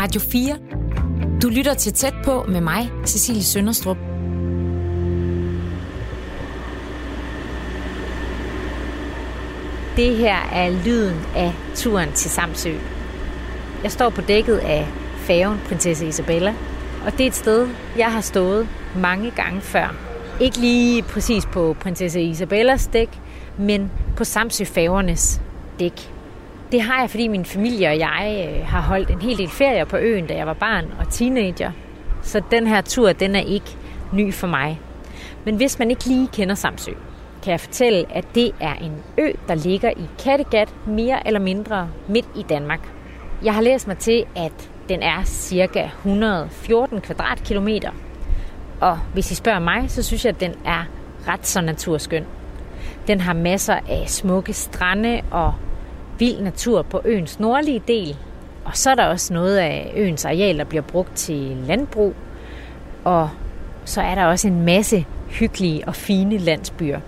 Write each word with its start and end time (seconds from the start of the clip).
Radio 0.00 0.20
4. 0.20 0.58
Du 1.42 1.48
lytter 1.48 1.74
til 1.74 1.92
tæt 1.92 2.14
på 2.24 2.44
med 2.48 2.60
mig, 2.60 2.90
Cecilie 3.06 3.42
Sønderstrup. 3.42 3.96
Det 9.96 10.16
her 10.16 10.36
er 10.52 10.84
lyden 10.84 11.16
af 11.36 11.52
turen 11.74 12.12
til 12.12 12.30
Samsø. 12.30 12.74
Jeg 13.82 13.92
står 13.92 14.10
på 14.10 14.20
dækket 14.20 14.58
af 14.58 14.88
færgen 15.16 15.58
Prinsesse 15.68 16.06
Isabella, 16.06 16.54
og 17.06 17.12
det 17.12 17.20
er 17.20 17.26
et 17.26 17.34
sted, 17.34 17.68
jeg 17.96 18.12
har 18.12 18.20
stået 18.20 18.68
mange 18.96 19.30
gange 19.30 19.60
før. 19.60 19.96
Ikke 20.40 20.58
lige 20.58 21.02
præcis 21.02 21.46
på 21.46 21.76
Prinsesse 21.80 22.22
Isabellas 22.22 22.86
dæk, 22.86 23.20
men 23.58 23.90
på 24.16 24.24
Samsø 24.24 24.64
færgernes 24.64 25.40
dæk. 25.80 26.12
Det 26.72 26.82
har 26.82 27.00
jeg, 27.00 27.10
fordi 27.10 27.28
min 27.28 27.44
familie 27.44 27.88
og 27.88 27.98
jeg 27.98 28.48
øh, 28.48 28.66
har 28.66 28.80
holdt 28.80 29.10
en 29.10 29.20
hel 29.20 29.38
del 29.38 29.48
ferier 29.48 29.84
på 29.84 29.96
øen, 29.96 30.26
da 30.26 30.34
jeg 30.34 30.46
var 30.46 30.52
barn 30.52 30.84
og 30.98 31.12
teenager. 31.12 31.70
Så 32.22 32.42
den 32.50 32.66
her 32.66 32.80
tur, 32.80 33.12
den 33.12 33.36
er 33.36 33.40
ikke 33.40 33.76
ny 34.12 34.34
for 34.34 34.46
mig. 34.46 34.80
Men 35.44 35.56
hvis 35.56 35.78
man 35.78 35.90
ikke 35.90 36.06
lige 36.06 36.28
kender 36.32 36.54
Samsø, 36.54 36.92
kan 37.42 37.50
jeg 37.50 37.60
fortælle, 37.60 38.04
at 38.10 38.24
det 38.34 38.52
er 38.60 38.74
en 38.74 38.92
ø, 39.18 39.32
der 39.48 39.54
ligger 39.54 39.90
i 39.90 40.06
Kattegat, 40.24 40.74
mere 40.86 41.26
eller 41.26 41.40
mindre 41.40 41.88
midt 42.08 42.26
i 42.36 42.42
Danmark. 42.42 42.80
Jeg 43.44 43.54
har 43.54 43.62
læst 43.62 43.86
mig 43.86 43.98
til, 43.98 44.24
at 44.36 44.70
den 44.88 45.02
er 45.02 45.24
cirka 45.24 45.84
114 45.84 47.00
kvadratkilometer. 47.00 47.90
Og 48.80 48.98
hvis 49.12 49.30
I 49.30 49.34
spørger 49.34 49.58
mig, 49.58 49.90
så 49.90 50.02
synes 50.02 50.24
jeg, 50.24 50.34
at 50.34 50.40
den 50.40 50.54
er 50.64 50.84
ret 51.28 51.46
så 51.46 51.60
naturskøn. 51.60 52.24
Den 53.06 53.20
har 53.20 53.32
masser 53.32 53.78
af 53.88 54.04
smukke 54.06 54.52
strande 54.52 55.20
og 55.30 55.54
vild 56.18 56.40
natur 56.40 56.82
på 56.82 57.00
øens 57.04 57.40
nordlige 57.40 57.82
del. 57.88 58.16
Og 58.64 58.76
så 58.76 58.90
er 58.90 58.94
der 58.94 59.04
også 59.04 59.34
noget 59.34 59.56
af 59.56 59.92
øens 59.96 60.24
areal, 60.24 60.58
der 60.58 60.64
bliver 60.64 60.82
brugt 60.82 61.16
til 61.16 61.56
landbrug. 61.66 62.14
Og 63.04 63.30
så 63.84 64.00
er 64.00 64.14
der 64.14 64.24
også 64.24 64.48
en 64.48 64.64
masse 64.64 65.06
hyggelige 65.28 65.88
og 65.88 65.94
fine 65.94 66.38
landsbyer. 66.38 67.00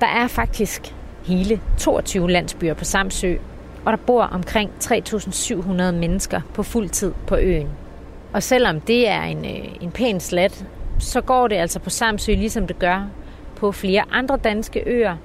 Der 0.00 0.06
er 0.06 0.28
faktisk 0.28 0.94
hele 1.26 1.60
22 1.78 2.30
landsbyer 2.30 2.74
på 2.74 2.84
Samsø, 2.84 3.34
og 3.84 3.92
der 3.92 3.98
bor 4.06 4.22
omkring 4.22 4.70
3.700 4.84 5.72
mennesker 5.72 6.40
på 6.54 6.62
fuld 6.62 6.88
tid 6.88 7.12
på 7.26 7.36
øen. 7.36 7.68
Og 8.32 8.42
selvom 8.42 8.80
det 8.80 9.08
er 9.08 9.22
en, 9.22 9.44
øh, 9.44 9.68
en 9.80 9.90
pæn 9.90 10.20
slat, 10.20 10.64
så 10.98 11.20
går 11.20 11.48
det 11.48 11.56
altså 11.56 11.78
på 11.78 11.90
Samsø, 11.90 12.34
ligesom 12.34 12.66
det 12.66 12.78
gør 12.78 13.08
på 13.62 13.72
flere 13.72 14.04
andre 14.10 14.36
danske 14.44 14.82
øer. 14.86 15.16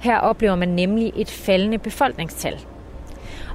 Her 0.00 0.18
oplever 0.18 0.54
man 0.54 0.68
nemlig 0.68 1.12
et 1.16 1.30
faldende 1.30 1.78
befolkningstal. 1.78 2.58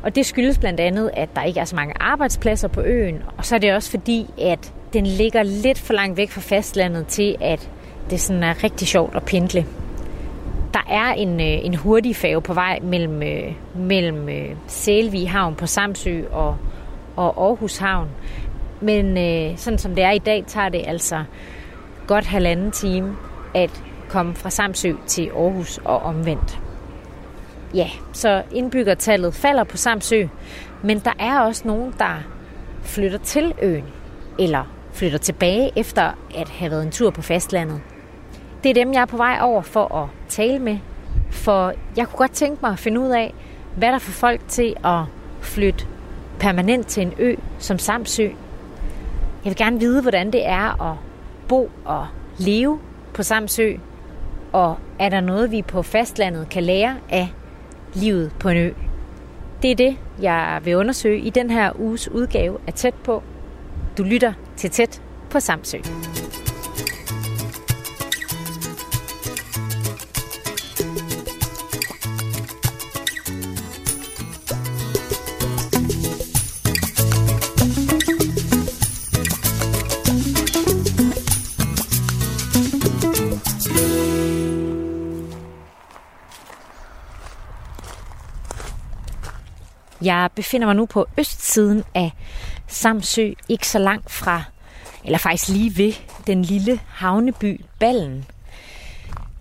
Og 0.04 0.16
det 0.16 0.26
skyldes 0.26 0.58
blandt 0.58 0.80
andet, 0.80 1.12
at 1.14 1.30
der 1.36 1.44
ikke 1.44 1.60
er 1.60 1.66
så 1.66 1.76
mange 1.76 1.94
arbejdspladser 2.00 2.68
på 2.68 2.82
øen, 2.82 3.24
og 3.38 3.46
så 3.46 3.56
er 3.56 3.60
det 3.60 3.74
også 3.74 3.90
fordi, 3.90 4.26
at 4.42 4.74
den 4.94 5.06
ligger 5.06 5.44
lidt 5.44 5.80
for 5.80 5.94
langt 5.94 6.18
væk 6.18 6.30
fra 6.30 6.42
fastlandet 6.42 7.08
til, 7.08 7.36
at 7.42 7.70
det 8.10 8.20
sådan 8.20 8.44
er 8.44 8.64
rigtig 8.64 8.88
sjovt 8.88 9.16
at 9.16 9.24
pendle. 9.24 9.66
Der 10.74 10.86
er 10.90 11.14
en, 11.14 11.40
øh, 11.40 11.66
en 11.66 11.76
hurtig 11.76 12.16
færge 12.16 12.42
på 12.42 12.54
vej 12.54 12.80
mellem, 12.84 13.24
øh, 13.24 13.54
mellem 13.76 14.30
øh, 14.30 14.50
Sælvig 14.68 15.32
Havn 15.32 15.56
på 15.56 15.66
Samsø 15.66 16.24
og, 16.32 16.58
og 17.16 17.46
Aarhus 17.48 17.78
Havn. 17.78 18.08
Men 18.82 19.18
øh, 19.18 19.58
sådan 19.58 19.80
som 19.80 19.96
det 19.96 20.04
er 20.04 20.12
i 20.12 20.20
dag, 20.20 20.44
tager 20.48 20.70
det 20.70 20.84
altså 20.88 21.24
godt 22.08 22.26
halvanden 22.26 22.72
time 22.72 23.16
at 23.56 23.84
komme 24.10 24.36
fra 24.36 24.50
Samsø 24.50 24.94
til 25.08 25.32
Aarhus 25.36 25.80
og 25.86 25.98
omvendt. 26.02 26.60
Ja, 27.74 27.90
så 28.14 28.44
indbyggertallet 28.52 29.34
falder 29.34 29.64
på 29.64 29.78
Samsø, 29.78 30.28
men 30.84 31.00
der 31.00 31.14
er 31.20 31.40
også 31.40 31.68
nogen, 31.68 31.94
der 32.00 32.16
flytter 32.82 33.18
til 33.18 33.54
øen, 33.62 33.86
eller 34.40 34.64
flytter 34.94 35.18
tilbage 35.18 35.72
efter 35.76 36.12
at 36.36 36.50
have 36.50 36.72
været 36.72 36.84
en 36.84 36.92
tur 36.92 37.10
på 37.10 37.22
fastlandet. 37.22 37.82
Det 38.64 38.70
er 38.70 38.74
dem, 38.74 38.94
jeg 38.94 39.02
er 39.02 39.06
på 39.06 39.18
vej 39.18 39.40
over 39.42 39.62
for 39.62 39.96
at 39.96 40.10
tale 40.30 40.60
med, 40.60 40.78
for 41.32 41.74
jeg 41.98 42.08
kunne 42.08 42.18
godt 42.18 42.32
tænke 42.32 42.58
mig 42.62 42.72
at 42.72 42.80
finde 42.80 43.00
ud 43.00 43.10
af, 43.10 43.34
hvad 43.76 43.92
der 43.92 44.00
får 44.00 44.12
folk 44.12 44.42
til 44.48 44.76
at 44.86 45.02
flytte 45.42 45.86
permanent 46.40 46.88
til 46.88 47.04
en 47.04 47.14
ø 47.20 47.36
som 47.60 47.80
Samsø. 47.80 48.24
Jeg 48.24 49.50
vil 49.52 49.56
gerne 49.56 49.80
vide, 49.80 50.02
hvordan 50.02 50.32
det 50.32 50.48
er 50.48 50.92
at 50.92 50.98
bo 51.48 51.72
og 51.86 52.08
leve 52.38 52.80
på 53.14 53.24
Samsø, 53.24 53.74
og 54.54 54.78
er 55.00 55.10
der 55.10 55.22
noget, 55.22 55.52
vi 55.52 55.62
på 55.62 55.82
fastlandet 55.82 56.50
kan 56.50 56.64
lære 56.64 56.98
af 57.10 57.30
livet 57.94 58.32
på 58.40 58.50
en 58.50 58.58
ø? 58.58 58.72
Det 59.62 59.72
er 59.72 59.76
det, 59.76 59.98
jeg 60.22 60.62
vil 60.64 60.76
undersøge 60.76 61.20
i 61.20 61.30
den 61.30 61.50
her 61.50 61.80
uges 61.80 62.10
udgave 62.12 62.58
af 62.68 62.74
Tæt 62.74 62.94
på. 62.94 63.24
Du 63.98 64.04
lytter 64.04 64.34
til 64.58 64.70
Tæt 64.70 65.02
på 65.30 65.40
Samsø. 65.40 65.78
Jeg 90.10 90.30
befinder 90.36 90.68
mig 90.68 90.76
nu 90.76 90.86
på 90.86 91.06
østsiden 91.18 91.84
af 91.96 92.12
Samsø, 92.68 93.32
ikke 93.50 93.68
så 93.68 93.80
langt 93.80 94.12
fra, 94.12 94.44
eller 95.06 95.18
faktisk 95.18 95.50
lige 95.50 95.78
ved 95.78 95.94
den 96.28 96.42
lille 96.42 96.80
havneby 96.88 97.62
Ballen. 97.80 98.26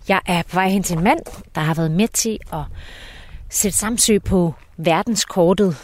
Jeg 0.07 0.21
er 0.25 0.43
på 0.43 0.55
vej 0.55 0.69
hen 0.69 0.83
til 0.83 0.97
en 0.97 1.03
mand, 1.03 1.19
der 1.55 1.61
har 1.61 1.73
været 1.73 1.91
med 1.91 2.07
til 2.07 2.39
at 2.53 2.61
sætte 3.49 3.77
Samsø 3.77 4.19
på 4.19 4.53
verdenskortet 4.77 5.77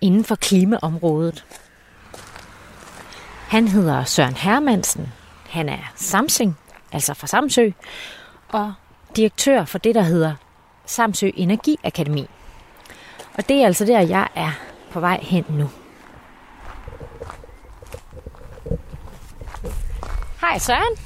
inden 0.00 0.24
for 0.24 0.34
klimaområdet. 0.34 1.44
Han 3.48 3.68
hedder 3.68 4.04
Søren 4.04 4.34
Hermansen. 4.34 5.12
Han 5.48 5.68
er 5.68 5.92
Samsing, 5.96 6.58
altså 6.92 7.14
fra 7.14 7.26
Samsø, 7.26 7.70
og 8.48 8.72
direktør 9.16 9.64
for 9.64 9.78
det, 9.78 9.94
der 9.94 10.02
hedder 10.02 10.34
Samsø 10.86 11.30
Energiakademi. 11.34 12.26
Og 13.38 13.48
det 13.48 13.56
er 13.56 13.66
altså 13.66 13.84
der, 13.84 14.00
jeg 14.00 14.28
er 14.34 14.50
på 14.90 15.00
vej 15.00 15.18
hen 15.22 15.44
nu. 15.48 15.70
Hej 20.40 20.58
Søren. 20.58 20.96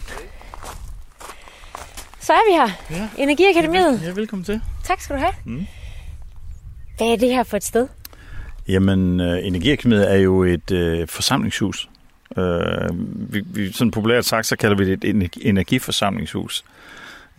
Så 2.21 2.33
er 2.33 2.51
vi 2.51 2.53
her. 2.55 2.99
Ja. 2.99 3.09
Energiakademiet. 3.23 4.03
Ja, 4.05 4.11
velkommen 4.11 4.45
til. 4.45 4.61
Tak 4.85 5.01
skal 5.01 5.17
du 5.17 5.21
have. 5.21 5.33
Mm. 5.45 5.67
Hvad 6.97 7.07
er 7.07 7.17
det 7.17 7.29
her 7.29 7.43
for 7.43 7.57
et 7.57 7.65
sted? 7.65 7.89
Jamen, 8.69 9.21
uh, 9.21 9.47
Energiakademiet 9.47 10.13
er 10.13 10.17
jo 10.17 10.43
et 10.45 10.71
uh, 10.71 11.09
forsamlingshus. 11.09 11.89
Uh, 12.37 12.45
vi, 13.33 13.43
vi, 13.47 13.73
sådan 13.73 13.91
populært 13.91 14.25
sagt, 14.25 14.47
så 14.47 14.57
kalder 14.57 14.77
vi 14.77 14.85
det 14.85 15.05
et 15.05 15.15
energi- 15.15 15.49
energiforsamlingshus. 15.49 16.65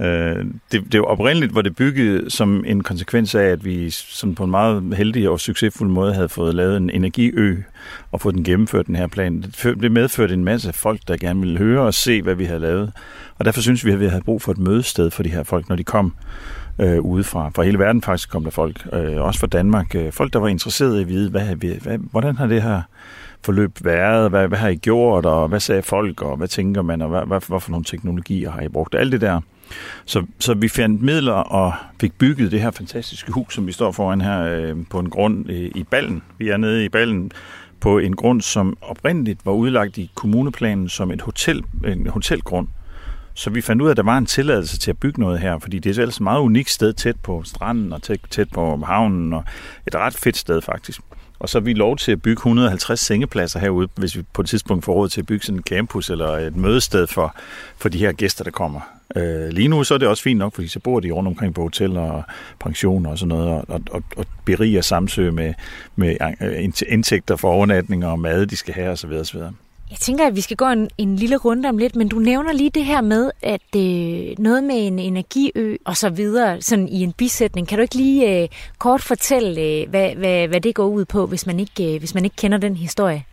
Øh, 0.01 0.45
det, 0.71 0.91
det 0.91 0.99
var 0.99 1.05
oprindeligt, 1.05 1.51
hvor 1.51 1.61
det 1.61 1.75
bygget 1.75 2.33
som 2.33 2.63
en 2.67 2.83
konsekvens 2.83 3.35
af, 3.35 3.43
at 3.43 3.65
vi 3.65 3.89
sådan 3.89 4.35
på 4.35 4.43
en 4.43 4.51
meget 4.51 4.95
heldig 4.95 5.29
og 5.29 5.39
succesfuld 5.39 5.89
måde 5.89 6.13
havde 6.13 6.29
fået 6.29 6.55
lavet 6.55 6.77
en 6.77 6.89
energiø 6.89 7.57
og 8.11 8.21
fået 8.21 8.35
den 8.35 8.43
gennemført, 8.43 8.87
den 8.87 8.95
her 8.95 9.07
plan. 9.07 9.41
Det 9.63 9.91
medførte 9.91 10.33
en 10.33 10.43
masse 10.43 10.73
folk, 10.73 10.99
der 11.07 11.17
gerne 11.17 11.39
ville 11.39 11.57
høre 11.57 11.81
og 11.81 11.93
se, 11.93 12.21
hvad 12.21 12.35
vi 12.35 12.45
havde 12.45 12.59
lavet. 12.59 12.91
Og 13.37 13.45
derfor 13.45 13.61
synes 13.61 13.85
vi, 13.85 13.91
at 13.91 13.99
vi 13.99 14.07
havde 14.07 14.23
brug 14.23 14.41
for 14.41 14.51
et 14.51 14.57
mødested 14.57 15.11
for 15.11 15.23
de 15.23 15.29
her 15.29 15.43
folk, 15.43 15.69
når 15.69 15.75
de 15.75 15.83
kom 15.83 16.13
øh, 16.79 17.01
udefra. 17.01 17.51
Fra 17.55 17.63
hele 17.63 17.79
verden 17.79 18.01
faktisk 18.01 18.29
kom 18.29 18.43
der 18.43 18.51
folk, 18.51 18.87
øh, 18.93 19.21
også 19.21 19.39
fra 19.39 19.47
Danmark. 19.47 19.95
Øh, 19.95 20.11
folk, 20.11 20.33
der 20.33 20.39
var 20.39 20.47
interesserede 20.47 20.99
i 20.99 21.01
at 21.01 21.07
vide, 21.07 21.29
hvad, 21.29 21.55
vi, 21.55 21.79
hvad, 21.81 21.97
hvordan 21.97 22.37
har 22.37 22.47
det 22.47 22.61
her 22.61 22.81
forløb 23.45 23.71
været, 23.83 24.29
hvad, 24.29 24.47
hvad 24.47 24.57
har 24.57 24.69
I 24.69 24.75
gjort, 24.75 25.25
og 25.25 25.47
hvad 25.47 25.59
sagde 25.59 25.81
folk, 25.81 26.21
og 26.21 26.37
hvad 26.37 26.47
tænker 26.47 26.81
man, 26.81 27.01
og 27.01 27.09
hvad, 27.09 27.21
hvad, 27.27 27.39
hvad 27.47 27.59
for 27.59 27.71
nogle 27.71 27.85
teknologier 27.85 28.51
har 28.51 28.61
I 28.61 28.67
brugt, 28.67 28.95
alt 28.95 29.11
det 29.11 29.21
der. 29.21 29.41
Så, 30.05 30.25
så 30.39 30.53
vi 30.53 30.67
fandt 30.67 31.01
midler 31.01 31.33
og 31.33 31.73
fik 32.01 32.13
bygget 32.17 32.51
det 32.51 32.61
her 32.61 32.71
fantastiske 32.71 33.31
hus, 33.31 33.53
som 33.53 33.67
vi 33.67 33.71
står 33.71 33.91
foran 33.91 34.21
her 34.21 34.43
øh, 34.43 34.75
på 34.89 34.99
en 34.99 35.09
grund 35.09 35.49
øh, 35.49 35.71
i 35.75 35.83
Ballen. 35.83 36.23
Vi 36.37 36.49
er 36.49 36.57
nede 36.57 36.85
i 36.85 36.89
Ballen 36.89 37.31
på 37.79 37.97
en 37.97 38.15
grund, 38.15 38.41
som 38.41 38.77
oprindeligt 38.81 39.45
var 39.45 39.51
udlagt 39.51 39.97
i 39.97 40.11
kommuneplanen 40.15 40.89
som 40.89 41.11
et 41.11 41.21
hotel, 41.21 41.63
en 41.87 42.07
hotelgrund. 42.07 42.67
Så 43.33 43.49
vi 43.49 43.61
fandt 43.61 43.81
ud 43.81 43.87
af, 43.87 43.91
at 43.91 43.97
der 43.97 44.03
var 44.03 44.17
en 44.17 44.25
tilladelse 44.25 44.77
til 44.77 44.91
at 44.91 44.97
bygge 44.97 45.21
noget 45.21 45.39
her, 45.39 45.59
fordi 45.59 45.79
det 45.79 45.97
er 45.97 46.01
ellers 46.01 46.15
et 46.15 46.21
meget 46.21 46.39
unikt 46.39 46.69
sted 46.69 46.93
tæt 46.93 47.15
på 47.23 47.43
stranden 47.45 47.93
og 47.93 48.03
tæt, 48.03 48.19
tæt 48.29 48.49
på 48.53 48.77
havnen, 48.85 49.33
og 49.33 49.43
et 49.87 49.95
ret 49.95 50.13
fedt 50.13 50.37
sted 50.37 50.61
faktisk. 50.61 51.01
Og 51.43 51.49
så 51.49 51.57
er 51.57 51.61
vi 51.61 51.73
lov 51.73 51.97
til 51.97 52.11
at 52.11 52.21
bygge 52.21 52.39
150 52.39 52.99
sengepladser 52.99 53.59
herude, 53.59 53.87
hvis 53.95 54.17
vi 54.17 54.23
på 54.33 54.41
et 54.41 54.47
tidspunkt 54.47 54.85
får 54.85 54.93
råd 54.93 55.09
til 55.09 55.21
at 55.21 55.25
bygge 55.27 55.45
sådan 55.45 55.59
en 55.59 55.63
campus 55.63 56.09
eller 56.09 56.27
et 56.27 56.55
mødested 56.55 57.07
for, 57.07 57.35
for 57.77 57.89
de 57.89 57.97
her 57.97 58.11
gæster, 58.11 58.43
der 58.43 58.51
kommer. 58.51 58.79
Øh, 59.15 59.49
lige 59.49 59.67
nu 59.67 59.83
så 59.83 59.93
er 59.93 59.97
det 59.97 60.07
også 60.07 60.23
fint 60.23 60.37
nok, 60.37 60.55
fordi 60.55 60.67
så 60.67 60.79
bor 60.79 60.99
de 60.99 61.11
rundt 61.11 61.27
omkring 61.27 61.53
på 61.53 61.61
hoteller 61.61 62.01
og 62.01 62.23
pensioner 62.59 63.09
og 63.09 63.17
sådan 63.17 63.27
noget, 63.27 63.65
og, 63.67 63.81
og, 63.91 64.03
og 64.17 64.25
beriger 64.45 64.81
Samsø 64.81 65.31
med, 65.31 65.53
med 65.95 66.17
øh, 66.41 66.69
indtægter 66.87 67.35
for 67.35 67.51
overnatninger 67.51 68.07
og 68.07 68.19
mad, 68.19 68.45
de 68.45 68.55
skal 68.55 68.73
have 68.73 68.89
osv. 68.89 69.11
osv. 69.11 69.39
Jeg 69.93 69.99
tænker, 69.99 70.27
at 70.27 70.35
vi 70.35 70.41
skal 70.41 70.57
gå 70.57 70.65
en, 70.65 70.89
en 70.97 71.15
lille 71.15 71.37
runde 71.37 71.69
om 71.69 71.77
lidt, 71.77 71.95
men 71.95 72.07
du 72.07 72.19
nævner 72.19 72.53
lige 72.53 72.69
det 72.69 72.85
her 72.85 73.01
med, 73.01 73.31
at 73.41 73.75
øh, 73.75 74.35
noget 74.39 74.63
med 74.63 74.87
en 74.87 74.99
energiø 74.99 75.77
og 75.85 75.97
så 75.97 76.09
videre, 76.09 76.61
sådan 76.61 76.87
i 76.87 77.03
en 77.03 77.13
bisætning. 77.13 77.67
Kan 77.67 77.77
du 77.77 77.81
ikke 77.81 77.95
lige 77.95 78.43
øh, 78.43 78.49
kort 78.77 79.01
fortælle, 79.01 79.61
øh, 79.61 79.89
hvad, 79.89 80.15
hvad, 80.15 80.47
hvad 80.47 80.61
det 80.61 80.75
går 80.75 80.85
ud 80.87 81.05
på, 81.05 81.25
hvis 81.25 81.45
man 81.45 81.59
ikke, 81.59 81.93
øh, 81.93 81.99
hvis 81.99 82.13
man 82.13 82.23
ikke 82.23 82.35
kender 82.35 82.57
den 82.57 82.75
historie? 82.75 83.23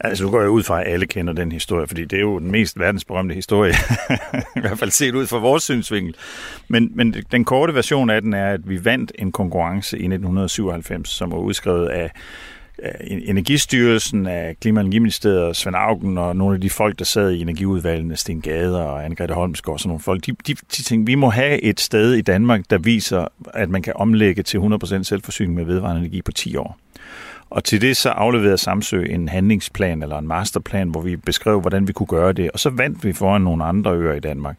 Altså, 0.00 0.24
nu 0.24 0.30
går 0.30 0.40
jeg 0.40 0.50
ud 0.50 0.62
fra, 0.62 0.80
at 0.80 0.92
alle 0.92 1.06
kender 1.06 1.32
den 1.32 1.52
historie, 1.52 1.86
fordi 1.86 2.04
det 2.04 2.16
er 2.16 2.20
jo 2.20 2.38
den 2.38 2.50
mest 2.50 2.78
verdensberømte 2.78 3.34
historie, 3.34 3.72
i 4.56 4.60
hvert 4.60 4.78
fald 4.78 4.90
set 4.90 5.14
ud 5.14 5.26
fra 5.26 5.38
vores 5.38 5.62
synsvinkel. 5.62 6.14
Men, 6.68 6.90
men 6.94 7.14
den 7.32 7.44
korte 7.44 7.74
version 7.74 8.10
af 8.10 8.22
den 8.22 8.34
er, 8.34 8.52
at 8.52 8.68
vi 8.68 8.84
vandt 8.84 9.12
en 9.18 9.32
konkurrence 9.32 9.96
i 9.96 10.06
1997, 10.06 11.08
som 11.08 11.30
var 11.30 11.38
udskrevet 11.38 11.88
af 11.88 12.10
Energistyrelsen, 13.00 14.26
af 14.26 14.56
Klima- 14.60 14.80
og 14.80 14.84
Energiministeriet, 14.84 15.56
Svend 15.56 15.76
Augen 15.76 16.18
og 16.18 16.36
nogle 16.36 16.54
af 16.54 16.60
de 16.60 16.70
folk, 16.70 16.98
der 16.98 17.04
sad 17.04 17.30
i 17.30 17.40
energiudvalgene, 17.40 18.16
Sten 18.16 18.40
Gader 18.40 18.82
og 18.82 19.06
Anne-Grethe 19.06 19.32
Holmsgaard 19.32 19.74
og 19.74 19.80
sådan 19.80 19.88
nogle 19.88 20.00
folk, 20.00 20.26
de, 20.26 20.32
de, 20.46 20.54
de 20.54 20.82
tænkte, 20.82 21.10
vi 21.10 21.14
må 21.14 21.30
have 21.30 21.62
et 21.62 21.80
sted 21.80 22.12
i 22.12 22.20
Danmark, 22.20 22.62
der 22.70 22.78
viser, 22.78 23.26
at 23.54 23.70
man 23.70 23.82
kan 23.82 23.92
omlægge 23.96 24.42
til 24.42 24.58
100% 24.58 25.02
selvforsyning 25.02 25.54
med 25.54 25.64
vedvarende 25.64 26.00
energi 26.00 26.22
på 26.22 26.32
10 26.32 26.56
år. 26.56 26.78
Og 27.50 27.64
til 27.64 27.80
det 27.80 27.96
så 27.96 28.08
afleverede 28.08 28.58
Samsø 28.58 29.04
en 29.04 29.28
handlingsplan 29.28 30.02
eller 30.02 30.18
en 30.18 30.28
masterplan, 30.28 30.88
hvor 30.88 31.00
vi 31.00 31.16
beskrev, 31.16 31.60
hvordan 31.60 31.88
vi 31.88 31.92
kunne 31.92 32.06
gøre 32.06 32.32
det. 32.32 32.50
Og 32.50 32.58
så 32.58 32.70
vandt 32.70 33.04
vi 33.04 33.12
foran 33.12 33.42
nogle 33.42 33.64
andre 33.64 33.94
øer 33.94 34.14
i 34.14 34.20
Danmark. 34.20 34.58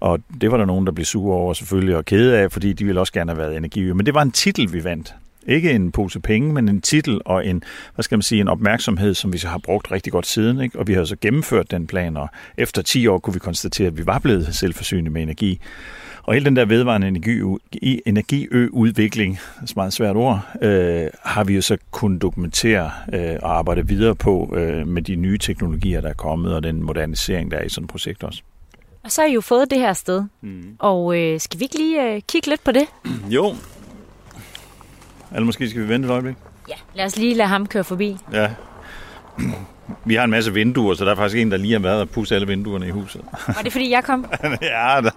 Og 0.00 0.20
det 0.40 0.50
var 0.50 0.56
der 0.56 0.64
nogen, 0.64 0.86
der 0.86 0.92
blev 0.92 1.04
sure 1.04 1.36
over 1.36 1.52
selvfølgelig 1.52 1.96
og 1.96 2.04
kede 2.04 2.38
af, 2.38 2.52
fordi 2.52 2.72
de 2.72 2.84
ville 2.84 3.00
også 3.00 3.12
gerne 3.12 3.30
have 3.30 3.38
været 3.38 3.56
energiøer. 3.56 3.94
Men 3.94 4.06
det 4.06 4.14
var 4.14 4.22
en 4.22 4.32
titel, 4.32 4.72
vi 4.72 4.84
vandt. 4.84 5.14
Ikke 5.46 5.70
en 5.70 5.92
pose 5.92 6.20
penge, 6.20 6.52
men 6.52 6.68
en 6.68 6.80
titel 6.80 7.20
og 7.24 7.46
en, 7.46 7.62
hvad 7.94 8.02
skal 8.02 8.16
man 8.16 8.22
sige, 8.22 8.40
en 8.40 8.48
opmærksomhed, 8.48 9.14
som 9.14 9.32
vi 9.32 9.38
så 9.38 9.48
har 9.48 9.58
brugt 9.58 9.92
rigtig 9.92 10.12
godt 10.12 10.26
siden. 10.26 10.60
Ikke? 10.60 10.78
Og 10.78 10.86
vi 10.86 10.92
har 10.92 11.04
så 11.04 11.16
gennemført 11.20 11.70
den 11.70 11.86
plan, 11.86 12.16
og 12.16 12.28
efter 12.56 12.82
10 12.82 13.06
år 13.06 13.18
kunne 13.18 13.34
vi 13.34 13.40
konstatere, 13.40 13.86
at 13.86 13.98
vi 13.98 14.06
var 14.06 14.18
blevet 14.18 14.54
selvforsynende 14.54 15.10
med 15.10 15.22
energi. 15.22 15.60
Og 16.22 16.34
hele 16.34 16.44
den 16.44 16.56
der 16.56 16.64
vedvarende 16.64 17.08
energi, 17.08 17.40
energiøudvikling, 18.06 19.32
det 19.32 19.60
er 19.60 19.62
et 19.62 19.76
meget 19.76 19.92
svært 19.92 20.16
ord, 20.16 20.40
øh, 20.62 21.06
har 21.22 21.44
vi 21.44 21.54
jo 21.54 21.60
så 21.62 21.76
kunnet 21.90 22.22
dokumentere 22.22 22.90
øh, 23.12 23.36
og 23.42 23.58
arbejde 23.58 23.88
videre 23.88 24.14
på 24.14 24.54
øh, 24.56 24.86
med 24.86 25.02
de 25.02 25.16
nye 25.16 25.38
teknologier, 25.38 26.00
der 26.00 26.08
er 26.08 26.14
kommet, 26.14 26.54
og 26.54 26.62
den 26.62 26.82
modernisering, 26.82 27.50
der 27.50 27.56
er 27.56 27.64
i 27.64 27.68
sådan 27.68 27.84
et 27.84 27.90
projekt 27.90 28.24
også. 28.24 28.42
Og 29.04 29.12
så 29.12 29.20
har 29.20 29.28
I 29.28 29.32
jo 29.32 29.40
fået 29.40 29.70
det 29.70 29.78
her 29.78 29.92
sted, 29.92 30.24
mm. 30.40 30.76
og 30.78 31.20
øh, 31.20 31.40
skal 31.40 31.60
vi 31.60 31.64
ikke 31.64 31.78
lige 31.78 32.14
øh, 32.14 32.22
kigge 32.28 32.48
lidt 32.48 32.64
på 32.64 32.72
det? 32.72 32.86
Jo. 33.30 33.54
Eller 35.34 35.46
måske 35.46 35.70
skal 35.70 35.82
vi 35.82 35.88
vente 35.88 36.06
et 36.06 36.12
øjeblik? 36.12 36.36
Ja, 36.68 36.74
lad 36.94 37.04
os 37.04 37.16
lige 37.16 37.34
lade 37.34 37.48
ham 37.48 37.66
køre 37.66 37.84
forbi. 37.84 38.16
Ja. 38.32 38.50
Vi 40.04 40.14
har 40.14 40.24
en 40.24 40.30
masse 40.30 40.52
vinduer, 40.52 40.94
så 40.94 41.04
der 41.04 41.10
er 41.10 41.14
faktisk 41.14 41.40
en, 41.40 41.50
der 41.50 41.56
lige 41.56 41.72
har 41.72 41.80
været 41.80 42.00
og 42.00 42.10
pusset 42.10 42.36
alle 42.36 42.46
vinduerne 42.46 42.86
i 42.86 42.90
huset. 42.90 43.20
Var 43.46 43.60
det, 43.64 43.72
fordi 43.72 43.90
jeg 43.90 44.04
kom? 44.04 44.26
ja, 44.62 45.00
der, 45.02 45.10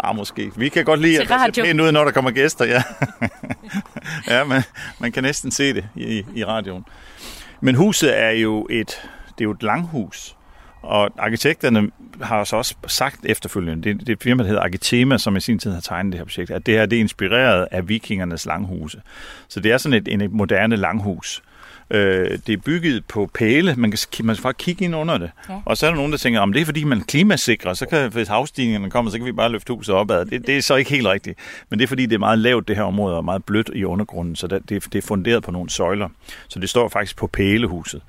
ah, 0.00 0.16
måske. 0.16 0.52
Vi 0.56 0.68
kan 0.68 0.84
godt 0.84 1.00
lide, 1.00 1.20
at 1.20 1.28
det 1.28 1.54
ser 1.54 1.64
pænt 1.64 1.80
ud, 1.80 1.92
når 1.92 2.04
der 2.04 2.10
kommer 2.10 2.30
gæster. 2.30 2.64
Ja, 2.64 2.82
ja 4.34 4.44
man, 4.44 4.62
man 4.98 5.12
kan 5.12 5.22
næsten 5.22 5.50
se 5.50 5.74
det 5.74 5.84
i, 5.96 6.24
i 6.34 6.44
radioen. 6.44 6.84
Men 7.60 7.74
huset 7.74 8.22
er 8.22 8.30
jo 8.30 8.66
et, 8.70 8.86
det 8.86 9.40
er 9.40 9.44
jo 9.44 9.50
et 9.50 9.62
langhus. 9.62 10.36
Og 10.88 11.10
arkitekterne 11.18 11.90
har 12.22 12.44
så 12.44 12.56
også 12.56 12.74
sagt 12.86 13.20
efterfølgende, 13.24 13.82
det, 13.82 14.06
det 14.06 14.22
firma, 14.22 14.42
der 14.42 14.48
hedder 14.48 14.62
Arkitema, 14.62 15.18
som 15.18 15.36
i 15.36 15.40
sin 15.40 15.58
tid 15.58 15.72
har 15.72 15.80
tegnet 15.80 16.12
det 16.12 16.18
her 16.18 16.24
projekt, 16.24 16.50
at 16.50 16.66
det 16.66 16.74
her 16.74 16.86
det 16.86 16.96
er 16.96 17.00
inspireret 17.00 17.68
af 17.70 17.88
vikingernes 17.88 18.46
langhuse. 18.46 19.02
Så 19.48 19.60
det 19.60 19.72
er 19.72 19.78
sådan 19.78 20.06
et, 20.08 20.22
et 20.22 20.32
moderne 20.32 20.76
langhus. 20.76 21.42
Øh, 21.90 22.38
det 22.46 22.52
er 22.52 22.56
bygget 22.56 23.04
på 23.04 23.30
pæle. 23.34 23.74
Man 23.76 23.90
kan, 23.90 23.98
man 24.24 24.36
kan 24.36 24.42
faktisk 24.42 24.64
kigge 24.64 24.84
ind 24.84 24.96
under 24.96 25.18
det. 25.18 25.30
Ja. 25.48 25.54
Og 25.64 25.76
så 25.76 25.86
er 25.86 25.90
der 25.90 25.96
nogen, 25.96 26.12
der 26.12 26.18
tænker, 26.18 26.40
om 26.40 26.52
det 26.52 26.62
er 26.62 26.64
fordi, 26.64 26.84
man 26.84 27.00
klimasikrer, 27.00 27.74
så 27.74 27.86
kan, 27.86 28.12
hvis 28.12 28.28
havstigningerne 28.28 28.90
kommer, 28.90 29.10
så 29.10 29.16
kan 29.16 29.26
vi 29.26 29.32
bare 29.32 29.48
løfte 29.48 29.72
huset 29.72 29.94
opad. 29.94 30.24
Det, 30.24 30.46
det 30.46 30.56
er 30.56 30.62
så 30.62 30.76
ikke 30.76 30.90
helt 30.90 31.06
rigtigt. 31.06 31.38
Men 31.70 31.78
det 31.78 31.84
er 31.84 31.88
fordi, 31.88 32.06
det 32.06 32.14
er 32.14 32.18
meget 32.18 32.38
lavt, 32.38 32.68
det 32.68 32.76
her 32.76 32.82
område, 32.82 33.16
og 33.16 33.24
meget 33.24 33.44
blødt 33.44 33.70
i 33.74 33.84
undergrunden, 33.84 34.36
så 34.36 34.46
det, 34.46 34.68
det 34.68 34.94
er 34.94 35.02
funderet 35.02 35.42
på 35.42 35.50
nogle 35.50 35.70
søjler. 35.70 36.08
Så 36.48 36.58
det 36.58 36.68
står 36.68 36.88
faktisk 36.88 37.16
på 37.16 37.26
pælehuset. 37.26 38.02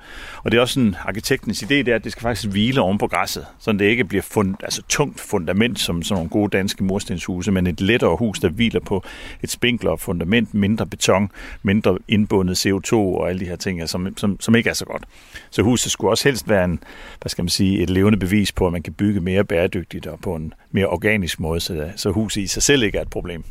Og 0.44 0.52
det 0.52 0.58
er 0.58 0.62
også 0.62 0.74
sådan, 0.74 0.96
arkitektens 1.06 1.64
idé, 1.64 1.68
det 1.68 1.88
er, 1.88 1.96
at 1.96 2.04
det 2.04 2.12
skal 2.12 2.22
faktisk 2.22 2.50
hvile 2.52 2.82
oven 2.82 2.98
på 2.98 3.08
græsset, 3.08 3.46
så 3.60 3.72
det 3.72 3.82
ikke 3.82 4.04
bliver 4.04 4.22
fund, 4.22 4.56
altså 4.64 4.82
tungt 4.90 5.20
fundament, 5.20 5.80
som 5.80 6.04
sådan 6.04 6.16
nogle 6.16 6.30
gode 6.30 6.58
danske 6.58 6.84
murstenshuse, 6.84 7.52
men 7.52 7.68
et 7.68 7.82
lettere 7.82 8.16
hus, 8.16 8.40
der 8.40 8.50
hviler 8.50 8.80
på 8.80 9.04
et 9.44 9.52
spinklere 9.52 9.98
fundament, 9.98 10.54
mindre 10.54 10.86
beton, 10.86 11.32
mindre 11.64 11.98
indbundet 12.08 12.66
CO2 12.66 12.94
og 12.94 13.30
alle 13.30 13.40
de 13.40 13.46
her 13.46 13.56
ting 13.56 13.69
ting, 13.70 13.90
som, 13.90 14.18
som, 14.18 14.40
som 14.40 14.56
ikke 14.56 14.70
er 14.70 14.74
så 14.74 14.86
godt. 14.86 15.04
Så 15.50 15.62
huset 15.62 15.92
skulle 15.92 16.12
også 16.12 16.24
helst 16.24 16.50
være 16.50 16.66
en, 16.66 16.84
hvad 17.22 17.30
skal 17.30 17.44
man 17.44 17.50
sige, 17.50 17.82
et 17.82 17.90
levende 17.90 18.20
bevis 18.20 18.52
på, 18.52 18.66
at 18.68 18.72
man 18.72 18.84
kan 18.84 18.94
bygge 18.94 19.20
mere 19.20 19.44
bæredygtigt 19.44 20.08
og 20.08 20.20
på 20.20 20.36
en 20.36 20.54
mere 20.72 20.88
organisk 20.88 21.40
måde, 21.40 21.60
så, 21.60 21.90
så 21.96 22.12
huset 22.12 22.42
i 22.42 22.48
sig 22.48 22.64
selv 22.64 22.84
ikke 22.84 22.98
er 22.98 23.02
et 23.02 23.10
problem. 23.10 23.44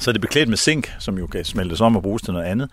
Så 0.00 0.10
er 0.10 0.12
det 0.12 0.20
beklædt 0.20 0.48
med 0.48 0.56
zink, 0.56 0.92
som 0.98 1.18
jo 1.18 1.26
kan 1.26 1.44
smeltes 1.44 1.80
om 1.80 1.96
og 1.96 2.02
bruges 2.02 2.22
til 2.22 2.32
noget 2.32 2.46
andet. 2.46 2.70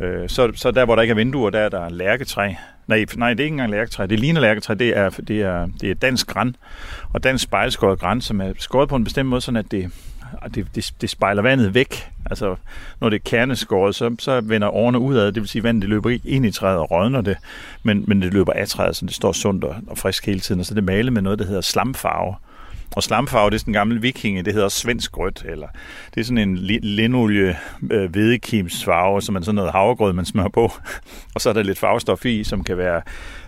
Øh, 0.00 0.28
så, 0.28 0.52
så 0.54 0.70
der, 0.70 0.84
hvor 0.84 0.94
der 0.94 1.02
ikke 1.02 1.12
er 1.12 1.16
vinduer, 1.16 1.50
der 1.50 1.60
er 1.60 1.68
der 1.68 1.88
lærketræ. 1.88 2.52
Nej, 2.86 3.04
nej, 3.16 3.34
det 3.34 3.40
er 3.40 3.44
ikke 3.44 3.54
engang 3.54 3.70
lærketræ. 3.70 4.06
Det 4.06 4.20
ligner 4.20 4.40
lærketræ. 4.40 4.74
Det 4.74 4.96
er, 4.96 5.10
det 5.10 5.42
er, 5.42 5.68
det 5.80 5.90
er 5.90 5.94
dansk 5.94 6.26
græn. 6.26 6.56
Og 7.12 7.24
dansk 7.24 7.44
spejlskåret 7.44 7.98
græn, 7.98 8.20
som 8.20 8.40
er 8.40 8.52
skåret 8.58 8.88
på 8.88 8.96
en 8.96 9.04
bestemt 9.04 9.28
måde, 9.28 9.40
sådan 9.40 9.56
at 9.56 9.70
det, 9.70 9.90
det, 10.54 10.66
det, 10.74 10.94
det 11.00 11.10
spejler 11.10 11.42
vandet 11.42 11.74
væk. 11.74 12.10
Altså, 12.30 12.56
når 13.00 13.08
det 13.08 13.16
er 13.16 13.30
kerneskåret, 13.30 13.94
så, 13.94 14.16
så 14.18 14.40
vender 14.40 14.68
årene 14.68 14.98
udad. 14.98 15.32
Det 15.32 15.42
vil 15.42 15.48
sige, 15.48 15.60
at 15.60 15.64
vandet 15.64 15.82
det 15.82 15.90
løber 15.90 16.10
ikke 16.10 16.28
ind 16.28 16.46
i 16.46 16.50
træet 16.50 16.78
og 16.78 16.90
rådner 16.90 17.20
det, 17.20 17.36
men, 17.82 18.04
men 18.06 18.22
det 18.22 18.32
løber 18.32 18.52
af 18.52 18.68
træet, 18.68 18.96
så 18.96 19.06
det 19.06 19.14
står 19.14 19.32
sundt 19.32 19.64
og, 19.64 19.76
og 19.86 19.98
frisk 19.98 20.26
hele 20.26 20.40
tiden. 20.40 20.60
Og 20.60 20.66
så 20.66 20.72
er 20.72 20.74
det 20.74 20.84
malet 20.84 21.12
med 21.12 21.22
noget, 21.22 21.38
der 21.38 21.44
hedder 21.44 21.60
slamfarve. 21.60 22.34
Og 22.96 23.02
slamfarve, 23.02 23.50
det 23.50 23.54
er 23.54 23.58
sådan 23.58 23.70
en 23.70 23.74
gammel 23.74 24.02
vikinge, 24.02 24.42
det 24.42 24.52
hedder 24.52 24.68
svensk 24.68 25.18
rødt, 25.18 25.44
eller 25.48 25.68
det 26.14 26.20
er 26.20 26.24
sådan 26.24 26.48
en 26.48 26.56
linolie 26.82 27.56
øh, 27.90 28.10
hvedekimsfarve, 28.10 29.22
som 29.22 29.36
er 29.36 29.40
sådan 29.40 29.54
noget 29.54 29.72
havregrød, 29.72 30.12
man 30.12 30.24
smører 30.24 30.48
på. 30.48 30.72
og 31.34 31.40
så 31.40 31.48
er 31.48 31.52
der 31.52 31.62
lidt 31.62 31.78
farvestof 31.78 32.24
i, 32.24 32.44
som 32.44 32.64
kan 32.64 32.78
være 32.78 33.02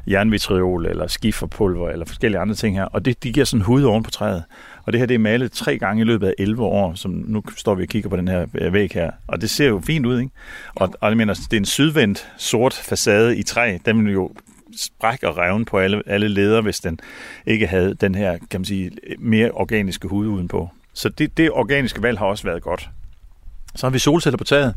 jernvitriol, 0.07 0.87
eller 0.87 1.07
skiferpulver, 1.07 1.91
eller 1.91 2.07
forskellige 2.07 2.41
andre 2.41 2.55
ting 2.55 2.77
her. 2.77 2.85
Og 2.85 3.05
det, 3.05 3.23
de 3.23 3.33
giver 3.33 3.47
sådan 3.47 3.65
hud 3.65 3.83
oven 3.83 4.03
på 4.03 4.11
træet. 4.11 4.45
Og 4.87 4.93
det 4.93 4.99
her 4.99 5.07
det 5.07 5.15
er 5.15 5.19
malet 5.19 5.53
tre 5.53 5.79
gange 5.79 6.01
i 6.01 6.05
løbet 6.05 6.27
af 6.27 6.35
11 6.39 6.63
år, 6.63 6.95
som 6.95 7.11
nu 7.11 7.43
står 7.57 7.75
vi 7.75 7.83
og 7.83 7.89
kigger 7.89 8.09
på 8.09 8.17
den 8.17 8.29
her 8.29 8.47
øh, 8.55 8.73
væg 8.73 8.91
her. 8.95 9.11
Og 9.27 9.41
det 9.41 9.51
ser 9.51 9.67
jo 9.67 9.83
fint 9.87 10.07
ud, 10.07 10.21
ikke? 10.21 10.31
Og, 10.75 10.93
og 11.01 11.09
jeg 11.09 11.17
mener, 11.17 11.35
det 11.35 11.53
er 11.53 11.61
en 11.61 11.65
sydvendt 11.65 12.29
sort 12.37 12.75
facade 12.75 13.37
i 13.37 13.43
træ. 13.43 13.79
Den 13.87 14.05
vil 14.05 14.13
jo 14.13 14.31
sprække 14.77 15.29
og 15.29 15.37
revne 15.37 15.65
på 15.65 15.79
alle, 15.79 16.03
alle 16.07 16.29
leder, 16.29 16.61
hvis 16.61 16.81
den 16.81 17.01
ikke 17.47 17.67
havde 17.67 17.95
den 17.95 18.15
her, 18.15 18.39
kan 18.51 18.61
man 18.61 18.65
sige, 18.65 18.91
mere 19.19 19.51
organiske 19.51 20.09
hud 20.09 20.27
udenpå. 20.27 20.69
Så 20.93 21.09
det, 21.09 21.37
det 21.37 21.51
organiske 21.51 22.03
valg 22.03 22.19
har 22.19 22.27
også 22.27 22.45
været 22.45 22.63
godt. 22.63 22.91
Så 23.75 23.87
har 23.87 23.91
vi 23.91 23.99
solceller 23.99 24.39
på 24.39 24.45
taget. 24.45 24.75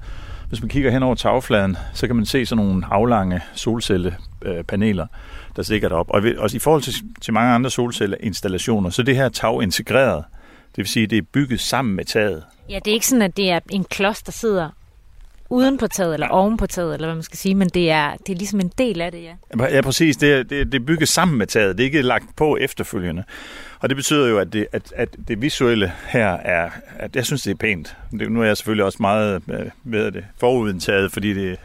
Hvis 0.49 0.61
man 0.61 0.69
kigger 0.69 0.91
hen 0.91 1.03
over 1.03 1.15
tagfladen, 1.15 1.77
så 1.93 2.07
kan 2.07 2.15
man 2.15 2.25
se 2.25 2.45
sådan 2.45 2.65
nogle 2.65 2.85
aflange 2.85 3.41
solcellepaneler, 3.53 5.07
der 5.55 5.71
ligger 5.71 5.89
derop. 5.89 6.09
Og 6.09 6.23
også 6.37 6.57
i 6.57 6.59
forhold 6.59 6.81
til, 6.81 6.93
til 7.21 7.33
mange 7.33 7.53
andre 7.53 7.69
solcelleinstallationer, 7.69 8.89
så 8.89 9.03
det 9.03 9.15
her 9.15 9.29
tag 9.29 9.63
integreret. 9.63 10.23
Det 10.69 10.77
vil 10.77 10.87
sige, 10.87 11.03
at 11.03 11.09
det 11.09 11.17
er 11.17 11.21
bygget 11.21 11.59
sammen 11.59 11.95
med 11.95 12.05
taget. 12.05 12.43
Ja, 12.69 12.79
det 12.85 12.91
er 12.91 12.93
ikke 12.93 13.07
sådan, 13.07 13.21
at 13.21 13.37
det 13.37 13.49
er 13.49 13.59
en 13.69 13.83
klods, 13.83 14.23
der 14.23 14.31
sidder 14.31 14.69
uden 15.49 15.77
på 15.77 15.87
taget, 15.87 16.13
eller 16.13 16.27
oven 16.27 16.57
på 16.57 16.67
taget, 16.67 16.93
eller 16.93 17.07
hvad 17.07 17.15
man 17.15 17.23
skal 17.23 17.37
sige, 17.37 17.55
men 17.55 17.69
det 17.69 17.91
er, 17.91 18.11
det 18.27 18.33
er 18.33 18.37
ligesom 18.37 18.59
en 18.59 18.71
del 18.77 19.01
af 19.01 19.11
det, 19.11 19.23
ja. 19.23 19.65
Ja, 19.75 19.81
præcis. 19.81 20.17
Det 20.17 20.33
er, 20.33 20.43
det, 20.43 20.71
det 20.71 20.81
er 20.81 20.85
bygget 20.85 21.09
sammen 21.09 21.37
med 21.37 21.47
taget. 21.47 21.77
Det 21.77 21.83
er 21.83 21.85
ikke 21.85 22.01
lagt 22.01 22.35
på 22.35 22.57
efterfølgende. 22.57 23.23
Og 23.81 23.89
det 23.89 23.95
betyder 23.95 24.27
jo, 24.27 24.37
at 24.37 24.53
det, 24.53 24.67
at, 24.71 24.93
at 24.95 25.09
det 25.27 25.41
visuelle 25.41 25.93
her 26.07 26.27
er, 26.29 26.69
at 26.97 27.15
jeg 27.15 27.25
synes, 27.25 27.41
det 27.41 27.51
er 27.51 27.55
pænt. 27.55 27.95
Det, 28.11 28.31
nu 28.31 28.41
er 28.41 28.45
jeg 28.45 28.57
selvfølgelig 28.57 28.85
også 28.85 28.97
meget 29.01 29.41
øh, 29.49 29.65
ved 29.83 30.11
det, 30.11 30.25
forudindtaget, 30.37 31.11
fordi 31.11 31.33
det, 31.33 31.57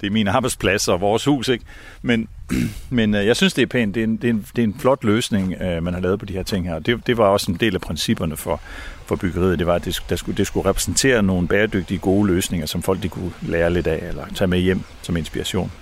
det 0.00 0.06
er 0.06 0.10
min 0.10 0.28
arbejdsplads 0.28 0.88
og 0.88 1.00
vores 1.00 1.24
hus, 1.24 1.48
ikke? 1.48 1.64
Men, 2.02 2.28
men 2.90 3.14
øh, 3.14 3.26
jeg 3.26 3.36
synes, 3.36 3.54
det 3.54 3.62
er 3.62 3.66
pænt. 3.66 3.94
Det 3.94 4.00
er 4.00 4.04
en, 4.04 4.16
det 4.16 4.24
er 4.24 4.32
en, 4.32 4.46
det 4.56 4.62
er 4.62 4.66
en 4.66 4.76
flot 4.78 5.04
løsning, 5.04 5.54
øh, 5.60 5.82
man 5.82 5.94
har 5.94 6.00
lavet 6.00 6.18
på 6.18 6.26
de 6.26 6.32
her 6.32 6.42
ting 6.42 6.68
her. 6.68 6.78
Det, 6.78 7.06
det 7.06 7.16
var 7.16 7.24
også 7.24 7.52
en 7.52 7.56
del 7.56 7.74
af 7.74 7.80
principperne 7.80 8.36
for, 8.36 8.60
for 9.06 9.16
byggeriet. 9.16 9.58
Det 9.58 9.66
var, 9.66 9.74
at 9.74 9.84
det, 9.84 10.02
der 10.08 10.16
skulle, 10.16 10.36
det 10.36 10.46
skulle 10.46 10.68
repræsentere 10.68 11.22
nogle 11.22 11.48
bæredygtige, 11.48 11.98
gode 11.98 12.26
løsninger, 12.26 12.66
som 12.66 12.82
folk 12.82 13.02
de 13.02 13.08
kunne 13.08 13.32
lære 13.42 13.72
lidt 13.72 13.86
af, 13.86 14.08
eller 14.08 14.26
tage 14.34 14.48
med 14.48 14.58
hjem 14.58 14.80
som 15.02 15.16
inspiration. 15.16 15.72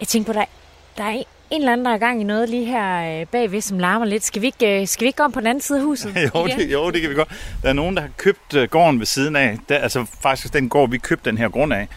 Jeg 0.00 0.08
tænker 0.08 0.32
på, 0.32 0.38
der, 0.38 0.44
der 0.98 1.04
er 1.04 1.22
en 1.50 1.60
eller 1.60 1.72
anden, 1.72 1.86
der 1.86 1.92
er 1.92 1.98
gang 1.98 2.20
i 2.20 2.24
noget 2.24 2.48
lige 2.48 2.64
her 2.64 3.20
øh, 3.20 3.26
bagved, 3.26 3.60
som 3.60 3.78
larmer 3.78 4.06
lidt. 4.06 4.24
Skal 4.24 4.42
vi 4.42 4.46
ikke, 4.46 4.80
øh, 4.80 4.86
skal 4.86 5.04
vi 5.04 5.06
ikke 5.06 5.16
gå 5.16 5.22
om 5.22 5.32
på 5.32 5.40
den 5.40 5.46
anden 5.46 5.62
side 5.62 5.78
af 5.78 5.84
huset? 5.84 6.16
jo, 6.34 6.46
det, 6.46 6.72
jo, 6.72 6.90
det 6.90 7.00
kan 7.00 7.10
vi 7.10 7.14
godt. 7.14 7.28
Der 7.62 7.68
er 7.68 7.72
nogen, 7.72 7.96
der 7.96 8.02
har 8.02 8.10
købt 8.16 8.70
gården 8.70 8.98
ved 8.98 9.06
siden 9.06 9.36
af. 9.36 9.58
Der, 9.68 9.78
altså 9.78 10.06
faktisk 10.22 10.52
den 10.52 10.68
gård, 10.68 10.90
vi 10.90 10.98
købte 10.98 11.30
den 11.30 11.38
her 11.38 11.48
grund 11.48 11.72
af 11.72 11.88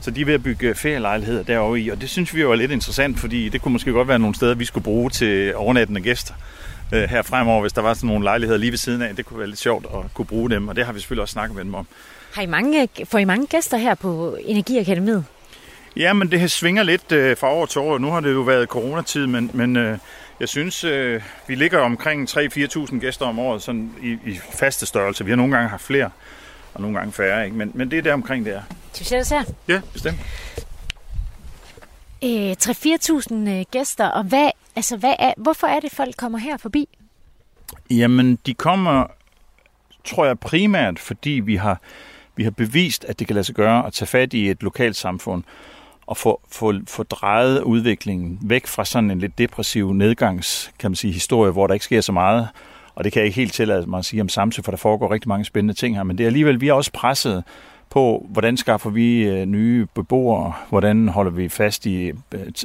Så 0.00 0.10
de 0.10 0.20
er 0.20 0.24
ved 0.24 0.34
at 0.34 0.42
bygge 0.42 0.74
ferielejligheder 0.74 1.42
derovre 1.42 1.80
i, 1.80 1.88
og 1.88 2.00
det 2.00 2.10
synes 2.10 2.34
vi 2.34 2.40
jo 2.40 2.52
er 2.52 2.56
lidt 2.56 2.70
interessant, 2.70 3.18
fordi 3.18 3.48
det 3.48 3.62
kunne 3.62 3.72
måske 3.72 3.92
godt 3.92 4.08
være 4.08 4.18
nogle 4.18 4.34
steder, 4.34 4.54
vi 4.54 4.64
skulle 4.64 4.84
bruge 4.84 5.10
til 5.10 5.56
overnattende 5.56 6.00
gæster 6.00 6.34
øh, 6.92 7.02
her 7.02 7.22
fremover, 7.22 7.60
hvis 7.60 7.72
der 7.72 7.82
var 7.82 7.94
sådan 7.94 8.08
nogle 8.08 8.24
lejligheder 8.24 8.58
lige 8.58 8.70
ved 8.70 8.78
siden 8.78 9.02
af. 9.02 9.16
Det 9.16 9.26
kunne 9.26 9.38
være 9.38 9.48
lidt 9.48 9.60
sjovt 9.60 9.86
at 9.94 10.14
kunne 10.14 10.26
bruge 10.26 10.50
dem, 10.50 10.68
og 10.68 10.76
det 10.76 10.86
har 10.86 10.92
vi 10.92 11.00
selvfølgelig 11.00 11.22
også 11.22 11.32
snakket 11.32 11.56
med 11.56 11.64
dem 11.64 11.74
om. 11.74 11.86
Har 12.34 12.42
I 12.42 12.46
mange, 12.46 12.88
får 13.04 13.18
I 13.18 13.24
mange 13.24 13.46
gæster 13.46 13.76
her 13.76 13.94
på 13.94 14.36
Energiakademiet? 14.44 15.24
Ja, 15.96 16.12
men 16.12 16.30
det 16.30 16.50
svinger 16.50 16.82
lidt 16.82 17.12
øh, 17.12 17.36
fra 17.36 17.52
år 17.52 17.66
til 17.66 17.80
år. 17.80 17.98
Nu 17.98 18.10
har 18.10 18.20
det 18.20 18.32
jo 18.32 18.40
været 18.40 18.68
coronatid, 18.68 19.26
men, 19.26 19.50
men 19.54 19.76
øh, 19.76 19.98
jeg 20.40 20.48
synes, 20.48 20.84
øh, 20.84 21.22
vi 21.46 21.54
ligger 21.54 21.78
omkring 21.78 22.30
3-4.000 22.30 22.98
gæster 22.98 23.26
om 23.26 23.38
året 23.38 23.62
sådan 23.62 23.92
i, 24.02 24.18
i 24.26 24.38
faste 24.52 24.86
størrelse. 24.86 25.24
Vi 25.24 25.30
har 25.30 25.36
nogle 25.36 25.56
gange 25.56 25.68
haft 25.68 25.82
flere, 25.82 26.10
og 26.74 26.80
nogle 26.80 26.98
gange 26.98 27.12
færre, 27.12 27.44
ikke? 27.44 27.56
Men, 27.56 27.70
men 27.74 27.90
det 27.90 27.98
er 27.98 28.02
der 28.02 28.12
omkring 28.12 28.46
der. 28.46 28.62
Skal 28.92 29.04
vi 29.04 29.08
sætte 29.08 29.20
os 29.20 29.28
her? 29.28 29.44
Ja, 29.68 29.80
bestemt. 29.92 30.18
Øh, 32.24 32.52
3-4.000 32.62 33.34
øh, 33.34 33.64
gæster, 33.70 34.06
og 34.06 34.24
hvad, 34.24 34.50
altså, 34.76 34.96
hvad 34.96 35.14
er, 35.18 35.32
hvorfor 35.36 35.66
er 35.66 35.80
det, 35.80 35.92
folk 35.92 36.16
kommer 36.16 36.38
her 36.38 36.56
forbi? 36.56 36.88
Jamen, 37.90 38.38
de 38.46 38.54
kommer, 38.54 39.06
tror 40.04 40.24
jeg, 40.24 40.38
primært, 40.38 40.98
fordi 40.98 41.30
vi 41.30 41.56
har, 41.56 41.80
vi 42.36 42.44
har 42.44 42.50
bevist, 42.50 43.04
at 43.04 43.18
det 43.18 43.26
kan 43.26 43.34
lade 43.34 43.44
sig 43.44 43.54
gøre 43.54 43.86
at 43.86 43.92
tage 43.92 44.06
fat 44.06 44.32
i 44.32 44.50
et 44.50 44.62
lokalt 44.62 44.96
samfund 44.96 45.44
at 46.10 46.16
få, 46.16 46.40
få, 46.52 46.72
få 46.88 47.02
drejet 47.02 47.62
udviklingen 47.62 48.38
væk 48.42 48.66
fra 48.66 48.84
sådan 48.84 49.10
en 49.10 49.18
lidt 49.18 49.38
depressiv 49.38 49.92
nedgangs, 49.92 50.72
kan 50.78 50.90
man 50.90 50.96
sige, 50.96 51.12
historie, 51.12 51.52
hvor 51.52 51.66
der 51.66 51.74
ikke 51.74 51.84
sker 51.84 52.00
så 52.00 52.12
meget. 52.12 52.48
Og 52.94 53.04
det 53.04 53.12
kan 53.12 53.20
jeg 53.20 53.26
ikke 53.26 53.36
helt 53.36 53.52
tillade 53.52 53.90
mig 53.90 53.98
at 53.98 54.04
sige 54.04 54.22
om 54.22 54.28
Samsø, 54.28 54.62
for 54.62 54.72
der 54.72 54.78
foregår 54.78 55.12
rigtig 55.12 55.28
mange 55.28 55.44
spændende 55.44 55.74
ting 55.74 55.96
her. 55.96 56.02
Men 56.02 56.18
det 56.18 56.24
er 56.24 56.28
alligevel, 56.28 56.60
vi 56.60 56.68
er 56.68 56.72
også 56.72 56.92
presset 56.92 57.44
på, 57.90 58.26
hvordan 58.30 58.56
skaffer 58.56 58.90
vi 58.90 59.22
øh, 59.22 59.46
nye 59.46 59.86
beboere, 59.94 60.52
hvordan 60.68 61.08
holder 61.08 61.30
vi 61.30 61.48
fast 61.48 61.86
i 61.86 62.12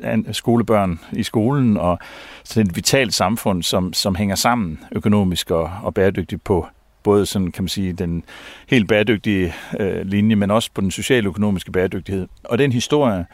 øh, 0.04 0.24
skolebørn 0.32 1.00
i 1.12 1.24
skolen, 1.24 1.78
og 1.78 2.00
sådan 2.44 2.70
et 2.70 2.76
vitalt 2.76 3.14
samfund, 3.14 3.64
som, 3.64 3.94
som 3.94 4.16
hænger 4.16 4.36
sammen 4.36 4.80
økonomisk 4.92 5.52
og, 5.52 5.72
og 5.84 5.94
bæredygtigt 5.94 6.44
på 6.44 6.68
både 7.10 7.26
sådan, 7.26 7.52
kan 7.52 7.64
man 7.64 7.70
sige, 7.70 7.94
den 7.94 8.24
helt 8.68 8.88
bæredygtige 8.88 9.54
øh, 9.80 10.06
linje, 10.06 10.36
men 10.36 10.52
også 10.52 10.70
på 10.74 10.82
den 10.82 10.92
socialøkonomiske 10.92 11.72
bæredygtighed. 11.72 12.28
Og 12.44 12.58
den 12.58 12.72
historie, 12.72 13.26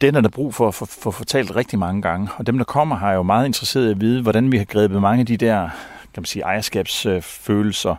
den 0.00 0.14
er 0.14 0.20
der 0.20 0.28
brug 0.28 0.54
for 0.54 0.68
at 0.68 0.74
få 0.74 0.86
for, 0.86 1.00
for 1.02 1.10
fortalt 1.10 1.56
rigtig 1.56 1.78
mange 1.78 2.02
gange. 2.02 2.28
Og 2.36 2.46
dem, 2.46 2.58
der 2.58 2.64
kommer, 2.64 2.96
har 2.96 3.12
jo 3.12 3.22
meget 3.22 3.46
interesseret 3.46 3.88
i 3.88 3.90
at 3.90 4.00
vide, 4.00 4.22
hvordan 4.22 4.52
vi 4.52 4.58
har 4.58 4.64
grebet 4.64 5.00
mange 5.00 5.20
af 5.20 5.26
de 5.26 5.36
der, 5.36 5.68
kan 6.14 6.20
man 6.20 6.24
sige, 6.24 6.42
ejerskabsfølelser 6.42 7.96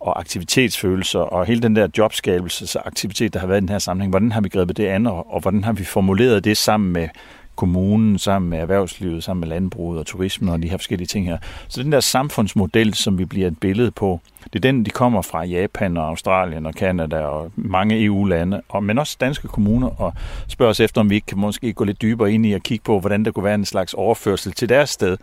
og 0.00 0.20
aktivitetsfølelser 0.20 1.20
og 1.20 1.46
hele 1.46 1.62
den 1.62 1.76
der 1.76 1.88
jobskabelsesaktivitet, 1.98 3.34
der 3.34 3.40
har 3.40 3.46
været 3.46 3.58
i 3.58 3.60
den 3.60 3.68
her 3.68 3.78
sammenhæng, 3.78 4.10
hvordan 4.12 4.32
har 4.32 4.40
vi 4.40 4.48
grebet 4.48 4.76
det 4.76 4.86
an, 4.86 5.06
og, 5.06 5.34
og 5.34 5.40
hvordan 5.40 5.64
har 5.64 5.72
vi 5.72 5.84
formuleret 5.84 6.44
det 6.44 6.56
sammen 6.56 6.92
med 6.92 7.08
kommunen, 7.56 8.18
sammen 8.18 8.50
med 8.50 8.58
erhvervslivet, 8.58 9.24
sammen 9.24 9.40
med 9.40 9.48
landbruget 9.48 10.00
og 10.00 10.06
turismen 10.06 10.48
og 10.48 10.62
de 10.62 10.68
her 10.68 10.76
forskellige 10.76 11.06
ting 11.06 11.26
her. 11.26 11.38
Så 11.68 11.82
den 11.82 11.92
der 11.92 12.00
samfundsmodel, 12.00 12.94
som 12.94 13.18
vi 13.18 13.24
bliver 13.24 13.46
et 13.46 13.58
billede 13.60 13.90
på, 13.90 14.20
det 14.44 14.54
er 14.54 14.60
den, 14.60 14.84
de 14.84 14.90
kommer 14.90 15.22
fra 15.22 15.44
Japan 15.44 15.96
og 15.96 16.08
Australien 16.08 16.66
og 16.66 16.74
Kanada 16.74 17.20
og 17.20 17.52
mange 17.56 18.04
EU-lande, 18.04 18.62
og, 18.68 18.84
men 18.84 18.98
også 18.98 19.16
danske 19.20 19.48
kommuner, 19.48 20.00
og 20.00 20.12
spørger 20.48 20.70
os 20.70 20.80
efter, 20.80 21.00
om 21.00 21.10
vi 21.10 21.14
ikke 21.14 21.26
kan 21.26 21.38
måske 21.38 21.72
gå 21.72 21.84
lidt 21.84 22.02
dybere 22.02 22.32
ind 22.32 22.46
i 22.46 22.52
at 22.52 22.62
kigge 22.62 22.82
på, 22.84 23.00
hvordan 23.00 23.24
der 23.24 23.30
kunne 23.30 23.44
være 23.44 23.54
en 23.54 23.64
slags 23.64 23.94
overførsel 23.94 24.52
til 24.52 24.68
deres 24.68 24.90
sted, 24.90 25.16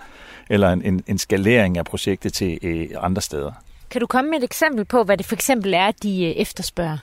eller 0.49 0.71
en, 0.71 0.81
en, 0.85 1.03
en 1.07 1.17
skalering 1.17 1.77
af 1.77 1.85
projektet 1.85 2.33
til 2.33 2.59
øh, 2.61 2.87
andre 3.01 3.21
steder. 3.21 3.51
Kan 3.89 4.01
du 4.01 4.07
komme 4.07 4.29
med 4.29 4.37
et 4.37 4.43
eksempel 4.43 4.85
på, 4.85 5.03
hvad 5.03 5.17
det 5.17 5.25
for 5.25 5.35
eksempel 5.35 5.73
er, 5.73 5.91
de 5.91 6.25
øh, 6.25 6.31
efterspørger? 6.31 6.97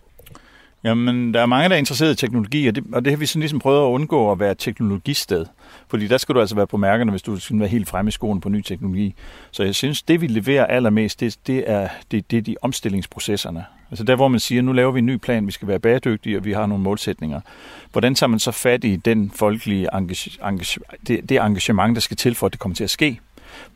Jamen, 0.85 1.35
der 1.35 1.41
er 1.41 1.47
mange, 1.47 1.69
der 1.69 1.75
er 1.75 1.79
interesseret 1.79 2.13
i 2.13 2.17
teknologi, 2.17 2.67
og 2.67 2.75
det, 2.75 2.85
og 2.93 3.05
det 3.05 3.13
har 3.13 3.19
vi 3.19 3.27
sådan 3.27 3.41
ligesom 3.41 3.59
prøvet 3.59 3.81
at 3.81 3.91
undgå 3.91 4.33
at 4.33 4.41
være 4.41 4.51
et 4.51 4.59
teknologisted. 4.59 5.47
Fordi 5.89 6.07
der 6.07 6.19
skal 6.19 6.35
du 6.35 6.41
altså 6.41 6.55
være 6.55 6.67
på 6.67 6.77
mærkerne, 6.77 7.11
hvis 7.11 7.23
du 7.23 7.37
skal 7.37 7.59
være 7.59 7.69
helt 7.69 7.89
fremme 7.89 8.09
i 8.09 8.13
skoen 8.13 8.41
på 8.41 8.49
ny 8.49 8.63
teknologi. 8.63 9.15
Så 9.51 9.63
jeg 9.63 9.75
synes, 9.75 10.03
det 10.03 10.21
vi 10.21 10.27
leverer 10.27 10.67
allermest, 10.67 11.21
det, 11.21 11.37
det, 11.47 11.65
er, 11.67 11.89
det, 12.11 12.31
det 12.31 12.37
er 12.37 12.43
de 12.43 12.57
omstillingsprocesserne. 12.63 13.65
Altså 13.91 14.05
der, 14.05 14.17
hvor 14.17 14.29
man 14.29 14.41
siger, 14.41 14.63
nu 14.63 14.73
laver 14.73 14.93
vi 14.93 14.99
en 14.99 15.07
ny 15.07 15.17
plan, 15.17 15.47
vi 15.47 15.53
skal 15.53 15.69
være 15.69 15.79
bæredygtige, 15.79 16.37
og 16.37 16.45
vi 16.45 16.53
har 16.53 16.67
nogle 16.67 16.85
målsætninger. 16.85 17.41
Hvordan 17.93 18.15
tager 18.15 18.29
man 18.29 18.39
så 18.39 18.51
fat 18.51 18.85
i 18.85 18.97
den 18.97 19.31
folkelige 19.35 19.89
engage, 19.95 20.31
engage, 20.49 20.81
det, 21.07 21.29
det 21.29 21.37
engagement, 21.37 21.95
der 21.95 22.01
skal 22.01 22.17
til 22.17 22.35
for, 22.35 22.47
at 22.47 22.53
det 22.53 22.61
kommer 22.61 22.77
til 22.77 22.85
at 22.85 22.91
ske? 22.91 23.21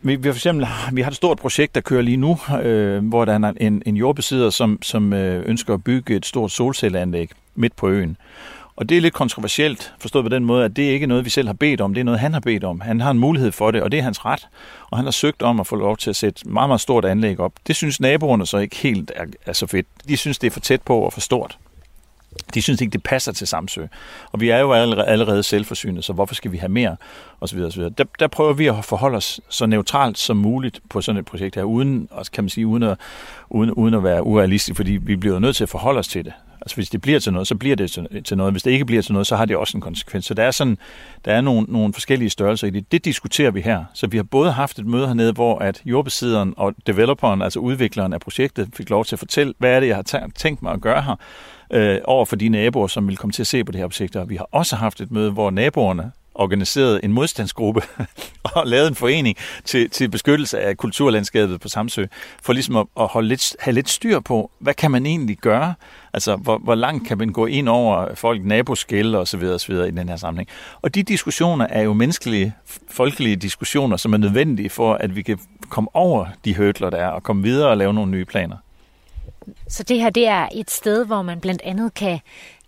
Vi, 0.02 0.16
vi, 0.16 0.28
for 0.28 0.36
eksempel, 0.36 0.66
vi 0.92 1.00
har 1.00 1.10
et 1.10 1.16
stort 1.16 1.38
projekt, 1.38 1.74
der 1.74 1.80
kører 1.80 2.02
lige 2.02 2.16
nu, 2.16 2.38
øh, 2.62 3.08
hvor 3.08 3.24
der 3.24 3.32
er 3.32 3.52
en, 3.60 3.82
en 3.86 3.96
jordbesidder, 3.96 4.50
som, 4.50 4.78
som 4.82 5.12
øh, 5.12 5.48
ønsker 5.48 5.74
at 5.74 5.84
bygge 5.84 6.16
et 6.16 6.26
stort 6.26 6.50
solcelleanlæg 6.50 7.30
midt 7.54 7.76
på 7.76 7.88
øen. 7.88 8.16
Og 8.76 8.88
det 8.88 8.96
er 8.96 9.00
lidt 9.00 9.14
kontroversielt, 9.14 9.94
forstået 9.98 10.24
på 10.24 10.28
den 10.28 10.44
måde, 10.44 10.64
at 10.64 10.76
det 10.76 10.82
ikke 10.82 11.04
er 11.04 11.08
noget, 11.08 11.24
vi 11.24 11.30
selv 11.30 11.48
har 11.48 11.54
bedt 11.54 11.80
om, 11.80 11.94
det 11.94 12.00
er 12.00 12.04
noget, 12.04 12.20
han 12.20 12.32
har 12.32 12.40
bedt 12.40 12.64
om. 12.64 12.80
Han 12.80 13.00
har 13.00 13.10
en 13.10 13.18
mulighed 13.18 13.52
for 13.52 13.70
det, 13.70 13.82
og 13.82 13.92
det 13.92 13.98
er 13.98 14.02
hans 14.02 14.24
ret. 14.24 14.48
Og 14.90 14.98
han 14.98 15.04
har 15.04 15.12
søgt 15.12 15.42
om 15.42 15.60
at 15.60 15.66
få 15.66 15.76
lov 15.76 15.96
til 15.96 16.10
at 16.10 16.16
sætte 16.16 16.48
meget, 16.48 16.68
meget 16.68 16.80
stort 16.80 17.04
anlæg 17.04 17.40
op. 17.40 17.52
Det 17.66 17.76
synes 17.76 18.00
naboerne 18.00 18.46
så 18.46 18.58
ikke 18.58 18.76
helt 18.76 19.12
er, 19.16 19.24
er 19.46 19.52
så 19.52 19.66
fedt. 19.66 19.86
De 20.08 20.16
synes, 20.16 20.38
det 20.38 20.46
er 20.46 20.50
for 20.50 20.60
tæt 20.60 20.82
på 20.82 20.98
og 20.98 21.12
for 21.12 21.20
stort. 21.20 21.58
De 22.54 22.62
synes 22.62 22.80
ikke, 22.80 22.92
det 22.92 23.02
passer 23.02 23.32
til 23.32 23.46
Samsø. 23.46 23.86
Og 24.32 24.40
vi 24.40 24.48
er 24.48 24.58
jo 24.58 24.72
allerede 24.72 25.42
selvforsynet, 25.42 26.04
så 26.04 26.12
hvorfor 26.12 26.34
skal 26.34 26.52
vi 26.52 26.56
have 26.56 26.68
mere? 26.68 26.96
Og 27.40 27.48
så 27.48 27.54
videre, 27.54 27.68
og 27.68 27.72
så 27.72 27.78
videre. 27.78 27.94
Der, 27.98 28.04
der 28.18 28.26
prøver 28.26 28.52
vi 28.52 28.66
at 28.66 28.84
forholde 28.84 29.16
os 29.16 29.40
så 29.48 29.66
neutralt 29.66 30.18
som 30.18 30.36
muligt 30.36 30.80
på 30.90 31.00
sådan 31.00 31.18
et 31.18 31.24
projekt 31.24 31.54
her, 31.54 31.62
uden, 31.62 32.08
kan 32.32 32.44
man 32.44 32.48
sige, 32.48 32.66
uden 32.66 32.82
at, 32.82 32.98
uden, 33.50 33.70
uden 33.70 33.94
at 33.94 34.04
være 34.04 34.22
urealistisk, 34.22 34.76
fordi 34.76 34.92
vi 34.92 35.16
bliver 35.16 35.38
nødt 35.38 35.56
til 35.56 35.64
at 35.64 35.68
forholde 35.68 35.98
os 35.98 36.08
til 36.08 36.24
det. 36.24 36.32
Altså 36.60 36.76
hvis 36.76 36.90
det 36.90 37.00
bliver 37.00 37.20
til 37.20 37.32
noget, 37.32 37.48
så 37.48 37.54
bliver 37.54 37.76
det 37.76 37.90
til 38.24 38.36
noget. 38.36 38.52
Hvis 38.52 38.62
det 38.62 38.70
ikke 38.70 38.84
bliver 38.84 39.02
til 39.02 39.12
noget, 39.12 39.26
så 39.26 39.36
har 39.36 39.44
det 39.44 39.56
også 39.56 39.76
en 39.76 39.80
konsekvens. 39.80 40.24
Så 40.24 40.34
der 40.34 40.42
er, 40.42 40.50
sådan, 40.50 40.78
der 41.24 41.32
er 41.32 41.40
nogle, 41.40 41.66
nogle 41.68 41.92
forskellige 41.92 42.30
størrelser 42.30 42.66
i 42.66 42.70
det. 42.70 42.92
Det 42.92 43.04
diskuterer 43.04 43.50
vi 43.50 43.60
her. 43.60 43.84
Så 43.94 44.06
vi 44.06 44.16
har 44.16 44.24
både 44.24 44.52
haft 44.52 44.78
et 44.78 44.86
møde 44.86 45.06
hernede, 45.06 45.32
hvor 45.32 45.58
at 45.58 45.82
jordbesidderen 45.84 46.54
og 46.56 46.74
developeren, 46.86 47.42
altså 47.42 47.58
udvikleren 47.58 48.12
af 48.12 48.20
projektet, 48.20 48.68
fik 48.74 48.90
lov 48.90 49.04
til 49.04 49.14
at 49.14 49.18
fortælle, 49.18 49.54
hvad 49.58 49.70
er 49.70 49.80
det, 49.80 49.86
jeg 49.86 49.96
har 49.96 50.30
tænkt 50.34 50.62
mig 50.62 50.72
at 50.72 50.80
gøre 50.80 51.02
her 51.02 51.16
øh, 51.70 51.98
over 52.04 52.24
for 52.24 52.36
de 52.36 52.48
naboer, 52.48 52.86
som 52.86 53.08
vil 53.08 53.16
komme 53.16 53.32
til 53.32 53.42
at 53.42 53.46
se 53.46 53.64
på 53.64 53.72
det 53.72 53.80
her 53.80 53.88
projekt. 53.88 54.16
Og 54.16 54.30
vi 54.30 54.36
har 54.36 54.48
også 54.52 54.76
haft 54.76 55.00
et 55.00 55.10
møde, 55.10 55.30
hvor 55.30 55.50
naboerne 55.50 56.12
organiseret 56.34 57.00
en 57.02 57.12
modstandsgruppe 57.12 57.82
og 58.54 58.66
lavet 58.66 58.88
en 58.88 58.94
forening 58.94 59.36
til, 59.64 59.90
til 59.90 60.08
beskyttelse 60.08 60.60
af 60.60 60.76
kulturlandskabet 60.76 61.60
på 61.60 61.68
Samsø, 61.68 62.06
for 62.42 62.52
ligesom 62.52 62.76
at, 62.76 62.86
at 63.00 63.06
holde 63.06 63.28
lidt, 63.28 63.56
have 63.60 63.74
lidt 63.74 63.88
styr 63.88 64.20
på, 64.20 64.50
hvad 64.58 64.74
kan 64.74 64.90
man 64.90 65.06
egentlig 65.06 65.38
gøre? 65.38 65.74
Altså, 66.12 66.36
hvor, 66.36 66.58
hvor 66.58 66.74
langt 66.74 67.08
kan 67.08 67.18
man 67.18 67.28
gå 67.28 67.46
ind 67.46 67.68
over 67.68 68.14
folk, 68.14 68.44
naboskæld 68.44 69.14
og 69.14 69.28
så 69.28 69.36
videre, 69.36 69.54
og 69.54 69.60
så 69.60 69.66
videre 69.68 69.88
i 69.88 69.90
den 69.90 70.08
her 70.08 70.16
sammenhæng. 70.16 70.48
Og 70.82 70.94
de 70.94 71.02
diskussioner 71.02 71.66
er 71.70 71.82
jo 71.82 71.92
menneskelige, 71.92 72.54
folkelige 72.90 73.36
diskussioner, 73.36 73.96
som 73.96 74.12
er 74.12 74.18
nødvendige 74.18 74.70
for, 74.70 74.94
at 74.94 75.16
vi 75.16 75.22
kan 75.22 75.38
komme 75.68 75.88
over 75.94 76.26
de 76.44 76.56
hødler, 76.56 76.90
der 76.90 76.98
er, 76.98 77.08
og 77.08 77.22
komme 77.22 77.42
videre 77.42 77.68
og 77.68 77.76
lave 77.76 77.94
nogle 77.94 78.10
nye 78.10 78.24
planer. 78.24 78.56
Så 79.68 79.82
det 79.82 80.00
her, 80.00 80.10
det 80.10 80.26
er 80.26 80.48
et 80.54 80.70
sted, 80.70 81.06
hvor 81.06 81.22
man 81.22 81.40
blandt 81.40 81.62
andet 81.64 81.94
kan, 81.94 82.20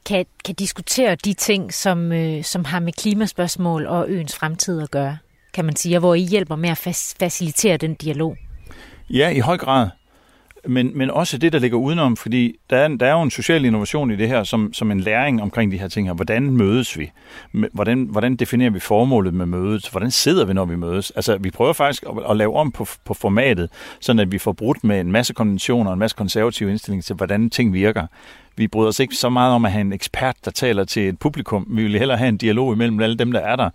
kan, 0.07 0.27
kan 0.45 0.55
diskutere 0.55 1.15
de 1.15 1.33
ting, 1.33 1.75
som, 1.75 2.13
øh, 2.13 2.45
som 2.45 2.65
har 2.65 2.81
med 2.81 2.93
klimaspørgsmål 2.93 3.87
og 3.87 4.05
øens 4.09 4.37
fremtid 4.37 4.83
at 4.83 4.91
gøre, 4.91 5.19
kan 5.53 5.65
man 5.65 5.77
sige, 5.77 5.97
og 5.97 6.01
hvor 6.01 6.15
I 6.15 6.21
hjælper 6.21 6.57
med 6.57 6.71
at 6.71 6.79
facilitere 7.19 7.77
den 7.77 7.95
dialog. 7.95 8.37
Ja, 9.11 9.29
i 9.29 9.39
høj 9.39 9.59
grad 9.59 9.89
men, 10.69 10.91
men 10.95 11.11
også 11.11 11.39
det, 11.39 11.53
der 11.53 11.59
ligger 11.59 11.79
udenom, 11.79 12.17
fordi 12.17 12.57
der 12.71 12.77
er, 12.77 12.89
der 12.89 13.07
er 13.07 13.13
jo 13.13 13.23
en 13.23 13.31
social 13.31 13.65
innovation 13.65 14.11
i 14.11 14.17
det 14.17 14.29
her, 14.29 14.45
som, 14.45 14.73
som 14.73 14.91
en 14.91 15.01
læring 15.01 15.43
omkring 15.43 15.73
de 15.73 15.79
her 15.79 15.89
ting 15.89 16.09
her. 16.09 16.15
Hvordan 16.15 16.51
mødes 16.51 16.99
vi? 16.99 17.11
Hvordan, 17.73 18.03
hvordan 18.03 18.37
definerer 18.37 18.71
vi 18.71 18.81
formålet 18.81 19.35
med 19.35 19.47
mødet? 19.47 19.89
Hvordan 19.91 20.11
sidder 20.11 20.45
vi, 20.45 20.53
når 20.53 20.65
vi 20.65 20.77
mødes? 20.77 21.11
Altså, 21.11 21.37
vi 21.39 21.51
prøver 21.51 21.73
faktisk 21.73 22.03
at, 22.03 22.31
at 22.31 22.37
lave 22.37 22.57
om 22.57 22.73
på, 22.73 22.87
på 23.05 23.15
formatet, 23.15 23.71
sådan 24.01 24.21
at 24.21 24.33
vi 24.33 24.39
får 24.39 24.53
brudt 24.53 24.85
med 24.85 25.01
en 25.01 25.13
masse 25.13 25.35
konventioner 25.35 25.91
og 25.91 25.95
en 25.95 25.99
masse 25.99 26.17
konservative 26.17 26.71
indstillinger 26.71 27.03
til, 27.03 27.17
hvordan 27.17 27.51
ting 27.51 27.73
virker 27.73 28.07
vi 28.57 28.69
bryder 28.69 28.89
os 28.89 29.01
ikke 29.01 29.15
så 29.15 29.29
meget 29.29 29.55
om 29.55 29.65
at 29.65 29.73
have 29.73 29.81
en 29.81 29.93
ekspert, 29.93 30.37
der 30.45 30.51
taler 30.51 30.85
til 30.85 31.09
et 31.09 31.19
publikum. 31.19 31.67
Vi 31.71 31.83
vil 31.83 31.99
hellere 31.99 32.19
have 32.19 32.29
en 32.29 32.37
dialog 32.37 32.73
imellem 32.73 33.01
alle 33.01 33.17
dem, 33.17 33.33
der 33.33 33.41
er 33.41 33.57
der. 33.57 33.71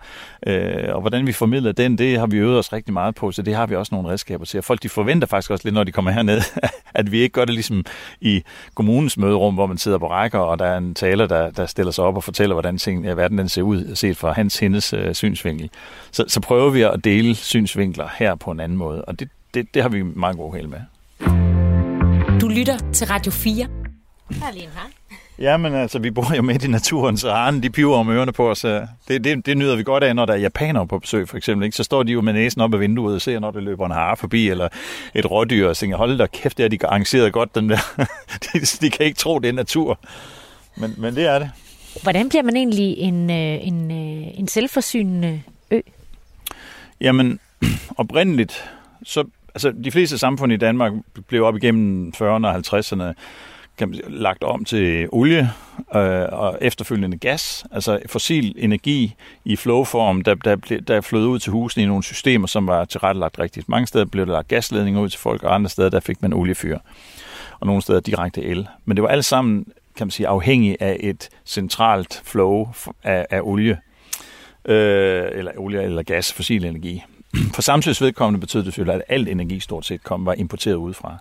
Øh, 0.48 0.96
og 0.96 1.02
hvordan 1.02 1.28
vi 1.28 1.32
formidler 1.32 1.72
den, 1.72 1.98
det 1.98 2.20
har 2.20 2.28
vi 2.28 2.38
øvet 2.38 2.60
os 2.60 2.74
rigtig 2.74 2.94
meget 2.94 3.16
på, 3.16 3.32
så 3.32 3.42
det 3.42 3.56
har 3.56 3.66
vi 3.66 3.76
også 3.76 3.96
nogle 3.96 4.10
redskaber 4.10 4.46
til. 4.46 4.58
Og 4.58 4.64
folk 4.64 4.84
de 4.84 4.90
forventer 4.90 5.28
faktisk 5.28 5.52
også 5.52 5.68
lidt, 5.68 5.74
når 5.74 5.84
de 5.84 5.92
kommer 5.92 6.12
herned, 6.12 6.42
at 6.94 7.12
vi 7.12 7.20
ikke 7.20 7.34
gør 7.34 7.46
det 7.46 7.54
ligesom 7.54 7.86
i 8.22 8.44
kommunens 8.76 9.18
møderum, 9.18 9.54
hvor 9.54 9.66
man 9.66 9.78
sidder 9.78 9.98
på 9.98 10.10
rækker, 10.10 10.40
og 10.40 10.60
der 10.60 10.66
er 10.66 10.78
en 10.78 10.94
taler, 10.94 11.28
der, 11.28 11.52
der 11.52 11.66
stiller 11.66 11.92
sig 11.92 12.04
op 12.04 12.16
og 12.16 12.24
fortæller, 12.24 12.54
hvordan 12.54 12.78
ting, 12.78 13.06
ja, 13.06 13.14
verden 13.14 13.38
den 13.38 13.50
ser 13.50 13.62
ud, 13.62 13.96
set 13.96 14.18
fra 14.18 14.32
hans 14.32 14.60
hendes 14.60 14.94
øh, 14.94 15.14
synsvinkel. 15.14 15.70
Så, 16.12 16.26
så 16.28 16.40
prøver 16.40 16.70
vi 16.70 16.82
at 16.82 17.04
dele 17.04 17.36
synsvinkler 17.36 18.08
her 18.20 18.36
på 18.36 18.52
en 18.52 18.60
anden 18.60 18.78
måde, 18.78 19.06
og 19.06 19.20
det, 19.20 19.30
det, 19.54 19.74
det 19.74 19.82
har 19.82 19.90
vi 19.90 20.04
meget 20.04 20.38
god 20.38 20.56
held 20.56 20.68
med. 20.68 20.80
Du 22.42 22.48
lytter 22.48 22.78
til 22.94 23.08
Radio 23.08 23.32
4 23.32 23.81
her 24.34 24.48
er 24.48 24.52
lige 24.52 24.64
en 24.64 24.70
hare. 24.76 24.90
Ja, 25.40 25.58
men 25.58 25.74
altså, 25.74 26.00
vi 26.00 26.12
bor 26.12 26.36
jo 26.36 26.42
midt 26.42 26.64
i 26.64 26.68
naturen, 26.68 27.18
så 27.18 27.32
harerne, 27.32 27.62
de 27.62 27.70
piver 27.70 27.98
om 27.98 28.10
ørerne 28.10 28.32
på 28.32 28.50
os. 28.50 28.62
Det, 28.62 28.90
det, 29.08 29.46
det 29.46 29.58
nyder 29.58 29.76
vi 29.76 29.84
godt 29.84 30.04
af, 30.04 30.16
når 30.16 30.26
der 30.26 30.34
er 30.34 30.38
japanere 30.38 30.88
på 30.88 31.00
besøg, 31.00 31.30
for 31.30 31.38
eksempel. 31.38 31.66
Ikke? 31.66 31.78
Så 31.78 31.84
står 31.84 32.04
de 32.04 32.12
jo 32.12 32.22
med 32.22 32.34
næsen 32.34 32.62
op 32.62 32.74
ad 32.74 32.80
vinduet 32.80 33.16
og 33.16 33.22
ser, 33.22 33.40
når 33.40 33.52
der 33.52 33.60
løber 33.60 33.86
en 33.86 33.92
hare 33.92 34.18
forbi, 34.18 34.50
eller 34.50 34.68
et 35.16 35.32
rådyr, 35.32 35.68
og 35.68 35.78
tænker, 35.78 35.98
hold 35.98 36.18
da 36.18 36.26
kæft, 36.26 36.58
det 36.58 36.66
er 36.66 36.70
de 36.70 36.86
arrangeret 36.86 37.34
godt, 37.34 37.56
den 37.56 37.70
der. 37.70 37.78
de, 38.54 38.60
de 38.60 38.90
kan 38.90 39.06
ikke 39.06 39.18
tro, 39.18 39.40
det 39.40 39.50
er 39.50 39.54
natur. 39.54 40.00
Men, 40.78 40.96
men 40.98 41.16
det 41.16 41.26
er 41.26 41.40
det. 41.40 41.52
Hvordan 42.04 42.30
bliver 42.30 42.44
man 42.44 42.58
egentlig 42.58 42.98
en, 42.98 43.30
øh, 43.30 43.68
en, 43.68 43.92
øh, 43.92 44.40
en 44.40 44.48
selvforsynende 44.48 45.42
ø? 45.72 45.80
Jamen, 47.02 47.40
oprindeligt, 47.98 48.70
så 49.04 49.24
altså, 49.56 49.74
de 49.84 49.92
fleste 49.92 50.18
samfund 50.18 50.54
i 50.54 50.58
Danmark 50.58 50.92
blev 51.28 51.44
op 51.44 51.56
igennem 51.56 52.14
40'erne 52.16 52.48
og 52.48 52.56
50'erne 52.56 53.14
kan 53.82 53.90
man 53.90 53.96
sige, 53.96 54.10
lagt 54.10 54.44
om 54.44 54.66
til 54.66 55.10
olie 55.12 55.52
øh, 55.96 56.26
og 56.32 56.58
efterfølgende 56.62 57.18
gas, 57.18 57.66
altså 57.72 58.00
fossil 58.08 58.56
energi 58.58 59.16
i 59.46 59.56
flowform, 59.56 60.22
der, 60.22 60.36
der, 60.36 60.56
der, 60.56 60.80
der 60.80 61.02
flød 61.02 61.26
ud 61.26 61.40
til 61.40 61.52
husene 61.52 61.84
i 61.84 61.88
nogle 61.88 62.04
systemer, 62.04 62.48
som 62.48 62.68
var 62.68 62.86
tilrettelagt 62.86 63.40
rigtigt. 63.40 63.70
Mange 63.70 63.88
steder 63.88 64.06
blev 64.06 64.26
der 64.26 64.32
lagt 64.32 64.48
gasledninger 64.48 65.02
ud 65.02 65.10
til 65.10 65.20
folk, 65.20 65.44
og 65.44 65.56
andre 65.56 65.70
steder 65.70 65.90
der 65.90 66.00
fik 66.00 66.22
man 66.22 66.34
oliefyr, 66.34 66.78
og 67.60 67.68
nogle 67.68 67.82
steder 67.82 68.00
direkte 68.00 68.42
el. 68.42 68.68
Men 68.86 68.98
det 68.98 69.04
var 69.04 69.10
alt 69.10 69.26
sammen 69.26 69.66
kan 69.96 70.08
man 70.08 70.12
sige, 70.12 70.28
afhængig 70.28 70.78
af 70.80 70.98
et 71.00 71.30
centralt 71.46 72.22
flow 72.26 72.70
af, 73.04 73.26
af 73.30 73.40
olie, 73.44 73.78
øh, 74.66 75.24
eller 75.32 75.52
olie 75.58 75.84
eller 75.84 76.04
gas, 76.04 76.34
fossil 76.34 76.66
energi. 76.66 77.04
For 77.56 77.62
samtidig 77.62 77.98
vedkommende 78.02 78.40
betød 78.40 78.64
det 78.64 78.74
selvfølgelig, 78.74 78.96
at 78.96 79.16
alt 79.16 79.30
energi 79.30 79.60
stort 79.60 79.86
set 79.86 80.04
kom, 80.04 80.26
var 80.26 80.34
importeret 80.34 80.76
udefra. 80.76 81.18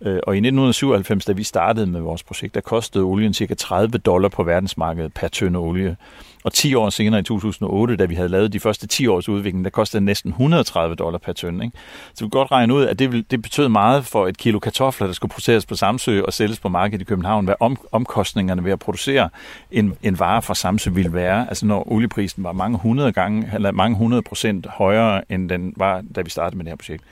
Øh, 0.00 0.20
og 0.26 0.34
i 0.34 0.38
1997, 0.38 1.24
da 1.24 1.32
vi 1.32 1.42
startede 1.42 1.86
med 1.86 2.00
vores 2.00 2.22
projekt, 2.22 2.54
der 2.54 2.60
kostede 2.60 3.04
olien 3.04 3.34
cirka 3.34 3.54
30 3.54 3.98
dollar 3.98 4.28
på 4.28 4.42
verdensmarkedet 4.42 5.14
per 5.14 5.28
tønde 5.28 5.58
olie. 5.58 5.96
Og 6.44 6.52
10 6.52 6.74
år 6.74 6.90
senere 6.90 7.20
i 7.20 7.22
2008, 7.22 7.96
da 7.96 8.04
vi 8.04 8.14
havde 8.14 8.28
lavet 8.28 8.52
de 8.52 8.60
første 8.60 8.86
10 8.86 9.06
års 9.06 9.28
udvikling, 9.28 9.64
der 9.64 9.70
kostede 9.70 10.00
det 10.00 10.04
næsten 10.04 10.30
130 10.30 10.96
dollar 10.96 11.18
per 11.18 11.32
tønde. 11.32 11.64
Ikke? 11.64 11.76
Så 12.14 12.24
vi 12.24 12.28
kan 12.28 12.38
godt 12.38 12.52
regne 12.52 12.74
ud, 12.74 12.84
at 12.84 12.98
det, 12.98 13.30
det 13.30 13.42
betød 13.42 13.68
meget 13.68 14.06
for 14.06 14.26
et 14.26 14.38
kilo 14.38 14.58
kartofler, 14.58 15.06
der 15.06 15.14
skulle 15.14 15.30
produceres 15.30 15.66
på 15.66 15.76
Samsø 15.76 16.22
og 16.22 16.32
sælges 16.32 16.60
på 16.60 16.68
markedet 16.68 17.02
i 17.02 17.04
København, 17.04 17.44
hvad 17.44 17.54
om, 17.60 17.76
omkostningerne 17.92 18.64
ved 18.64 18.72
at 18.72 18.78
producere 18.78 19.28
en, 19.70 19.94
en 20.02 20.18
vare 20.18 20.42
fra 20.42 20.54
Samsø 20.54 20.90
ville 20.90 21.12
være. 21.12 21.48
Altså 21.48 21.66
når 21.66 21.92
olieprisen 21.92 22.44
var 22.44 22.52
mange 22.52 22.78
hundrede 22.78 23.12
gange, 23.12 23.50
eller 23.54 23.72
mange 23.72 23.96
hundrede 23.96 24.22
procent 24.22 24.66
højere, 24.66 25.32
end 25.32 25.48
den 25.48 25.72
var, 25.76 26.02
da 26.14 26.20
vi 26.20 26.30
startede 26.30 26.56
med 26.56 26.64
det 26.64 26.70
her 26.70 26.76
projekt. 26.76 27.04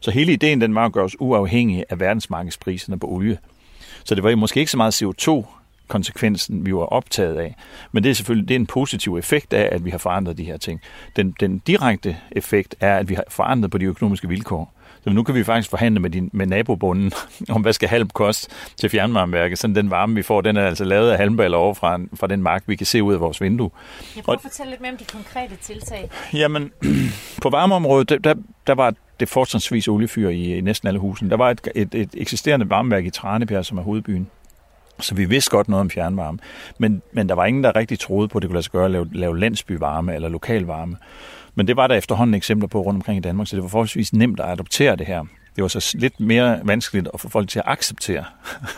Så 0.00 0.10
hele 0.10 0.32
ideen 0.32 0.60
den 0.60 0.74
var 0.74 0.84
at 0.84 0.92
gøre 0.92 1.04
os 1.04 1.16
uafhængige 1.20 1.84
af 1.88 2.00
verdensmarkedspriserne 2.00 2.98
på 2.98 3.06
olie. 3.06 3.38
Så 4.04 4.14
det 4.14 4.24
var 4.24 4.36
måske 4.36 4.60
ikke 4.60 4.70
så 4.70 4.76
meget 4.76 5.02
CO2 5.02 5.44
konsekvensen, 5.88 6.66
vi 6.66 6.74
var 6.74 6.84
optaget 6.84 7.36
af. 7.36 7.54
Men 7.92 8.02
det 8.02 8.10
er 8.10 8.14
selvfølgelig 8.14 8.48
det 8.48 8.54
er 8.54 8.58
en 8.58 8.66
positiv 8.66 9.16
effekt 9.16 9.52
af, 9.52 9.68
at 9.72 9.84
vi 9.84 9.90
har 9.90 9.98
forandret 9.98 10.38
de 10.38 10.44
her 10.44 10.56
ting. 10.56 10.80
Den, 11.16 11.34
den 11.40 11.58
direkte 11.58 12.16
effekt 12.32 12.76
er, 12.80 12.96
at 12.96 13.08
vi 13.08 13.14
har 13.14 13.24
forandret 13.28 13.70
på 13.70 13.78
de 13.78 13.84
økonomiske 13.84 14.28
vilkår. 14.28 14.74
Så 15.04 15.10
nu 15.10 15.22
kan 15.22 15.34
vi 15.34 15.44
faktisk 15.44 15.70
forhandle 15.70 16.00
med, 16.00 16.10
din, 16.10 16.30
med 16.32 16.46
nabobunden 16.46 17.12
om, 17.54 17.62
hvad 17.62 17.72
skal 17.72 17.88
halm 17.88 18.10
koste 18.10 18.50
til 18.76 18.90
fjernvarmeværket. 18.90 19.58
Sådan 19.58 19.76
den 19.76 19.90
varme, 19.90 20.14
vi 20.14 20.22
får, 20.22 20.40
den 20.40 20.56
er 20.56 20.66
altså 20.66 20.84
lavet 20.84 21.10
af 21.10 21.18
halmballer 21.18 21.58
over 21.58 21.74
fra, 21.74 22.00
fra 22.14 22.26
den 22.26 22.42
mark, 22.42 22.62
vi 22.66 22.76
kan 22.76 22.86
se 22.86 23.02
ud 23.02 23.14
af 23.14 23.20
vores 23.20 23.40
vindue. 23.40 23.70
Jeg 24.16 24.24
prøver 24.24 24.36
at 24.36 24.42
fortælle 24.42 24.70
lidt 24.70 24.80
mere 24.80 24.92
om 24.92 24.98
de 24.98 25.04
konkrete 25.04 25.56
tiltag. 25.62 26.10
Jamen, 26.32 26.70
på 27.42 27.50
varmeområdet, 27.50 28.08
der, 28.08 28.18
der, 28.18 28.34
der 28.66 28.74
var 28.74 28.94
det 29.20 29.28
fortrinsvis 29.28 29.88
oliefyr 29.88 30.28
i, 30.28 30.56
i 30.56 30.60
næsten 30.60 30.88
alle 30.88 31.00
husene. 31.00 31.30
Der 31.30 31.36
var 31.36 31.50
et, 31.50 31.68
et, 31.74 31.94
et 31.94 32.10
eksisterende 32.14 32.70
varmeværk 32.70 33.04
i 33.04 33.10
Tranebjerg, 33.10 33.64
som 33.64 33.78
er 33.78 33.82
hovedbyen. 33.82 34.30
Så 35.00 35.14
vi 35.14 35.24
vidste 35.24 35.50
godt 35.50 35.68
noget 35.68 35.80
om 35.80 35.90
fjernvarme. 35.90 36.38
Men, 36.78 37.02
men 37.12 37.28
der 37.28 37.34
var 37.34 37.46
ingen, 37.46 37.64
der 37.64 37.76
rigtig 37.76 37.98
troede 37.98 38.28
på, 38.28 38.38
at 38.38 38.42
det 38.42 38.48
kunne 38.48 38.54
lade 38.54 38.62
sig 38.62 38.72
gøre 38.72 38.84
at 38.84 38.90
lave, 38.90 39.08
lave 39.12 39.38
landsbyvarme 39.38 40.14
eller 40.14 40.28
lokalvarme. 40.28 40.96
Men 41.54 41.66
det 41.66 41.76
var 41.76 41.86
der 41.86 41.94
efterhånden 41.94 42.34
eksempler 42.34 42.68
på 42.68 42.80
rundt 42.80 42.98
omkring 42.98 43.18
i 43.18 43.20
Danmark, 43.20 43.46
så 43.46 43.56
det 43.56 43.62
var 43.62 43.68
forholdsvis 43.68 44.12
nemt 44.12 44.40
at 44.40 44.48
adoptere 44.48 44.96
det 44.96 45.06
her. 45.06 45.24
Det 45.58 45.62
var 45.62 45.68
så 45.68 45.96
lidt 45.98 46.20
mere 46.20 46.60
vanskeligt 46.64 47.08
at 47.14 47.20
få 47.20 47.28
folk 47.28 47.48
til 47.48 47.58
at 47.58 47.64
acceptere. 47.66 48.24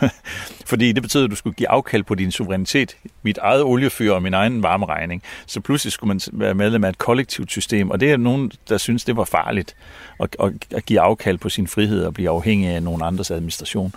Fordi 0.71 0.91
det 0.91 1.03
betød, 1.03 1.23
at 1.23 1.31
du 1.31 1.35
skulle 1.35 1.53
give 1.53 1.69
afkald 1.69 2.03
på 2.03 2.15
din 2.15 2.31
suverænitet. 2.31 2.97
Mit 3.23 3.37
eget 3.37 3.63
oliefyr 3.63 4.11
og 4.11 4.23
min 4.23 4.33
egen 4.33 4.63
varmeregning. 4.63 5.23
Så 5.45 5.59
pludselig 5.59 5.91
skulle 5.91 6.07
man 6.07 6.19
være 6.33 6.53
medlem 6.53 6.83
af 6.83 6.89
et 6.89 6.97
kollektivt 6.97 7.51
system. 7.51 7.89
Og 7.91 7.99
det 7.99 8.11
er 8.11 8.17
nogen, 8.17 8.51
der 8.69 8.77
synes, 8.77 9.03
det 9.03 9.15
var 9.17 9.23
farligt 9.23 9.75
at, 10.19 10.35
at 10.71 10.85
give 10.85 10.99
afkald 10.99 11.37
på 11.37 11.49
sin 11.49 11.67
frihed 11.67 12.03
og 12.05 12.13
blive 12.13 12.29
afhængig 12.29 12.69
af 12.69 12.83
nogen 12.83 13.01
andres 13.01 13.31
administration. 13.31 13.93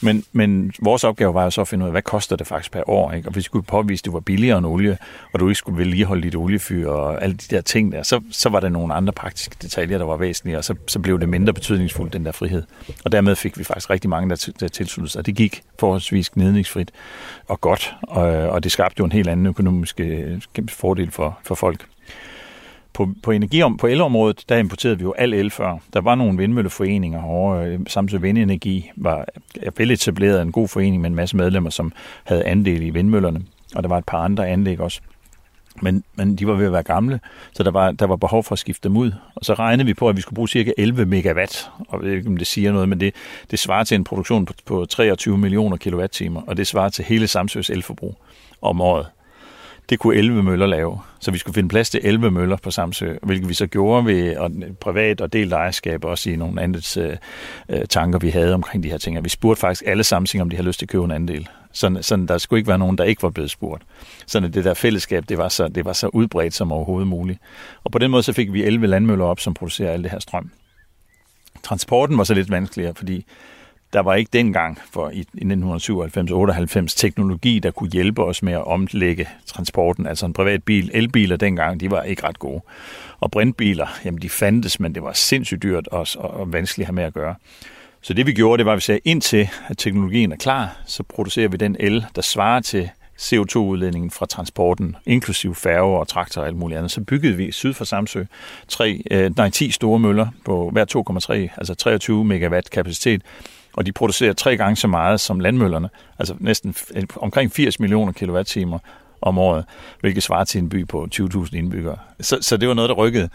Men, 0.00 0.24
men 0.32 0.72
vores 0.82 1.04
opgave 1.04 1.34
var 1.34 1.44
jo 1.44 1.50
så 1.50 1.60
at 1.60 1.68
finde 1.68 1.84
ud 1.84 1.88
af, 1.88 1.92
hvad 1.92 2.02
koster 2.02 2.36
det 2.36 2.46
faktisk 2.46 2.72
per 2.72 2.90
år? 2.90 3.12
Ikke? 3.12 3.28
Og 3.28 3.32
hvis 3.32 3.40
vi 3.40 3.44
skulle 3.44 3.64
påvise, 3.66 4.00
at 4.00 4.04
det 4.04 4.12
var 4.12 4.20
billigere 4.20 4.58
end 4.58 4.66
olie, 4.66 4.98
og 5.32 5.40
du 5.40 5.48
ikke 5.48 5.58
skulle 5.58 5.78
vedligeholde 5.78 6.22
dit 6.22 6.36
oliefyr 6.36 6.88
og 6.88 7.22
alle 7.22 7.36
de 7.36 7.56
der 7.56 7.60
ting 7.60 7.92
der, 7.92 8.02
så, 8.02 8.20
så 8.30 8.48
var 8.48 8.60
der 8.60 8.68
nogle 8.68 8.94
andre 8.94 9.12
praktiske 9.12 9.56
detaljer, 9.62 9.98
der 9.98 10.04
var 10.04 10.16
væsentlige, 10.16 10.58
og 10.58 10.64
så, 10.64 10.74
så 10.86 10.98
blev 10.98 11.20
det 11.20 11.28
mindre 11.28 11.52
betydningsfuldt, 11.52 12.12
den 12.12 12.24
der 12.24 12.32
frihed. 12.32 12.62
Og 13.04 13.12
dermed 13.12 13.36
fik 13.36 13.58
vi 13.58 13.64
faktisk 13.64 13.90
rigtig 13.90 14.10
mange, 14.10 14.30
der, 14.30 14.50
der 14.60 14.68
tilsluttede 14.68 15.12
sig. 15.12 15.26
Det 15.26 15.34
gik 15.34 15.62
forholdsvis 15.78 16.30
gnidningsfrit 16.30 16.90
og 17.48 17.60
godt, 17.60 17.94
og, 18.02 18.26
og 18.26 18.64
det 18.64 18.72
skabte 18.72 19.00
jo 19.00 19.04
en 19.04 19.12
helt 19.12 19.28
anden 19.28 19.46
økonomisk 19.46 20.00
øh, 20.00 20.40
fordel 20.68 21.10
for, 21.10 21.38
for 21.42 21.54
folk 21.54 21.86
på, 22.98 23.08
på, 23.22 23.30
energi, 23.30 23.62
på 23.78 23.86
elområdet, 23.86 24.44
der 24.48 24.56
importerede 24.56 24.98
vi 24.98 25.02
jo 25.02 25.14
al 25.18 25.34
el 25.34 25.50
før. 25.50 25.78
Der 25.92 26.00
var 26.00 26.14
nogle 26.14 26.38
vindmølleforeninger 26.38 27.20
herovre. 27.20 27.66
Øh, 27.66 27.80
Samtidig 27.86 28.22
Vindenergi 28.22 28.90
var 28.96 29.24
veletableret 29.76 30.42
en 30.42 30.52
god 30.52 30.68
forening 30.68 31.02
med 31.02 31.10
en 31.10 31.16
masse 31.16 31.36
medlemmer, 31.36 31.70
som 31.70 31.92
havde 32.24 32.44
andel 32.44 32.82
i 32.82 32.90
vindmøllerne. 32.90 33.42
Og 33.74 33.82
der 33.82 33.88
var 33.88 33.98
et 33.98 34.04
par 34.04 34.18
andre 34.18 34.48
anlæg 34.48 34.80
også. 34.80 35.00
Men, 35.82 36.04
men 36.14 36.36
de 36.36 36.46
var 36.46 36.54
ved 36.54 36.66
at 36.66 36.72
være 36.72 36.82
gamle, 36.82 37.20
så 37.52 37.62
der 37.62 37.70
var, 37.70 37.90
der 37.90 38.06
var 38.06 38.16
behov 38.16 38.44
for 38.44 38.52
at 38.52 38.58
skifte 38.58 38.88
dem 38.88 38.96
ud. 38.96 39.12
Og 39.34 39.44
så 39.44 39.54
regnede 39.54 39.86
vi 39.86 39.94
på, 39.94 40.08
at 40.08 40.16
vi 40.16 40.20
skulle 40.20 40.34
bruge 40.34 40.48
cirka 40.48 40.72
11 40.78 41.06
megawatt. 41.06 41.70
Og 41.88 42.02
jeg 42.02 42.10
ved 42.10 42.16
ikke, 42.16 42.28
om 42.28 42.36
det 42.36 42.46
siger 42.46 42.72
noget, 42.72 42.88
men 42.88 43.00
det, 43.00 43.14
det 43.50 43.58
svarer 43.58 43.84
til 43.84 43.94
en 43.94 44.04
produktion 44.04 44.44
på, 44.44 44.52
på 44.66 44.84
23 44.84 45.38
millioner 45.38 45.76
kilowattimer, 45.76 46.42
og 46.46 46.56
det 46.56 46.66
svarer 46.66 46.88
til 46.88 47.04
hele 47.04 47.26
Samsøs 47.26 47.70
elforbrug 47.70 48.16
om 48.62 48.80
året 48.80 49.06
det 49.88 49.98
kunne 49.98 50.16
11 50.16 50.42
møller 50.42 50.66
lave. 50.66 51.00
Så 51.20 51.30
vi 51.30 51.38
skulle 51.38 51.54
finde 51.54 51.68
plads 51.68 51.90
til 51.90 52.00
11 52.04 52.30
møller 52.30 52.56
på 52.56 52.70
Samsø, 52.70 53.14
hvilket 53.22 53.48
vi 53.48 53.54
så 53.54 53.66
gjorde 53.66 54.06
ved 54.06 54.36
og 54.36 54.50
privat 54.80 55.20
og 55.20 55.32
delt 55.32 55.52
ejerskab, 55.52 56.04
også 56.04 56.30
i 56.30 56.36
nogle 56.36 56.62
andres 56.62 56.96
øh, 56.96 57.16
øh, 57.68 57.84
tanker, 57.86 58.18
vi 58.18 58.30
havde 58.30 58.54
omkring 58.54 58.82
de 58.82 58.90
her 58.90 58.98
ting. 58.98 59.24
Vi 59.24 59.28
spurgte 59.28 59.60
faktisk 59.60 59.82
alle 59.86 60.04
Samsung, 60.04 60.42
om 60.42 60.50
de 60.50 60.56
havde 60.56 60.66
lyst 60.66 60.78
til 60.78 60.86
at 60.86 60.90
købe 60.90 61.04
en 61.04 61.10
andel. 61.10 61.48
Sådan, 61.72 62.02
sådan 62.02 62.26
der 62.26 62.38
skulle 62.38 62.58
ikke 62.58 62.68
være 62.68 62.78
nogen, 62.78 62.98
der 62.98 63.04
ikke 63.04 63.22
var 63.22 63.30
blevet 63.30 63.50
spurgt. 63.50 63.82
Sådan 64.26 64.52
det 64.52 64.64
der 64.64 64.74
fællesskab, 64.74 65.24
det 65.28 65.38
var, 65.38 65.48
så, 65.48 65.68
det 65.68 65.84
var 65.84 65.92
så 65.92 66.06
udbredt 66.06 66.54
som 66.54 66.72
overhovedet 66.72 67.08
muligt. 67.08 67.38
Og 67.84 67.92
på 67.92 67.98
den 67.98 68.10
måde 68.10 68.22
så 68.22 68.32
fik 68.32 68.52
vi 68.52 68.64
11 68.64 68.86
landmøller 68.86 69.24
op, 69.24 69.40
som 69.40 69.54
producerer 69.54 69.92
alt 69.92 70.04
det 70.04 70.12
her 70.12 70.18
strøm. 70.18 70.50
Transporten 71.62 72.18
var 72.18 72.24
så 72.24 72.34
lidt 72.34 72.50
vanskeligere, 72.50 72.94
fordi 72.94 73.26
der 73.92 74.00
var 74.00 74.14
ikke 74.14 74.30
dengang 74.32 74.78
for 74.92 75.10
i 75.10 75.24
1997-98 75.36 76.86
teknologi, 76.96 77.58
der 77.58 77.70
kunne 77.70 77.90
hjælpe 77.90 78.24
os 78.24 78.42
med 78.42 78.52
at 78.52 78.66
omlægge 78.66 79.28
transporten. 79.46 80.06
Altså 80.06 80.26
en 80.26 80.32
privat 80.32 80.64
bil, 80.64 80.90
elbiler 80.94 81.36
dengang, 81.36 81.80
de 81.80 81.90
var 81.90 82.02
ikke 82.02 82.24
ret 82.24 82.38
gode. 82.38 82.60
Og 83.20 83.30
brintbiler, 83.30 83.86
jamen 84.04 84.22
de 84.22 84.28
fandtes, 84.28 84.80
men 84.80 84.94
det 84.94 85.02
var 85.02 85.12
sindssygt 85.12 85.62
dyrt 85.62 85.88
og, 85.88 86.06
og 86.16 86.52
vanskeligt 86.52 86.84
at 86.84 86.86
have 86.86 86.94
med 86.94 87.04
at 87.04 87.14
gøre. 87.14 87.34
Så 88.00 88.14
det 88.14 88.26
vi 88.26 88.32
gjorde, 88.32 88.58
det 88.58 88.66
var, 88.66 88.72
at 88.72 88.76
vi 88.76 88.80
sagde, 88.80 89.00
indtil 89.04 89.48
at 89.68 89.78
teknologien 89.78 90.32
er 90.32 90.36
klar, 90.36 90.76
så 90.86 91.02
producerer 91.02 91.48
vi 91.48 91.56
den 91.56 91.76
el, 91.80 92.04
der 92.16 92.22
svarer 92.22 92.60
til 92.60 92.90
CO2-udledningen 93.20 94.10
fra 94.10 94.26
transporten, 94.26 94.96
inklusiv 95.06 95.54
færger 95.54 95.98
og 95.98 96.08
traktorer 96.08 96.42
og 96.42 96.48
alt 96.48 96.56
muligt 96.56 96.78
andet. 96.78 96.90
Så 96.90 97.00
byggede 97.00 97.36
vi 97.36 97.52
syd 97.52 97.74
for 97.74 97.84
Samsø 97.84 98.24
tre, 98.68 99.02
øh, 99.10 99.36
nej, 99.36 99.50
10 99.50 99.70
store 99.70 99.98
møller 99.98 100.26
på 100.44 100.70
hver 100.70 100.84
2,3, 101.50 101.58
altså 101.58 101.74
23 101.74 102.24
megawatt 102.24 102.70
kapacitet, 102.70 103.22
og 103.78 103.86
de 103.86 103.92
producerer 103.92 104.32
tre 104.32 104.56
gange 104.56 104.76
så 104.76 104.88
meget 104.88 105.20
som 105.20 105.40
landmøllerne, 105.40 105.88
altså 106.18 106.34
næsten 106.38 106.74
omkring 107.16 107.52
80 107.52 107.80
millioner 107.80 108.12
kilowattimer 108.12 108.78
om 109.22 109.38
året, 109.38 109.64
hvilket 110.00 110.22
svarer 110.22 110.44
til 110.44 110.58
en 110.58 110.68
by 110.68 110.88
på 110.88 111.08
20.000 111.14 111.56
indbyggere. 111.56 111.96
Så, 112.20 112.38
så 112.40 112.56
det 112.56 112.68
var 112.68 112.74
noget, 112.74 112.88
der 112.88 112.94
rykkede. 112.94 113.28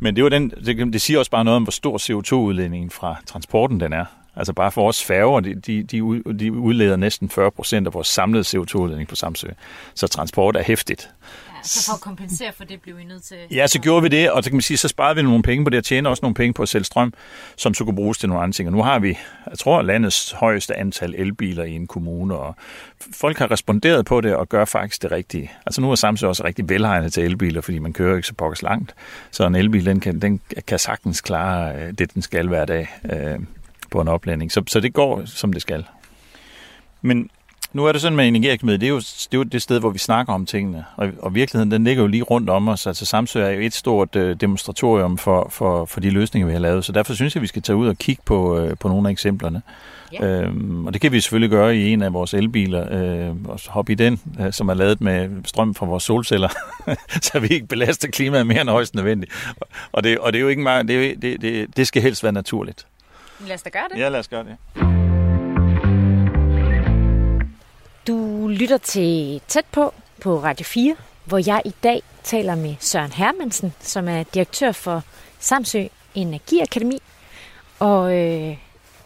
Men 0.00 0.16
det, 0.16 0.24
var 0.24 0.30
den, 0.30 0.50
det, 0.50 0.92
det 0.92 1.00
siger 1.00 1.18
også 1.18 1.30
bare 1.30 1.44
noget 1.44 1.56
om, 1.56 1.62
hvor 1.62 1.70
stor 1.70 1.98
CO2-udledningen 1.98 2.90
fra 2.90 3.16
transporten 3.26 3.80
den 3.80 3.92
er. 3.92 4.04
Altså 4.40 4.52
bare 4.52 4.70
for 4.70 4.82
vores 4.82 5.04
færger, 5.04 5.40
de, 5.40 5.54
de, 5.54 5.82
de 5.82 6.52
udleder 6.52 6.96
næsten 6.96 7.28
40 7.30 7.50
procent 7.50 7.86
af 7.86 7.94
vores 7.94 8.08
samlede 8.08 8.44
CO2-udledning 8.44 9.08
på 9.08 9.16
Samsø. 9.16 9.48
Så 9.94 10.06
transport 10.06 10.56
er 10.56 10.62
hæftigt. 10.62 11.10
Så 11.62 11.86
for 11.86 11.94
at 11.94 12.00
kompensere 12.00 12.52
for 12.52 12.64
det, 12.64 12.80
blev 12.82 12.98
vi 12.98 13.04
nødt 13.04 13.22
til... 13.22 13.36
Ja, 13.50 13.66
så 13.66 13.80
gjorde 13.80 14.02
vi 14.02 14.08
det, 14.08 14.30
og 14.30 14.44
så 14.44 14.50
kan 14.50 14.56
man 14.56 14.62
sige, 14.62 14.76
så 14.76 14.88
sparede 14.88 15.16
vi 15.16 15.22
nogle 15.22 15.42
penge 15.42 15.64
på 15.64 15.70
det, 15.70 15.78
og 15.78 15.84
tjener 15.84 16.10
også 16.10 16.20
nogle 16.22 16.34
penge 16.34 16.52
på 16.52 16.62
at 16.62 16.68
sælge 16.68 16.84
strøm, 16.84 17.12
som 17.56 17.74
så 17.74 17.84
kunne 17.84 17.96
bruges 17.96 18.18
til 18.18 18.28
nogle 18.28 18.42
andre 18.42 18.52
ting. 18.52 18.68
Og 18.68 18.72
nu 18.72 18.82
har 18.82 18.98
vi, 18.98 19.18
jeg 19.50 19.58
tror, 19.58 19.82
landets 19.82 20.32
højeste 20.32 20.76
antal 20.76 21.14
elbiler 21.14 21.64
i 21.64 21.72
en 21.72 21.86
kommune, 21.86 22.36
og 22.36 22.54
folk 23.14 23.38
har 23.38 23.50
responderet 23.50 24.06
på 24.06 24.20
det 24.20 24.34
og 24.34 24.48
gør 24.48 24.64
faktisk 24.64 25.02
det 25.02 25.12
rigtige. 25.12 25.50
Altså 25.66 25.80
nu 25.80 25.90
er 25.90 25.94
Samsø 25.94 26.26
også 26.26 26.44
rigtig 26.44 26.68
velhegnet 26.68 27.12
til 27.12 27.24
elbiler, 27.24 27.60
fordi 27.60 27.78
man 27.78 27.92
kører 27.92 28.16
ikke 28.16 28.28
så 28.28 28.34
pokkes 28.34 28.62
langt. 28.62 28.94
Så 29.30 29.46
en 29.46 29.54
elbil, 29.54 29.86
den 29.86 30.00
kan, 30.00 30.22
den 30.22 30.40
kan 30.66 30.78
sagtens 30.78 31.20
klare 31.20 31.74
øh, 31.74 31.92
det, 31.98 32.14
den 32.14 32.22
skal 32.22 32.48
hver 32.48 32.64
dag 32.64 32.88
øh, 33.04 33.38
på 33.90 34.00
en 34.00 34.08
opladning. 34.08 34.52
Så, 34.52 34.62
så 34.66 34.80
det 34.80 34.94
går, 34.94 35.22
som 35.24 35.52
det 35.52 35.62
skal. 35.62 35.84
Men 37.02 37.30
Nu 37.72 37.84
er 37.84 37.92
det 37.92 38.00
sådan 38.00 38.16
med 38.16 38.28
energiakademiet, 38.28 38.80
det 38.80 38.86
er, 38.86 38.90
jo, 38.90 38.98
det 38.98 39.28
er 39.32 39.36
jo 39.38 39.42
det 39.42 39.62
sted, 39.62 39.80
hvor 39.80 39.90
vi 39.90 39.98
snakker 39.98 40.32
om 40.32 40.46
tingene, 40.46 40.84
og, 40.96 41.08
og 41.18 41.34
virkeligheden 41.34 41.70
den 41.70 41.84
ligger 41.84 42.02
jo 42.02 42.06
lige 42.06 42.22
rundt 42.22 42.50
om 42.50 42.68
os. 42.68 42.86
Altså 42.86 43.06
Samsø 43.06 43.40
er 43.40 43.50
jo 43.50 43.60
et 43.60 43.74
stort 43.74 44.16
øh, 44.16 44.36
demonstratorium 44.40 45.18
for, 45.18 45.48
for, 45.50 45.84
for 45.84 46.00
de 46.00 46.10
løsninger, 46.10 46.46
vi 46.46 46.52
har 46.52 46.60
lavet, 46.60 46.84
så 46.84 46.92
derfor 46.92 47.14
synes 47.14 47.34
jeg, 47.34 47.42
vi 47.42 47.46
skal 47.46 47.62
tage 47.62 47.76
ud 47.76 47.88
og 47.88 47.96
kigge 47.96 48.22
på, 48.24 48.58
øh, 48.58 48.76
på 48.80 48.88
nogle 48.88 49.08
af 49.08 49.12
eksemplerne. 49.12 49.62
Ja. 50.12 50.26
Øhm, 50.26 50.86
og 50.86 50.92
det 50.92 51.00
kan 51.00 51.12
vi 51.12 51.20
selvfølgelig 51.20 51.50
gøre 51.50 51.76
i 51.76 51.92
en 51.92 52.02
af 52.02 52.12
vores 52.12 52.34
elbiler, 52.34 52.86
øh, 52.90 53.36
og 53.44 53.60
hoppe 53.68 53.92
i 53.92 53.94
den, 53.94 54.20
øh, 54.40 54.52
som 54.52 54.68
er 54.68 54.74
lavet 54.74 55.00
med 55.00 55.28
strøm 55.44 55.74
fra 55.74 55.86
vores 55.86 56.04
solceller, 56.04 56.48
så 57.22 57.38
vi 57.40 57.48
ikke 57.48 57.66
belaster 57.66 58.08
klimaet 58.08 58.46
mere 58.46 58.60
end 58.60 58.70
højst 58.70 58.94
nødvendigt. 58.94 59.32
Og 59.92 60.04
det, 60.04 60.18
og 60.18 60.32
det 60.32 60.38
er 60.38 60.42
jo 60.42 60.48
ikke 60.48 60.62
meget, 60.62 60.88
det, 60.88 61.22
det, 61.22 61.40
det, 61.40 61.76
det 61.76 61.86
skal 61.86 62.02
helst 62.02 62.22
være 62.22 62.32
naturligt. 62.32 62.86
Lad 63.46 63.54
os 63.54 63.62
da 63.62 63.70
gøre 63.70 63.88
det. 63.92 63.98
Ja, 63.98 64.08
lad 64.08 64.20
os 64.20 64.28
gøre 64.28 64.44
det. 64.44 64.56
Du 68.06 68.48
lytter 68.48 68.78
til 68.78 69.40
Tæt 69.48 69.64
på 69.72 69.94
på 70.20 70.42
Radio 70.42 70.64
4, 70.64 70.96
hvor 71.24 71.38
jeg 71.46 71.62
i 71.64 71.74
dag 71.82 72.02
taler 72.22 72.54
med 72.54 72.74
Søren 72.80 73.12
Hermansen, 73.12 73.72
som 73.80 74.08
er 74.08 74.22
direktør 74.22 74.72
for 74.72 75.02
Samsø 75.38 75.84
Energiakademi. 76.14 76.98
Og 77.78 78.16
øh, 78.16 78.56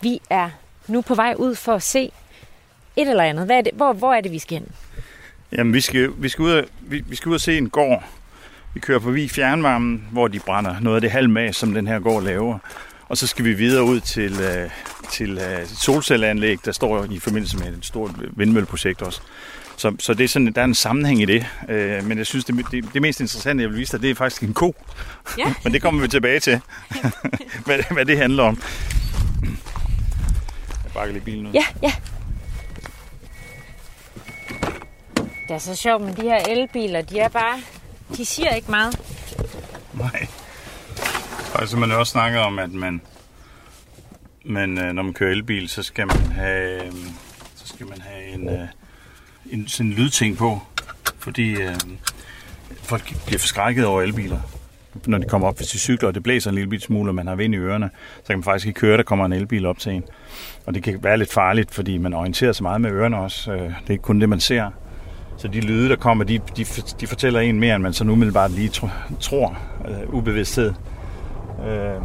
vi 0.02 0.20
er 0.30 0.50
nu 0.88 1.00
på 1.00 1.14
vej 1.14 1.34
ud 1.38 1.54
for 1.54 1.74
at 1.74 1.82
se 1.82 2.12
et 2.96 3.08
eller 3.08 3.22
andet. 3.24 3.46
Hvad 3.46 3.56
er 3.56 3.60
det? 3.60 3.72
Hvor, 3.74 3.92
hvor 3.92 4.14
er 4.14 4.20
det, 4.20 4.32
vi 4.32 4.38
skal 4.38 4.58
hen? 4.58 4.68
Jamen, 5.52 5.74
vi 5.74 5.80
skal, 5.80 6.10
vi, 6.18 6.28
skal 6.28 6.42
ud 6.42 6.50
og, 6.50 6.64
vi, 6.80 7.04
vi 7.06 7.16
skal 7.16 7.28
ud 7.28 7.34
og 7.34 7.40
se 7.40 7.58
en 7.58 7.70
gård. 7.70 8.04
Vi 8.74 8.80
kører 8.80 9.00
forbi 9.00 9.28
fjernvarmen, 9.28 10.08
hvor 10.12 10.28
de 10.28 10.40
brænder 10.40 10.80
noget 10.80 10.96
af 10.96 11.00
det 11.00 11.10
halm 11.10 11.36
af, 11.36 11.54
som 11.54 11.74
den 11.74 11.86
her 11.86 11.98
gård 11.98 12.22
laver. 12.22 12.58
Og 13.14 13.18
så 13.18 13.26
skal 13.26 13.44
vi 13.44 13.52
videre 13.52 13.84
ud 13.84 14.00
til, 14.00 14.32
uh, 14.32 14.70
til 15.10 15.38
uh, 15.38 15.44
et 15.44 15.68
solcelleanlæg, 15.68 16.58
der 16.64 16.72
står 16.72 17.04
i 17.10 17.18
forbindelse 17.18 17.58
med 17.58 17.66
et 17.66 17.86
stort 17.86 18.10
vindmølleprojekt 18.36 19.02
også. 19.02 19.20
Så, 19.76 19.96
så 19.98 20.14
det 20.14 20.24
er 20.24 20.28
sådan, 20.28 20.52
der 20.52 20.60
er 20.60 20.64
en 20.64 20.74
sammenhæng 20.74 21.22
i 21.22 21.24
det. 21.24 21.46
Uh, 21.62 22.08
men 22.08 22.18
jeg 22.18 22.26
synes, 22.26 22.44
det, 22.44 22.66
det, 22.70 22.84
det 22.94 23.02
mest 23.02 23.20
interessante, 23.20 23.62
jeg 23.62 23.70
vil 23.70 23.78
vise 23.78 23.92
dig, 23.92 24.02
det 24.02 24.10
er 24.10 24.14
faktisk 24.14 24.42
en 24.42 24.54
ko. 24.54 24.74
Ja. 25.38 25.54
men 25.64 25.72
det 25.72 25.82
kommer 25.82 26.02
vi 26.02 26.08
tilbage 26.08 26.40
til, 26.40 26.60
hvad, 27.66 27.78
hvad 27.90 28.04
det 28.04 28.18
handler 28.18 28.42
om. 28.42 28.62
Jeg 30.84 30.92
bakker 30.94 31.12
lige 31.12 31.24
bilen 31.24 31.46
ud. 31.46 31.52
Ja, 31.52 31.64
ja. 31.82 31.92
Det 35.48 35.54
er 35.54 35.58
så 35.58 35.74
sjovt 35.74 36.02
med 36.02 36.14
de 36.14 36.22
her 36.22 36.36
elbiler. 36.36 37.02
De 37.02 37.18
er 37.18 37.28
bare... 37.28 37.60
De 38.16 38.24
siger 38.24 38.50
ikke 38.50 38.70
meget. 38.70 39.00
Nej. 39.92 40.26
Og 41.54 41.68
så 41.68 41.76
man 41.76 41.92
også 41.92 42.10
snakket 42.10 42.40
om, 42.40 42.58
at 42.58 42.72
man, 42.72 43.00
man, 44.44 44.78
øh, 44.78 44.92
når 44.92 45.02
man 45.02 45.12
kører 45.12 45.30
elbil, 45.30 45.68
så 45.68 45.82
skal 45.82 46.06
man 46.06 46.32
have, 46.32 46.86
øh, 46.86 46.92
så 47.54 47.66
skal 47.66 47.86
man 47.88 48.00
have 48.00 48.34
en, 48.34 48.48
øh, 48.48 48.68
en 49.50 49.68
sådan 49.68 49.90
en 49.90 49.96
lydting 49.96 50.36
på, 50.36 50.60
fordi 51.18 51.50
øh, 51.50 51.74
folk 52.82 53.16
bliver 53.26 53.38
forskrækket 53.38 53.86
over 53.86 54.02
elbiler. 54.02 54.38
Når 55.06 55.18
de 55.18 55.28
kommer 55.28 55.48
op, 55.48 55.56
hvis 55.56 55.68
de 55.68 55.78
cykler, 55.78 56.08
og 56.08 56.14
det 56.14 56.22
blæser 56.22 56.50
en 56.50 56.54
lille 56.54 56.80
smule, 56.80 57.10
og 57.10 57.14
man 57.14 57.26
har 57.26 57.34
vind 57.34 57.54
i 57.54 57.58
ørerne, 57.58 57.90
så 58.16 58.26
kan 58.26 58.38
man 58.38 58.44
faktisk 58.44 58.66
ikke 58.66 58.80
høre, 58.80 58.96
der 58.96 59.02
kommer 59.02 59.26
en 59.26 59.32
elbil 59.32 59.66
op 59.66 59.78
til 59.78 59.92
en. 59.92 60.04
Og 60.66 60.74
det 60.74 60.82
kan 60.82 60.98
være 61.02 61.18
lidt 61.18 61.32
farligt, 61.32 61.74
fordi 61.74 61.98
man 61.98 62.14
orienterer 62.14 62.52
sig 62.52 62.62
meget 62.62 62.80
med 62.80 62.90
ørerne 62.90 63.16
også. 63.16 63.52
Øh, 63.52 63.58
det 63.58 63.86
er 63.86 63.90
ikke 63.90 64.02
kun 64.02 64.20
det, 64.20 64.28
man 64.28 64.40
ser. 64.40 64.70
Så 65.36 65.48
de 65.48 65.60
lyde, 65.60 65.88
der 65.88 65.96
kommer, 65.96 66.24
de, 66.24 66.40
de, 66.56 66.64
de 67.00 67.06
fortæller 67.06 67.40
en 67.40 67.60
mere, 67.60 67.74
end 67.74 67.82
man 67.82 67.92
så 67.92 68.04
umiddelbart 68.04 68.50
lige 68.50 68.68
tro, 68.68 68.88
tror, 69.20 69.58
uh, 69.80 70.14
ubevidsthed. 70.14 70.72
Øh, 71.66 72.02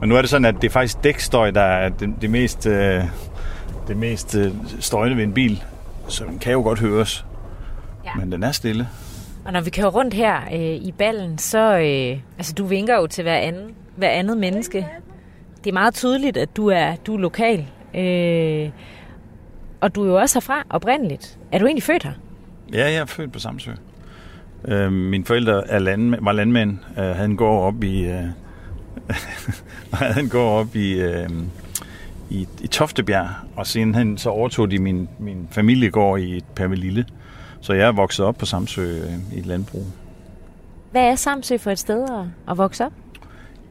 men 0.00 0.08
nu 0.08 0.16
er 0.16 0.20
det 0.20 0.30
sådan, 0.30 0.44
at 0.44 0.54
det 0.54 0.64
er 0.64 0.72
faktisk 0.72 1.04
dækstøj, 1.04 1.50
der 1.50 1.60
er 1.60 1.88
det, 1.88 2.14
det 2.20 2.30
mest, 2.30 2.66
øh, 2.66 3.04
det 3.88 3.96
mest 3.96 4.34
øh, 4.34 4.52
støjende 4.80 5.16
ved 5.16 5.24
en 5.24 5.32
bil. 5.32 5.62
Så 6.08 6.24
den 6.24 6.38
kan 6.38 6.52
jo 6.52 6.62
godt 6.62 6.78
høres, 6.78 7.26
ja. 8.04 8.10
men 8.14 8.32
den 8.32 8.42
er 8.42 8.52
stille. 8.52 8.88
Og 9.44 9.52
når 9.52 9.60
vi 9.60 9.70
kører 9.70 9.88
rundt 9.88 10.14
her 10.14 10.36
øh, 10.52 10.60
i 10.60 10.94
ballen, 10.98 11.38
så 11.38 11.78
øh, 11.78 12.20
altså, 12.38 12.54
du 12.58 12.64
vinker 12.64 12.96
jo 12.96 13.06
til 13.06 13.22
hver, 13.22 13.36
anden, 13.36 13.74
hver 13.96 14.10
andet 14.10 14.36
menneske. 14.36 14.86
Det 15.64 15.70
er 15.70 15.74
meget 15.74 15.94
tydeligt, 15.94 16.36
at 16.36 16.56
du 16.56 16.68
er, 16.68 16.96
du 17.06 17.14
er 17.14 17.18
lokal. 17.18 17.66
Øh, 17.94 18.70
og 19.80 19.94
du 19.94 20.02
er 20.02 20.06
jo 20.06 20.16
også 20.16 20.36
herfra 20.36 20.64
oprindeligt. 20.70 21.38
Er 21.52 21.58
du 21.58 21.66
egentlig 21.66 21.82
født 21.82 22.02
her? 22.02 22.12
Ja, 22.72 22.84
jeg 22.84 22.94
er 22.94 23.04
født 23.04 23.32
på 23.32 23.38
Samsø. 23.38 23.70
Øh, 24.64 24.92
mine 24.92 25.24
forældre 25.24 25.68
er 25.68 25.78
landmænd, 25.78 26.24
var 26.24 26.32
landmænd. 26.32 26.78
Øh, 26.98 27.04
havde 27.04 27.24
en 27.24 27.36
gård 27.36 27.66
op 27.66 27.84
i, 27.84 28.04
øh, 28.04 28.24
han 29.92 30.28
går 30.28 30.58
op 30.58 30.76
i, 30.76 30.92
øh, 30.92 31.30
i, 32.30 32.48
i 32.60 32.66
Toftebjerg, 32.66 33.28
og 33.56 33.94
han 33.94 34.18
så 34.18 34.30
overtog 34.30 34.70
de 34.70 34.78
min, 34.78 35.08
min 35.18 35.48
familiegård 35.50 36.20
i 36.20 36.44
Permelille. 36.54 37.04
Så 37.60 37.72
jeg 37.72 37.86
er 37.86 37.92
vokset 37.92 38.26
op 38.26 38.38
på 38.38 38.46
Samsø 38.46 38.82
øh, 38.82 39.36
i 39.36 39.38
et 39.38 39.46
landbrug. 39.46 39.86
Hvad 40.90 41.02
er 41.02 41.14
Samsø 41.14 41.56
for 41.56 41.70
et 41.70 41.78
sted 41.78 42.02
at, 42.02 42.50
at 42.50 42.58
vokse 42.58 42.84
op? 42.84 42.92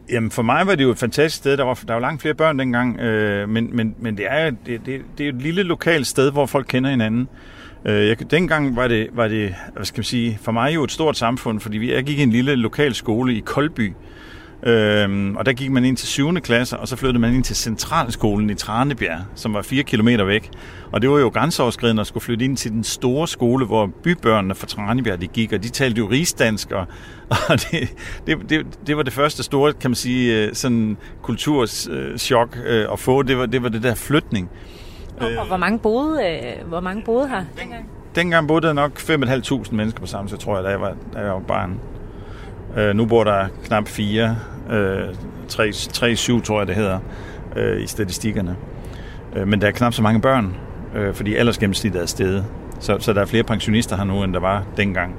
Jamen 0.09 0.31
for 0.31 0.41
mig 0.41 0.67
var 0.67 0.75
det 0.75 0.83
jo 0.83 0.91
et 0.91 0.97
fantastisk 0.97 1.37
sted. 1.37 1.57
Der 1.57 1.63
var, 1.63 1.79
der 1.87 1.93
var 1.93 2.01
langt 2.01 2.21
flere 2.21 2.33
børn 2.33 2.59
dengang, 2.59 2.99
øh, 2.99 3.49
men, 3.49 3.75
men, 3.75 3.95
men 3.99 4.17
det 4.17 4.25
er 4.29 4.49
det, 4.49 4.85
det, 4.85 5.01
det 5.17 5.25
er 5.25 5.29
et 5.29 5.41
lille 5.41 5.63
lokalt 5.63 6.07
sted, 6.07 6.31
hvor 6.31 6.45
folk 6.45 6.65
kender 6.69 6.89
hinanden. 6.89 7.27
Øh, 7.85 8.07
jeg, 8.07 8.31
dengang 8.31 8.75
var 8.75 8.87
det, 8.87 9.09
var 9.13 9.27
det, 9.27 9.55
hvad 9.73 9.85
skal 9.85 9.99
man 9.99 10.03
sige, 10.03 10.39
for 10.41 10.51
mig 10.51 10.75
jo 10.75 10.83
et 10.83 10.91
stort 10.91 11.17
samfund, 11.17 11.59
fordi 11.59 11.93
jeg 11.93 12.03
gik 12.03 12.19
i 12.19 12.23
en 12.23 12.31
lille 12.31 12.55
lokal 12.55 12.93
skole 12.93 13.35
i 13.35 13.39
Koldby, 13.39 13.93
Øhm, 14.63 15.35
og 15.35 15.45
der 15.45 15.53
gik 15.53 15.71
man 15.71 15.85
ind 15.85 15.97
til 15.97 16.07
7. 16.07 16.33
klasse, 16.35 16.77
og 16.77 16.87
så 16.87 16.95
flyttede 16.95 17.19
man 17.19 17.33
ind 17.33 17.43
til 17.43 17.55
Centralskolen 17.55 18.49
i 18.49 18.53
Tranebjerg, 18.53 19.19
som 19.35 19.53
var 19.53 19.61
4 19.61 19.83
km 19.83 20.07
væk. 20.07 20.49
Og 20.91 21.01
det 21.01 21.09
var 21.09 21.19
jo 21.19 21.27
grænseoverskridende 21.27 22.01
at 22.01 22.07
skulle 22.07 22.23
flytte 22.23 22.45
ind 22.45 22.57
til 22.57 22.71
den 22.71 22.83
store 22.83 23.27
skole, 23.27 23.65
hvor 23.65 23.89
bybørnene 24.03 24.55
fra 24.55 24.67
Tranebjerg 24.67 25.21
de 25.21 25.27
gik, 25.27 25.53
og 25.53 25.63
de 25.63 25.69
talte 25.69 25.99
jo 25.99 26.09
rigsdansk, 26.09 26.71
og, 26.71 26.85
og 27.49 27.61
det, 27.61 27.93
det, 28.27 28.49
det, 28.49 28.65
det 28.87 28.97
var 28.97 29.03
det 29.03 29.13
første 29.13 29.43
store, 29.43 29.73
kan 29.73 29.89
man 29.89 29.95
sige, 29.95 30.45
øh, 30.45 30.55
sådan 30.55 30.97
kulturschok 31.21 32.57
øh, 32.65 32.87
at 32.93 32.99
få. 32.99 33.21
Det 33.21 33.37
var, 33.37 33.45
det 33.45 33.63
var 33.63 33.69
det 33.69 33.83
der 33.83 33.95
flytning. 33.95 34.49
Og, 35.19 35.27
og 35.37 35.47
hvor 35.47 35.57
mange 35.57 35.79
boede, 35.79 36.23
øh, 36.25 36.67
hvor 36.67 36.79
mange 36.79 37.03
boede 37.03 37.27
her 37.27 37.45
dengang? 37.59 37.89
Dengang 38.15 38.47
boede 38.47 38.67
der 38.67 38.73
nok 38.73 38.99
5.500 38.99 39.75
mennesker 39.75 39.99
på 39.99 40.05
Samsø, 40.05 40.35
tror 40.35 40.55
jeg, 40.55 40.63
da 40.63 40.69
jeg 40.69 40.81
var, 40.81 40.95
da 41.13 41.19
jeg 41.19 41.33
var 41.33 41.39
barn. 41.39 41.79
Øh, 42.77 42.95
nu 42.95 43.05
bor 43.05 43.23
der 43.23 43.47
knap 43.65 43.87
fire, 43.87 44.35
øh, 44.71 45.15
3-7 45.49 46.41
tror 46.41 46.59
jeg 46.59 46.67
det 46.67 46.75
hedder, 46.75 46.99
øh, 47.55 47.81
i 47.81 47.87
statistikkerne. 47.87 48.55
Øh, 49.35 49.47
men 49.47 49.61
der 49.61 49.67
er 49.67 49.71
knap 49.71 49.93
så 49.93 50.01
mange 50.01 50.21
børn, 50.21 50.55
øh, 50.95 51.13
fordi 51.13 51.35
aldersgennemsnittet 51.35 52.01
er 52.01 52.05
steget. 52.05 52.45
Så, 52.79 52.97
så 52.99 53.13
der 53.13 53.21
er 53.21 53.25
flere 53.25 53.43
pensionister 53.43 53.97
her 53.97 54.03
nu, 54.03 54.23
end 54.23 54.33
der 54.33 54.39
var 54.39 54.63
dengang. 54.77 55.15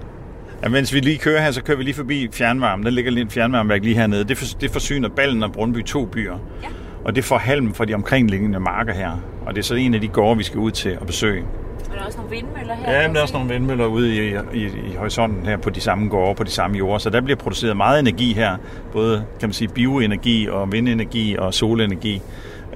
Ja, 0.63 0.69
mens 0.69 0.95
vi 0.95 1.01
lige 1.01 1.19
kører 1.19 1.43
her, 1.43 1.51
så 1.51 1.63
kører 1.63 1.77
vi 1.77 1.83
lige 1.85 1.95
forbi 1.95 2.29
fjernvarmen. 2.33 2.85
Der 2.85 2.91
ligger 2.91 3.11
lige 3.11 3.23
en 3.23 3.31
fjernvarmeværk 3.31 3.83
lige 3.83 3.97
hernede. 3.97 4.25
Det, 4.25 4.39
for, 4.39 4.59
det 4.61 4.71
forsyner 4.71 5.09
Ballen 5.09 5.43
og 5.43 5.53
Brundby 5.53 5.85
to 5.85 6.05
byer. 6.05 6.39
Ja. 6.63 6.69
Og 7.05 7.17
det 7.17 7.25
får 7.25 7.39
halm 7.39 7.75
fra 7.75 7.85
de 7.85 7.95
omkringliggende 7.95 8.61
marker 8.61 8.95
her. 8.95 9.11
Og 9.47 9.55
det 9.55 9.61
er 9.61 9.65
så 9.65 9.75
en 9.75 9.95
af 9.95 10.01
de 10.01 10.09
gårde, 10.09 10.37
vi 10.37 10.43
skal 10.43 10.59
ud 10.59 10.71
til 10.71 10.89
at 10.89 11.07
besøge. 11.07 11.45
Er 11.91 11.97
der 11.99 12.05
også 12.05 12.19
nogle 12.19 12.37
vindmøller 12.37 12.75
her? 12.75 12.93
Ja, 12.93 13.07
men 13.09 13.15
der 13.15 13.19
er 13.19 13.23
også 13.23 13.35
nogle 13.35 13.49
vindmøller 13.49 13.87
ude 13.87 14.17
i, 14.17 14.35
i, 14.53 14.65
i 14.65 14.95
horisonten 14.99 15.47
her 15.47 15.57
på 15.57 15.71
de 15.71 15.81
samme 15.81 16.09
gårde, 16.09 16.35
på 16.35 16.45
de 16.45 16.51
samme 16.51 16.77
jorder. 16.77 16.99
Så 16.99 17.11
der 17.11 17.21
bliver 17.21 17.37
produceret 17.37 17.77
meget 17.77 18.01
energi 18.01 18.33
her. 18.33 18.57
Både 18.93 19.25
kan 19.41 19.49
man 19.49 19.53
sige, 19.53 19.69
bioenergi 19.69 20.49
og 20.49 20.73
vindenergi 20.73 21.37
og 21.37 21.55
solenergi 21.55 22.23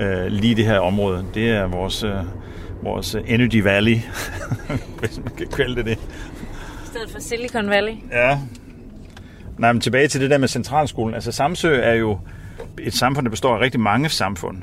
øh, 0.01 0.27
lige 0.27 0.55
det 0.55 0.65
her 0.65 0.79
område. 0.79 1.25
Det 1.35 1.51
er 1.51 1.67
vores, 1.67 2.05
øh, 2.05 2.13
vores 2.83 3.17
Energy 3.27 3.63
Valley, 3.63 3.97
hvis 5.01 5.21
man 5.25 5.35
kan 5.37 5.47
kalde 5.57 5.77
det 5.77 5.85
det. 5.85 5.99
I 6.85 6.87
stedet 6.87 7.11
for 7.11 7.21
Silicon 7.21 7.71
Valley? 7.71 7.93
Ja. 8.13 8.39
Nej, 9.59 9.73
men 9.73 9.81
tilbage 9.81 10.09
til 10.09 10.21
det 10.21 10.31
der 10.31 10.39
med 10.39 10.49
centralskolen. 10.49 11.15
Altså 11.15 11.33
Samsø 11.33 11.81
er 11.81 11.95
jo 11.95 12.19
et 12.83 12.95
samfund, 12.95 13.25
der 13.25 13.31
består 13.31 13.57
af 13.57 13.61
rigtig 13.61 13.81
mange 13.81 14.09
samfund. 14.09 14.63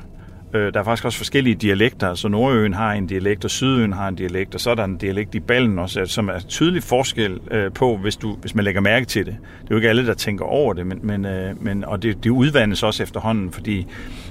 Øh, 0.54 0.74
der 0.74 0.80
er 0.80 0.84
faktisk 0.84 1.04
også 1.04 1.18
forskellige 1.18 1.54
dialekter, 1.54 2.14
så 2.14 2.28
Nordøen 2.28 2.74
har 2.74 2.92
en 2.92 3.06
dialekt, 3.06 3.44
og 3.44 3.50
Sydøen 3.50 3.92
har 3.92 4.08
en 4.08 4.14
dialekt, 4.14 4.54
og 4.54 4.60
så 4.60 4.70
er 4.70 4.74
der 4.74 4.84
en 4.84 4.96
dialekt 4.96 5.34
i 5.34 5.40
Ballen 5.40 5.78
også, 5.78 6.00
altså, 6.00 6.14
som 6.14 6.28
er 6.28 6.38
tydelig 6.48 6.82
forskel 6.82 7.40
øh, 7.50 7.72
på, 7.72 7.96
hvis, 7.96 8.16
du, 8.16 8.36
hvis 8.40 8.54
man 8.54 8.64
lægger 8.64 8.80
mærke 8.80 9.06
til 9.06 9.26
det. 9.26 9.36
Det 9.62 9.64
er 9.64 9.66
jo 9.70 9.76
ikke 9.76 9.88
alle, 9.88 10.06
der 10.06 10.14
tænker 10.14 10.44
over 10.44 10.72
det, 10.72 10.86
men, 10.86 11.00
men, 11.02 11.24
øh, 11.24 11.62
men, 11.62 11.84
og 11.84 12.02
det, 12.02 12.24
det 12.24 12.30
udvandes 12.30 12.82
også 12.82 13.02
efterhånden, 13.02 13.52
fordi 13.52 13.86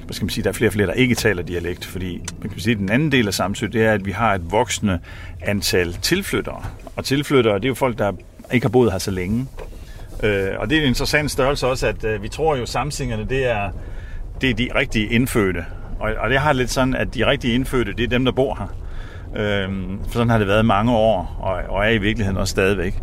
hvad 0.06 0.14
skal 0.14 0.26
man 0.26 0.30
sige, 0.30 0.44
der 0.44 0.50
er 0.50 0.54
flere 0.54 0.70
og 0.70 0.74
flere, 0.74 0.88
der 0.88 0.94
ikke 0.94 1.16
taler 1.16 1.44
dialekt, 1.44 1.86
fordi 1.86 2.22
man 2.42 2.50
kan 2.50 2.60
sige, 2.60 2.74
at 2.74 2.80
den 2.80 2.90
anden 2.90 3.12
del 3.12 3.28
af 3.28 3.34
Samsø, 3.34 3.68
det 3.68 3.86
er, 3.86 3.94
at 3.94 4.06
vi 4.06 4.12
har 4.12 4.36
et 4.36 4.52
voksende 4.52 5.00
antal 5.42 5.94
tilflyttere. 5.94 6.64
Og 6.96 7.06
tilflyttere, 7.06 7.56
det 7.56 7.66
er 7.66 7.70
jo 7.70 7.74
folk, 7.74 7.98
der 7.98 8.12
ikke 8.54 8.66
har 8.66 8.72
boet 8.72 8.92
her 8.92 9.00
så 9.00 9.12
længe. 9.12 9.48
Øh, 10.24 10.48
og 10.58 10.70
det 10.70 10.78
er 10.78 10.82
en 10.82 10.88
interessant 10.88 11.32
størrelse 11.32 11.68
også, 11.68 11.88
at 11.88 12.04
øh, 12.04 12.24
vi 12.24 12.28
tror 12.28 12.56
jo, 12.56 12.62
at 12.62 12.70
samsingerne, 12.70 13.26
det 13.30 13.46
er, 13.52 13.70
det 14.42 14.50
er 14.50 14.54
de 14.54 14.70
rigtige 14.76 15.08
indfødte. 15.08 15.66
Og, 16.04 16.14
og 16.20 16.30
det 16.30 16.40
har 16.40 16.54
lidt 16.54 16.72
sådan, 16.72 16.96
at 16.96 17.16
de 17.16 17.26
rigtige 17.26 17.54
indfødte, 17.54 17.94
det 17.94 18.04
er 18.04 18.08
dem, 18.08 18.26
der 18.26 18.32
bor 18.32 18.56
her. 18.56 18.68
Øhm, 19.36 20.00
for 20.04 20.12
sådan 20.14 20.30
har 20.30 20.38
det 20.38 20.48
været 20.48 20.66
mange 20.66 20.92
år, 20.92 21.38
og, 21.40 21.76
og 21.76 21.86
er 21.86 21.90
i 21.90 21.98
virkeligheden 21.98 22.38
også 22.38 22.52
stadigvæk. 22.52 23.02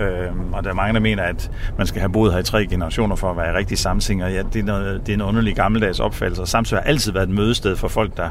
Øhm, 0.00 0.52
og 0.52 0.64
der 0.64 0.70
er 0.70 0.74
mange, 0.74 0.94
der 0.94 1.00
mener, 1.00 1.22
at 1.22 1.50
man 1.78 1.86
skal 1.86 2.00
have 2.00 2.12
boet 2.12 2.32
her 2.32 2.40
i 2.40 2.42
tre 2.42 2.66
generationer 2.66 3.16
for 3.16 3.30
at 3.30 3.36
være 3.36 3.56
rigtig 3.56 3.78
samsinger. 3.78 4.28
Ja, 4.28 4.42
det 4.52 4.60
er, 4.60 4.64
noget, 4.64 5.00
det 5.06 5.12
er 5.12 5.14
en 5.14 5.22
underlig 5.22 5.56
gammeldags 5.56 6.00
opfattelse. 6.00 6.42
Og 6.42 6.48
samtidig 6.48 6.82
har 6.82 6.88
altid 6.88 7.12
været 7.12 7.28
et 7.28 7.34
mødested 7.34 7.76
for 7.76 7.88
folk, 7.88 8.16
der, 8.16 8.30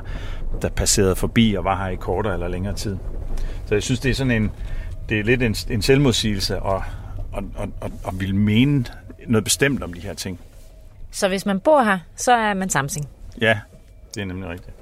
der 0.62 0.69
passerede 0.69 1.15
forbi 1.15 1.56
og 1.58 1.63
var 1.63 1.84
her 1.84 1.89
i 1.89 1.95
kortere 1.95 2.34
eller 2.34 2.47
længere 2.47 2.73
tid. 2.73 2.97
Så 3.65 3.76
jeg 3.76 3.84
synes, 3.84 3.99
det 3.99 4.12
er 4.12 4.15
sådan 4.15 4.32
en, 4.32 4.52
det 5.10 5.19
er 5.19 5.23
lidt 5.23 5.43
en, 5.43 5.56
en 5.69 5.82
selvmodsigelse 5.82 6.56
at, 6.56 6.82
at, 7.38 7.43
at, 7.60 7.69
at, 7.82 7.91
at 8.08 8.19
ville 8.19 8.36
mene 8.36 8.86
noget 9.28 9.43
bestemt 9.43 9.84
om 9.84 9.93
de 9.93 10.02
her 10.02 10.13
ting. 10.13 10.39
Så 11.12 11.28
hvis 11.28 11.45
man 11.45 11.60
bor 11.60 11.84
her, 11.84 11.99
så 12.15 12.32
er 12.34 12.54
man 12.54 12.69
Samsing. 12.69 13.08
Ja, 13.41 13.60
det 14.15 14.21
er 14.21 14.26
nemlig 14.26 14.49
rigtigt. 14.49 14.76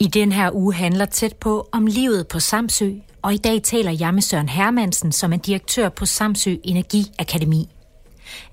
I 0.00 0.06
den 0.06 0.32
her 0.32 0.50
uge 0.54 0.74
handler 0.74 1.04
tæt 1.04 1.36
på 1.36 1.68
om 1.72 1.86
livet 1.86 2.28
på 2.28 2.40
Samsø, 2.40 2.90
og 3.22 3.34
i 3.34 3.36
dag 3.36 3.62
taler 3.62 3.90
jeg 3.90 4.14
med 4.14 4.22
Søren 4.22 4.48
Hermansen, 4.48 5.12
som 5.12 5.32
er 5.32 5.36
direktør 5.36 5.88
på 5.88 6.06
Samsø 6.06 6.56
Energiakademi. 6.64 7.68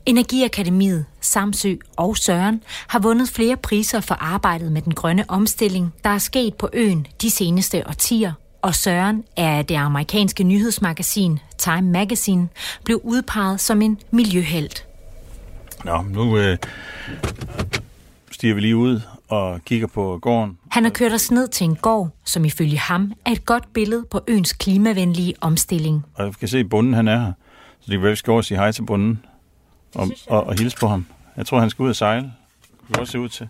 Energiakademiet, 0.06 1.06
Samsø 1.22 1.76
og 1.98 2.18
Søren 2.18 2.64
har 2.88 3.00
vundet 3.00 3.30
flere 3.30 3.58
priser 3.58 4.02
for 4.02 4.16
arbejdet 4.16 4.72
med 4.72 4.82
den 4.82 4.94
grønne 4.94 5.26
omstilling, 5.28 5.94
der 6.04 6.10
er 6.10 6.18
sket 6.18 6.56
på 6.56 6.70
øen 6.74 7.08
de 7.22 7.32
seneste 7.32 7.88
årtier. 7.88 8.34
Og 8.66 8.76
Søren 8.76 9.24
er 9.38 9.62
det 9.62 9.76
amerikanske 9.76 10.44
nyhedsmagasin 10.44 11.40
Time 11.58 11.82
Magazine 11.82 12.50
blev 12.84 13.02
udpeget 13.04 13.60
som 13.60 13.82
en 13.82 14.00
miljøhelt. 14.12 14.88
Nå, 15.84 16.02
nu 16.02 16.38
øh, 16.38 16.58
stiger 18.32 18.54
vi 18.54 18.62
lige 18.62 18.76
ud 18.76 19.02
og 19.28 19.60
kigger 19.66 19.88
på 19.88 20.20
gården. 20.22 20.58
Han 20.72 20.84
har 20.84 20.92
kørt 20.92 21.12
os 21.12 21.32
ned 21.32 21.48
til 21.48 21.66
en 21.66 21.76
gård, 21.76 22.10
som 22.24 22.46
ifølge 22.46 22.78
ham 22.78 23.14
er 23.26 23.32
et 23.32 23.46
godt 23.46 23.74
billede 23.74 24.06
på 24.12 24.22
øens 24.28 24.54
klimavenlige 24.54 25.34
omstilling. 25.42 26.06
Og 26.16 26.26
jeg 26.26 26.34
kan 26.40 26.48
se, 26.48 26.58
at 26.58 26.70
bunden 26.70 26.94
han 26.94 27.08
er 27.08 27.20
her. 27.20 27.34
Så 27.80 27.86
det 27.86 27.92
kan 27.92 28.02
være, 28.02 28.12
vi 28.12 28.16
skal 28.16 28.32
over 28.32 28.40
og 28.40 28.46
sige 28.46 28.58
hej 28.58 28.72
til 28.72 28.84
bunden 28.86 29.26
og, 29.96 30.08
og, 30.28 30.44
og 30.44 30.60
hilse 30.60 30.78
på 30.78 30.88
ham. 30.88 31.06
Jeg 31.38 31.46
tror, 31.46 31.60
han 31.60 31.70
skal 31.70 31.84
ud 31.84 31.90
og 31.90 31.96
sejle. 31.96 32.34
Det 32.88 32.94
kan 32.94 33.00
også 33.00 33.12
se 33.12 33.20
ud 33.20 33.30
til. 33.30 33.48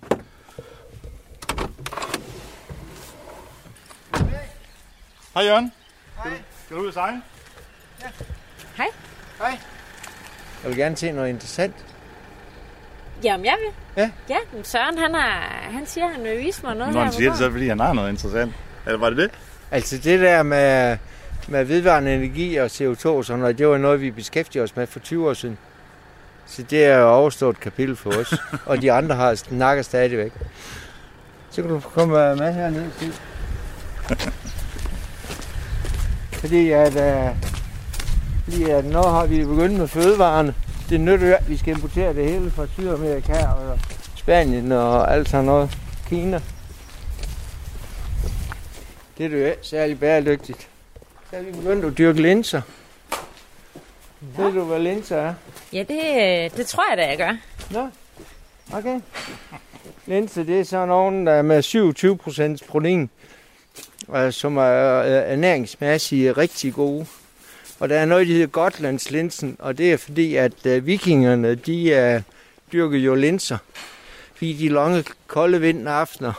Hej 5.36 5.44
Jørgen. 5.44 5.72
Hej. 6.24 6.32
Skal 6.66 6.78
du 6.78 6.82
ud 6.82 6.88
og 6.88 6.94
sejle? 6.94 7.22
Hej. 8.78 8.88
Hej. 9.38 9.60
Jeg 10.64 10.70
vil 10.70 10.78
gerne 10.78 10.96
se 10.96 11.12
noget 11.12 11.30
interessant. 11.30 11.76
Jamen, 13.24 13.46
jeg 13.46 13.58
vil. 13.64 13.74
Ja. 14.04 14.12
Ja, 14.30 14.38
men 14.54 14.64
Søren, 14.64 14.98
han, 14.98 15.16
er, 15.16 15.72
han 15.72 15.86
siger, 15.86 16.08
han 16.08 16.24
vil 16.24 16.38
vise 16.40 16.64
mig 16.64 16.76
noget 16.76 16.94
Når 16.94 17.04
han 17.04 17.14
siger 17.14 17.30
det, 17.30 17.38
så 17.38 17.44
er 17.44 17.48
det, 17.48 17.54
fordi 17.54 17.68
han 17.68 17.80
har 17.80 17.94
noget 17.94 18.10
interessant. 18.10 18.54
Eller 18.86 19.00
var 19.00 19.10
det 19.10 19.18
det? 19.18 19.32
Altså 19.72 19.98
det 19.98 20.20
der 20.20 20.44
med, 20.44 20.98
med 21.48 21.64
vedvarende 21.64 22.16
energi 22.16 22.56
og 22.56 22.66
CO2 22.66 23.08
og 23.08 23.26
sådan 23.26 23.40
noget, 23.40 23.58
det 23.58 23.68
var 23.68 23.78
noget, 23.78 24.02
vi 24.02 24.12
beskæftigede 24.12 24.64
os 24.64 24.76
med 24.76 24.88
for 24.88 25.00
20 25.00 25.30
år 25.30 25.34
siden. 25.34 25.58
Så 26.46 26.64
det 26.64 26.86
er 26.86 26.98
jo 26.98 27.10
overstået 27.10 27.60
kapitel 27.60 27.96
for 27.96 28.10
os. 28.10 28.34
og 28.66 28.82
de 28.82 28.92
andre 28.92 29.16
har 29.16 29.36
snakker 29.36 29.84
stadigvæk. 29.84 30.34
Så 31.50 31.62
kan 31.62 31.72
du 31.72 31.80
komme 31.80 32.36
med 32.36 32.54
herned. 32.54 32.92
Fordi 36.40 36.72
at, 36.72 36.96
uh, 36.96 37.38
fordi 38.44 38.64
at 38.64 38.86
nu 38.86 39.02
har 39.02 39.26
vi 39.26 39.46
begyndt 39.46 39.78
med 39.80 39.88
fødevarene. 39.88 40.56
Det 40.90 41.00
nytter 41.00 41.28
jo, 41.28 41.34
at 41.34 41.50
vi 41.50 41.58
skal 41.58 41.76
importere 41.76 42.14
det 42.14 42.30
hele 42.32 42.52
fra 42.52 42.68
Sydamerika 42.74 43.48
og 43.48 43.80
Spanien 44.16 44.72
og 44.72 45.14
alt 45.14 45.30
sådan 45.30 45.46
noget. 45.46 45.78
Kina. 46.10 46.42
Det 49.18 49.26
er 49.26 49.40
jo 49.40 49.46
ikke 49.46 49.58
særlig 49.62 50.00
bæredygtigt. 50.00 50.68
Så 51.30 51.36
er 51.36 51.42
vi 51.42 51.52
begyndt 51.52 51.86
at 51.86 51.98
dyrke 51.98 52.22
linser. 52.22 52.62
Ja. 54.38 54.44
Ved 54.44 54.54
du, 54.54 54.64
hvad 54.64 54.80
linser 54.80 55.18
er? 55.18 55.34
Ja, 55.74 55.80
det, 55.80 56.00
øh, 56.00 56.58
det 56.58 56.68
tror 56.68 56.84
jeg 56.90 56.98
da, 56.98 57.08
jeg 57.08 57.18
gør. 57.18 57.38
Nå, 57.72 57.90
okay. 58.78 59.00
Linser, 60.06 60.44
det 60.44 60.60
er 60.60 60.64
sådan 60.64 60.88
nogen, 60.88 61.28
der 61.28 61.34
er 61.34 61.42
med 61.42 61.64
27% 62.64 62.68
protein, 62.68 63.10
øh, 64.16 64.34
som 64.34 64.58
er 64.58 65.00
øh, 65.00 65.32
ernæringsmæssigt 65.34 66.38
rigtig 66.38 66.74
gode. 66.74 67.06
Og 67.80 67.90
der 67.90 68.00
er 68.00 68.06
noget, 68.06 68.28
der 68.28 68.34
hedder 68.34 68.48
Gotlandslinsen, 68.48 69.56
og 69.60 69.78
det 69.78 69.94
er 69.94 69.98
fordi, 69.98 70.36
at 70.36 70.66
øh, 70.66 70.86
vikingerne, 70.86 71.56
de 71.56 71.90
øh, 71.90 72.22
dyrker 72.74 72.98
jo 72.98 73.16
linser. 73.16 73.58
Fordi 74.36 74.54
de 74.54 74.70
lange, 74.70 75.04
kolde 75.28 75.62
vinteraftener, 75.62 76.34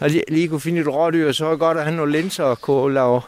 når 0.00 0.08
de 0.08 0.22
lige 0.28 0.48
kunne 0.48 0.60
finde 0.60 0.80
et 0.80 0.88
rådyr, 0.88 1.32
så 1.32 1.46
er 1.46 1.50
det 1.50 1.58
godt 1.58 1.78
at 1.78 1.84
have 1.84 1.96
nogle 1.96 2.12
linser 2.12 2.44
og 2.44 2.60
kunne 2.60 2.94
lave 2.94 3.20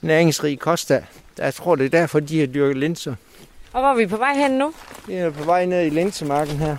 næringsrig 0.00 0.58
kost 0.58 0.90
af. 0.90 1.04
Jeg 1.38 1.54
tror, 1.54 1.76
det 1.76 1.86
er 1.86 1.90
derfor, 1.90 2.20
de 2.20 2.40
har 2.40 2.46
dyrket 2.46 2.76
linser. 2.76 3.14
Og 3.72 3.80
hvor 3.80 3.90
er 3.90 3.94
vi 3.94 4.06
på 4.06 4.16
vej 4.16 4.34
hen 4.34 4.50
nu? 4.50 4.74
Det 5.06 5.18
er 5.18 5.30
på 5.30 5.44
vej 5.44 5.64
ned 5.64 5.86
i 5.86 5.90
linsemarken 5.90 6.56
her. 6.56 6.76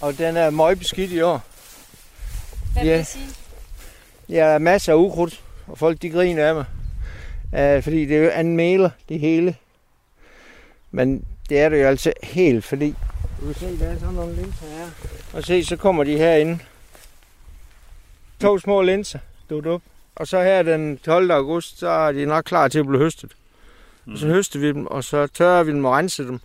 Og 0.00 0.18
den 0.18 0.36
er 0.36 0.50
meget 0.50 0.78
beskidt 0.78 1.12
i 1.12 1.20
år. 1.20 1.55
Hvad 2.76 2.84
Ja. 2.84 2.90
vil 2.90 2.98
det 2.98 3.06
sige? 3.06 3.26
Ja, 4.28 4.34
der 4.36 4.44
er 4.44 4.58
masser 4.58 4.92
af 4.92 4.96
ukrudt, 4.96 5.40
og 5.66 5.78
folk 5.78 6.02
de 6.02 6.10
griner 6.10 6.46
af 6.46 6.54
mig. 6.54 6.64
Uh, 7.76 7.82
fordi 7.84 8.06
det 8.06 8.16
er 8.16 8.22
jo 8.24 8.30
anden 8.30 8.56
meler, 8.56 8.90
det 9.08 9.20
hele. 9.20 9.56
Men 10.90 11.24
det 11.48 11.58
er 11.60 11.68
det 11.68 11.82
jo 11.82 11.86
altså 11.86 12.12
helt, 12.22 12.64
fordi... 12.64 12.94
Du 13.40 13.46
kan 13.46 13.54
se, 13.54 13.78
der 13.78 13.86
er 13.86 13.98
sådan 13.98 14.14
nogle 14.14 14.36
linser 14.36 14.66
her. 14.66 14.86
Og 15.32 15.44
se, 15.44 15.64
så 15.64 15.76
kommer 15.76 16.04
de 16.04 16.16
herinde. 16.18 16.58
To 18.40 18.58
små 18.58 18.82
linser, 18.82 19.18
du 19.50 19.60
du. 19.60 19.80
Og 20.16 20.26
så 20.26 20.42
her 20.42 20.62
den 20.62 20.98
12. 20.98 21.30
august, 21.30 21.78
så 21.78 21.88
er 21.88 22.12
de 22.12 22.26
nok 22.26 22.44
klar 22.44 22.68
til 22.68 22.78
at 22.78 22.86
blive 22.86 23.02
høstet. 23.02 23.32
Og 24.06 24.18
så 24.18 24.26
høster 24.26 24.58
vi 24.58 24.66
dem, 24.72 24.86
og 24.86 25.04
så 25.04 25.26
tørrer 25.26 25.62
vi 25.62 25.70
dem 25.72 25.84
og 25.84 25.92
renser 25.92 26.24
dem. 26.24 26.40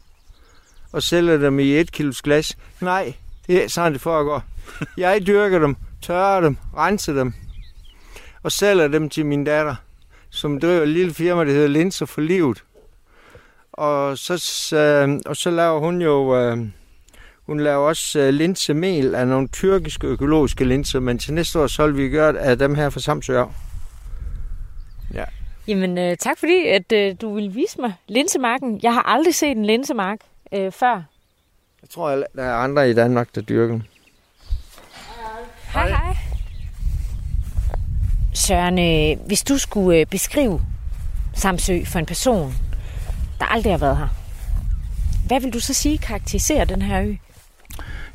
Og 0.92 1.04
sælger 1.04 1.38
dem 1.38 1.60
i 1.60 1.72
et 1.80 1.92
kilos 1.92 2.22
glas. 2.22 2.58
Nej, 2.82 3.14
det 3.48 3.64
er 3.64 3.68
sådan, 3.68 3.94
det 3.94 4.02
foregår. 4.02 4.44
Jeg 4.98 5.28
dyrker 5.28 5.60
dem, 5.60 5.76
tørrer 6.02 6.42
dem, 6.42 6.58
renser 6.78 7.14
dem, 7.14 7.34
og 8.44 8.52
sælger 8.52 8.88
dem 8.88 9.10
til 9.10 9.26
min 9.26 9.44
datter, 9.44 9.76
som 10.30 10.60
driver 10.60 10.82
et 10.82 10.88
lille 10.88 11.14
firma, 11.14 11.46
der 11.46 11.52
hedder 11.52 11.68
Linser 11.68 12.06
for 12.06 12.22
Livet. 12.22 12.64
Og 13.74 14.18
så, 14.18 14.34
øh, 14.76 15.20
og 15.26 15.38
så 15.38 15.50
laver 15.50 15.80
hun 15.80 16.02
jo, 16.02 16.36
øh, 16.36 16.58
hun 17.46 17.60
laver 17.60 17.88
også 17.88 18.20
øh, 18.20 18.30
linsemel 18.30 19.16
af 19.16 19.28
nogle 19.28 19.48
tyrkiske 19.48 20.08
økologiske 20.08 20.66
linser, 20.66 21.00
men 21.00 21.18
til 21.20 21.34
næste 21.34 21.60
år 21.60 21.68
så 21.68 21.88
vil 21.88 21.98
vi 21.98 22.10
gøre 22.10 22.34
det 22.34 22.40
af 22.40 22.58
dem 22.58 22.76
her 22.76 22.90
fra 22.90 23.00
Samsø. 23.00 23.44
Jamen, 25.68 25.98
øh, 25.98 26.18
tak 26.18 26.38
fordi, 26.38 26.68
at 26.68 26.92
øh, 26.92 27.16
du 27.22 27.36
vil 27.36 27.56
vise 27.56 27.82
mig 27.82 27.94
linsemarken. 28.08 28.80
Jeg 28.84 28.94
har 28.94 29.02
aldrig 29.02 29.36
set 29.36 29.52
en 29.52 29.66
linsemark 29.66 30.20
øh, 30.54 30.72
før. 30.72 31.04
Jeg 31.82 31.90
tror, 31.90 32.10
at 32.10 32.24
der 32.36 32.44
er 32.44 32.54
andre 32.54 32.90
i 32.90 32.94
Danmark, 32.94 33.36
der 33.36 33.42
dyrker 33.42 33.74
dem. 33.74 33.82
Hej, 35.74 35.90
hej. 35.90 36.16
Søren, 38.34 38.80
øh, 38.80 39.28
hvis 39.28 39.44
du 39.44 39.58
skulle 39.58 40.00
øh, 40.00 40.06
beskrive 40.06 40.62
Samsø 41.34 41.84
for 41.86 42.00
en 42.00 42.06
person, 42.06 42.54
der 43.40 43.46
aldrig 43.46 43.74
har 43.74 43.78
været 43.78 43.98
her, 43.98 44.08
hvad 45.28 45.42
vil 45.42 45.54
du 45.54 45.60
så 45.60 45.74
sige 45.74 45.98
karakteriserer 45.98 46.66
den 46.66 46.82
her 46.82 47.02
ø? 47.02 47.14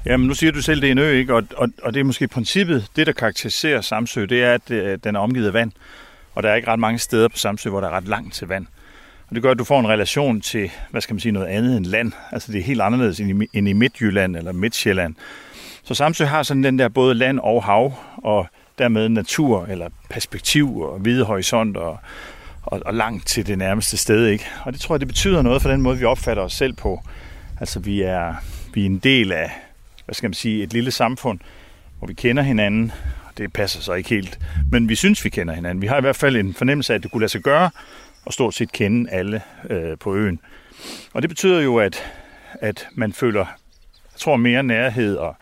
Jamen, 0.07 0.27
nu 0.27 0.35
siger 0.35 0.53
du 0.53 0.63
selv, 0.63 0.81
det 0.81 0.87
er 0.87 0.93
en 0.93 0.99
ø, 0.99 1.13
ikke? 1.13 1.35
Og, 1.35 1.43
og, 1.57 1.69
og 1.83 1.95
det 1.95 2.01
er 2.01 2.05
måske 2.05 2.29
princippet, 2.29 2.87
det 2.97 3.07
der 3.07 3.13
karakteriserer 3.13 3.81
Samsø, 3.81 4.27
det 4.27 4.43
er, 4.45 4.53
at 4.53 4.71
øh, 4.71 4.99
den 5.05 5.17
er 5.17 5.21
omgivet 5.21 5.47
af 5.47 5.53
vand. 5.53 5.73
Og 6.35 6.43
der 6.43 6.51
er 6.51 6.55
ikke 6.55 6.69
ret 6.69 6.79
mange 6.79 6.99
steder 6.99 7.29
på 7.29 7.37
Samsø, 7.37 7.71
hvor 7.71 7.81
der 7.81 7.89
er 7.89 7.93
ret 7.93 8.09
langt 8.09 8.35
til 8.35 8.49
vand. 8.49 8.67
Og 9.29 9.35
det 9.35 9.43
gør, 9.43 9.51
at 9.51 9.59
du 9.59 9.65
får 9.65 9.81
en 9.81 9.89
relation 9.89 10.41
til, 10.41 10.71
hvad 10.91 11.01
skal 11.01 11.15
man 11.15 11.21
sige, 11.21 11.33
noget 11.33 11.47
andet 11.47 11.77
end 11.77 11.87
land. 11.87 12.13
Altså 12.33 12.53
det 12.53 12.59
er 12.59 12.65
helt 12.65 12.81
anderledes 12.81 13.21
end 13.21 13.43
i, 13.43 13.47
end 13.53 13.69
i 13.69 13.73
Midtjylland 13.73 14.37
eller 14.37 14.53
Midtjylland. 14.53 15.15
Så 15.87 15.95
Samsø 15.95 16.25
har 16.25 16.43
sådan 16.43 16.65
den 16.65 16.79
der 16.79 16.89
både 16.89 17.15
land 17.15 17.39
og 17.39 17.65
hav, 17.65 17.95
og 18.17 18.47
dermed 18.79 19.09
natur 19.09 19.67
eller 19.67 19.89
perspektiv 20.11 20.81
og 20.81 20.99
hvide 20.99 21.25
horisont 21.25 21.77
og, 21.77 21.99
og, 22.63 22.83
og 22.87 22.95
langt 22.95 23.27
til 23.27 23.47
det 23.47 23.59
nærmeste 23.59 23.97
sted. 23.97 24.27
Ikke? 24.27 24.45
Og 24.65 24.73
det 24.73 24.81
tror 24.81 24.95
jeg, 24.95 25.01
det 25.01 25.09
betyder 25.09 25.43
noget 25.43 25.63
for 25.63 25.71
den 25.71 25.83
måde, 25.83 25.99
vi 25.99 26.05
opfatter 26.05 26.43
os 26.43 26.53
selv 26.53 26.73
på. 26.73 27.01
Altså 27.61 27.81
vi 27.81 28.03
er, 28.03 28.35
vi 28.75 28.83
er 28.83 28.87
en 28.87 28.99
del 28.99 29.33
af, 29.33 29.51
hvad 30.05 30.15
skal 30.15 30.29
man 30.29 30.35
sige, 30.35 30.63
et 30.63 30.73
lille 30.73 30.91
samfund, 30.91 31.39
hvor 31.99 32.09
vi 32.09 32.15
kender 32.15 32.43
hinanden. 32.43 32.93
Det 33.39 33.53
passer 33.53 33.81
så 33.81 33.93
ikke 33.93 34.09
helt, 34.09 34.39
men 34.73 34.89
vi 34.89 34.95
synes, 34.95 35.25
vi 35.25 35.31
kender 35.31 35.55
hinanden. 35.55 35.83
Vi 35.83 35.87
har 35.87 35.99
i 35.99 36.01
hvert 36.01 36.17
fald 36.17 36.37
en 36.37 36.55
fornemmelse 36.55 36.93
af, 36.93 36.97
at 36.97 37.03
det 37.03 37.11
kunne 37.11 37.21
lade 37.21 37.33
sig 37.33 37.41
gøre, 37.41 37.71
og 38.25 38.33
stort 38.33 38.55
set 38.55 38.73
kende 38.73 39.11
alle 39.11 39.43
øh, 39.71 39.99
på 39.99 40.15
øen. 40.15 40.41
Og 41.13 41.23
det 41.23 41.31
betyder 41.31 41.61
jo, 41.61 41.77
at, 41.77 42.13
at 42.53 42.89
man 42.95 43.13
føler, 43.13 43.41
jeg 44.13 44.19
tror, 44.19 44.37
mere 44.37 44.63
nærhed 44.63 45.17
og 45.17 45.37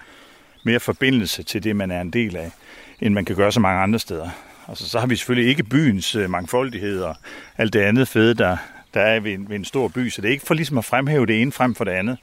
mere 0.64 0.81
forbindelse 0.81 1.42
til 1.42 1.64
det, 1.64 1.77
man 1.77 1.90
er 1.90 2.00
en 2.00 2.11
del 2.11 2.37
af, 2.37 2.50
end 3.00 3.14
man 3.14 3.24
kan 3.24 3.37
gøre 3.37 3.53
så 3.53 3.61
mange 3.61 3.83
andre 3.83 3.98
steder. 3.98 4.31
Altså, 4.68 4.88
så 4.88 4.98
har 4.98 5.07
vi 5.07 5.16
selvfølgelig 5.16 5.50
ikke 5.50 5.62
byens 5.62 6.14
øh, 6.14 6.31
mangfoldighed 6.31 7.03
og 7.03 7.16
alt 7.59 7.72
det 7.72 7.81
andet 7.81 8.09
fede, 8.09 8.35
der, 8.35 8.57
der 8.94 9.00
er 9.00 9.20
ved 9.20 9.33
en, 9.33 9.48
ved 9.48 9.57
en 9.57 9.64
stor 9.64 9.88
by. 9.88 10.11
Så 10.11 10.22
det 10.22 10.29
er 10.29 10.33
ikke 10.33 10.46
for 10.46 10.55
ligesom 10.55 10.79
at 10.79 10.85
fremhæve 10.85 11.27
det 11.27 11.42
ene 11.42 11.53
frem 11.53 11.74
for 11.74 11.85
det 11.85 11.92
andet, 11.92 12.18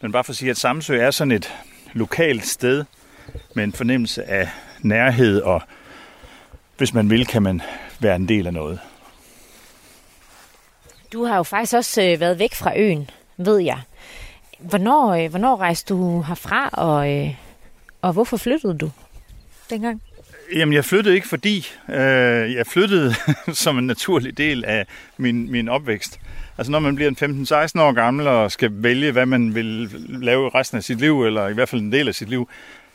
men 0.00 0.12
bare 0.12 0.24
for 0.24 0.32
at 0.32 0.36
sige, 0.36 0.50
at 0.50 0.56
Samsø 0.56 0.98
er 0.98 1.10
sådan 1.10 1.32
et 1.32 1.54
lokalt 1.92 2.46
sted 2.46 2.84
med 3.54 3.64
en 3.64 3.72
fornemmelse 3.72 4.24
af 4.24 4.48
nærhed, 4.80 5.42
og 5.42 5.62
hvis 6.76 6.94
man 6.94 7.10
vil, 7.10 7.26
kan 7.26 7.42
man 7.42 7.62
være 8.00 8.16
en 8.16 8.28
del 8.28 8.46
af 8.46 8.52
noget. 8.52 8.80
Du 11.12 11.24
har 11.24 11.36
jo 11.36 11.42
faktisk 11.42 11.74
også 11.74 12.02
øh, 12.02 12.20
været 12.20 12.38
væk 12.38 12.54
fra 12.54 12.78
øen, 12.78 13.10
ved 13.36 13.58
jeg. 13.58 13.80
Hvornår, 14.58 15.14
øh, 15.14 15.30
hvornår 15.30 15.56
rejste 15.56 15.94
du 15.94 16.22
herfra, 16.22 16.68
og, 16.72 17.08
og 18.02 18.12
hvorfor 18.12 18.36
flyttede 18.36 18.78
du 18.78 18.90
dengang? 19.70 20.02
Jamen, 20.54 20.72
jeg 20.72 20.84
flyttede 20.84 21.14
ikke, 21.14 21.28
fordi 21.28 21.66
øh, 21.88 22.54
jeg 22.54 22.66
flyttede 22.66 23.14
som 23.64 23.78
en 23.78 23.86
naturlig 23.86 24.38
del 24.38 24.64
af 24.64 24.86
min, 25.16 25.50
min 25.50 25.68
opvækst. 25.68 26.20
Altså, 26.58 26.70
når 26.70 26.78
man 26.78 26.94
bliver 26.94 27.10
15-16 27.10 27.80
år 27.80 27.92
gammel 27.92 28.26
og 28.26 28.52
skal 28.52 28.70
vælge, 28.72 29.12
hvad 29.12 29.26
man 29.26 29.54
vil 29.54 29.90
lave 30.08 30.50
resten 30.54 30.76
af 30.76 30.84
sit 30.84 31.00
liv, 31.00 31.24
eller 31.24 31.48
i 31.48 31.52
hvert 31.52 31.68
fald 31.68 31.80
en 31.80 31.92
del 31.92 32.08
af 32.08 32.14
sit 32.14 32.28
liv, 32.28 32.48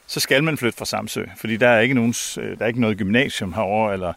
så 0.07 0.19
skal 0.19 0.43
man 0.43 0.57
flytte 0.57 0.77
fra 0.77 0.85
Samsø, 0.85 1.23
fordi 1.37 1.57
der 1.57 1.67
er 1.67 1.79
ikke, 1.79 1.93
nogen, 1.93 2.13
øh, 2.39 2.57
der 2.57 2.63
er 2.63 2.67
ikke 2.67 2.81
noget 2.81 2.97
gymnasium 2.97 3.53
herover 3.53 3.93
eller 3.93 4.13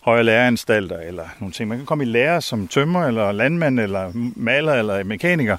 højere 0.00 0.24
læreanstalter 0.24 0.98
eller 0.98 1.24
nogle 1.38 1.52
ting. 1.52 1.68
Man 1.68 1.78
kan 1.78 1.86
komme 1.86 2.04
i 2.04 2.06
lære 2.06 2.42
som 2.42 2.68
tømmer, 2.68 3.06
eller 3.06 3.32
landmand, 3.32 3.80
eller 3.80 4.10
maler, 4.36 4.74
eller 4.74 5.04
mekaniker. 5.04 5.56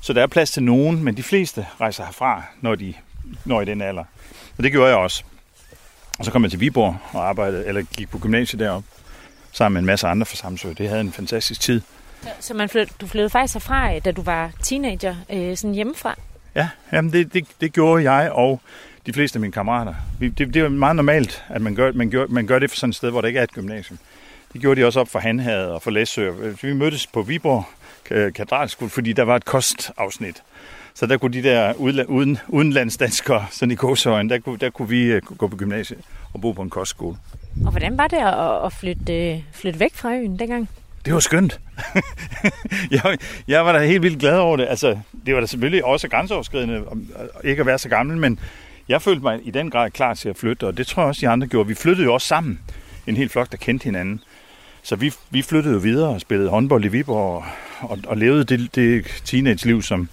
Så 0.00 0.12
der 0.12 0.22
er 0.22 0.26
plads 0.26 0.50
til 0.50 0.62
nogen, 0.62 1.04
men 1.04 1.16
de 1.16 1.22
fleste 1.22 1.66
rejser 1.80 2.04
herfra, 2.04 2.42
når 2.60 2.74
de 2.74 2.94
når 3.44 3.60
i 3.60 3.64
den 3.64 3.82
alder. 3.82 4.04
Og 4.58 4.64
det 4.64 4.72
gjorde 4.72 4.88
jeg 4.88 4.98
også. 4.98 5.24
Og 6.18 6.24
så 6.24 6.30
kom 6.30 6.42
jeg 6.42 6.50
til 6.50 6.60
Viborg 6.60 6.96
og 7.12 7.28
arbejdede, 7.28 7.66
eller 7.66 7.82
gik 7.82 8.10
på 8.10 8.18
gymnasiet 8.18 8.60
deroppe, 8.60 8.88
sammen 9.52 9.74
med 9.74 9.80
en 9.80 9.86
masse 9.86 10.06
andre 10.06 10.26
fra 10.26 10.36
Samsø. 10.36 10.72
Det 10.78 10.88
havde 10.88 11.00
en 11.00 11.12
fantastisk 11.12 11.60
tid. 11.60 11.80
Så 12.40 12.54
man 12.54 12.68
flyt, 12.68 12.88
du 13.00 13.06
flyttede 13.06 13.30
faktisk 13.30 13.54
herfra, 13.54 13.98
da 13.98 14.12
du 14.12 14.22
var 14.22 14.50
teenager, 14.62 15.16
øh, 15.30 15.56
sådan 15.56 15.74
hjemmefra? 15.74 16.14
Ja, 16.54 16.68
jamen 16.92 17.12
det, 17.12 17.34
det, 17.34 17.46
det 17.60 17.72
gjorde 17.72 18.12
jeg 18.12 18.32
og 18.32 18.60
de 19.06 19.12
fleste 19.12 19.36
af 19.36 19.40
mine 19.40 19.52
kammerater. 19.52 19.94
Det, 20.20 20.38
det 20.38 20.56
er 20.56 20.68
meget 20.68 20.96
normalt, 20.96 21.44
at 21.48 21.62
man 21.62 21.74
gør, 21.74 21.92
man, 21.92 22.10
gør, 22.10 22.26
man 22.28 22.46
gør 22.46 22.58
det 22.58 22.70
for 22.70 22.76
sådan 22.76 22.90
et 22.90 22.96
sted, 22.96 23.10
hvor 23.10 23.20
der 23.20 23.28
ikke 23.28 23.38
er 23.38 23.44
et 23.44 23.52
gymnasium. 23.52 23.98
Det 24.52 24.60
gjorde 24.60 24.80
de 24.80 24.86
også 24.86 25.00
op 25.00 25.08
for 25.08 25.18
Hanhavet 25.18 25.66
og 25.66 25.82
for 25.82 25.90
Læsø. 25.90 26.30
Vi 26.62 26.72
mødtes 26.72 27.06
på 27.06 27.22
Viborg 27.22 27.64
Katedralskole, 28.08 28.90
fordi 28.90 29.12
der 29.12 29.22
var 29.22 29.36
et 29.36 29.44
kostafsnit. 29.44 30.42
Så 30.94 31.06
der 31.06 31.16
kunne 31.16 31.32
de 31.32 31.42
der 31.42 31.74
uden, 32.08 32.38
udenlandsdanskere, 32.48 33.46
sådan 33.50 33.72
i 33.72 33.74
Gåsøjen, 33.74 34.30
der 34.30 34.38
kunne, 34.38 34.58
der 34.58 34.70
kunne 34.70 34.88
vi 34.88 35.02
øh, 35.02 35.22
gå 35.22 35.48
på 35.48 35.56
gymnasiet 35.56 36.00
og 36.32 36.40
bo 36.40 36.52
på 36.52 36.62
en 36.62 36.70
kostskole. 36.70 37.16
Og 37.64 37.70
hvordan 37.70 37.98
var 37.98 38.06
det 38.06 38.16
at, 38.16 38.66
at 38.66 38.72
flytte, 38.72 39.32
øh, 39.32 39.38
flytte 39.52 39.80
væk 39.80 39.94
fra 39.94 40.14
øen 40.14 40.38
dengang? 40.38 40.68
Det 41.04 41.14
var 41.14 41.20
skønt. 41.20 41.60
jeg, 42.90 43.18
jeg 43.48 43.64
var 43.64 43.72
da 43.72 43.86
helt 43.86 44.02
vildt 44.02 44.18
glad 44.18 44.38
over 44.38 44.56
det. 44.56 44.66
Altså, 44.68 44.98
det 45.26 45.34
var 45.34 45.40
da 45.40 45.46
selvfølgelig 45.46 45.84
også 45.84 46.08
grænseoverskridende, 46.08 46.84
ikke 47.44 47.60
at 47.60 47.66
være 47.66 47.78
så 47.78 47.88
gammel, 47.88 48.16
men 48.16 48.38
jeg 48.88 49.02
følte 49.02 49.22
mig 49.22 49.40
i 49.42 49.50
den 49.50 49.70
grad 49.70 49.90
klar 49.90 50.14
til 50.14 50.28
at 50.28 50.36
flytte, 50.36 50.66
og 50.66 50.76
det 50.76 50.86
tror 50.86 51.02
jeg 51.02 51.08
også, 51.08 51.20
de 51.20 51.28
andre 51.28 51.46
gjorde. 51.46 51.68
Vi 51.68 51.74
flyttede 51.74 52.04
jo 52.04 52.14
også 52.14 52.26
sammen. 52.26 52.60
En 53.06 53.16
hel 53.16 53.28
flok, 53.28 53.50
der 53.50 53.56
kendte 53.56 53.84
hinanden. 53.84 54.20
Så 54.82 54.96
vi, 54.96 55.12
vi 55.30 55.42
flyttede 55.42 55.74
jo 55.74 55.80
videre 55.80 56.08
og 56.08 56.20
spillede 56.20 56.50
håndbold 56.50 56.84
i 56.84 56.88
Viborg 56.88 57.36
og, 57.36 57.44
og, 57.90 57.98
og 58.06 58.16
levede 58.16 58.44
det, 58.44 58.74
det 58.74 59.04
teenage-liv, 59.24 59.82
som, 59.82 60.08